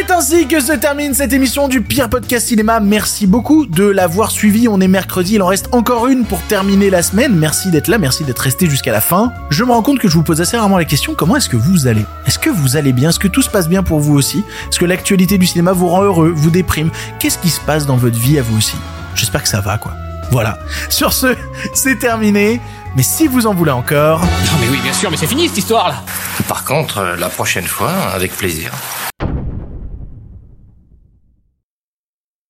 C'est 0.07 0.13
ainsi 0.13 0.47
que 0.47 0.61
se 0.61 0.73
termine 0.73 1.15
cette 1.15 1.33
émission 1.33 1.67
du 1.67 1.81
pire 1.81 2.11
podcast 2.11 2.49
cinéma. 2.49 2.79
Merci 2.79 3.27
beaucoup 3.27 3.65
de 3.65 3.85
l'avoir 3.85 4.31
suivi. 4.31 4.69
On 4.69 4.79
est 4.81 4.89
mercredi, 4.89 5.37
il 5.37 5.43
en 5.43 5.47
reste 5.47 5.69
encore 5.73 6.09
une 6.09 6.27
pour 6.27 6.43
terminer 6.43 6.91
la 6.91 7.03
semaine. 7.03 7.35
Merci 7.35 7.71
d'être 7.71 7.89
là, 7.89 7.97
merci 7.97 8.23
d'être 8.23 8.41
resté 8.41 8.69
jusqu'à 8.69 8.93
la 8.93 9.01
fin. 9.01 9.33
Je 9.49 9.65
me 9.65 9.73
rends 9.73 9.81
compte 9.81 9.99
que 9.99 10.09
je 10.09 10.15
vous 10.15 10.23
pose 10.23 10.43
assez 10.43 10.59
rarement 10.59 10.77
la 10.77 10.85
question 10.85 11.15
comment 11.15 11.37
est-ce 11.37 11.49
que 11.49 11.57
vous 11.57 11.87
allez? 11.87 12.05
Est-ce 12.27 12.39
que 12.39 12.51
vous 12.51 12.77
allez 12.77 12.93
bien? 12.93 13.09
Est-ce 13.09 13.19
que 13.19 13.29
tout 13.29 13.41
se 13.41 13.49
passe 13.49 13.67
bien 13.67 13.83
pour 13.83 13.99
vous 13.99 14.15
aussi? 14.15 14.45
Est-ce 14.69 14.79
que 14.79 14.85
l'actualité 14.85 15.39
du 15.39 15.47
cinéma 15.47 15.73
vous 15.73 15.89
rend 15.89 16.03
heureux, 16.03 16.33
vous 16.37 16.51
déprime? 16.51 16.91
Qu'est-ce 17.19 17.39
qui 17.39 17.49
se 17.49 17.61
passe 17.61 17.87
dans 17.87 17.97
votre 17.97 18.19
vie 18.19 18.39
à 18.39 18.43
vous 18.43 18.59
aussi? 18.59 18.77
J'espère 19.15 19.43
que 19.43 19.49
ça 19.49 19.63
va 19.63 19.79
quoi. 19.79 19.95
Voilà. 20.31 20.59
Sur 20.91 21.15
ce, 21.15 21.35
c'est 21.73 21.99
terminé. 21.99 22.61
Mais 22.95 23.03
si 23.03 23.27
vous 23.27 23.47
en 23.47 23.55
voulez 23.55 23.71
encore, 23.73 24.21
Non 24.21 24.59
mais 24.61 24.69
oui, 24.71 24.81
bien 24.83 24.93
sûr, 24.93 25.11
mais 25.11 25.17
c'est 25.17 25.27
fini 25.27 25.49
cette 25.49 25.59
histoire 25.59 25.89
là 25.89 26.03
Par 26.47 26.65
contre, 26.65 26.99
euh, 26.99 27.17
la 27.17 27.31
prochaine 27.31 27.67
fois, 27.67 27.91
avec 28.15 28.37
plaisir. 28.37 28.71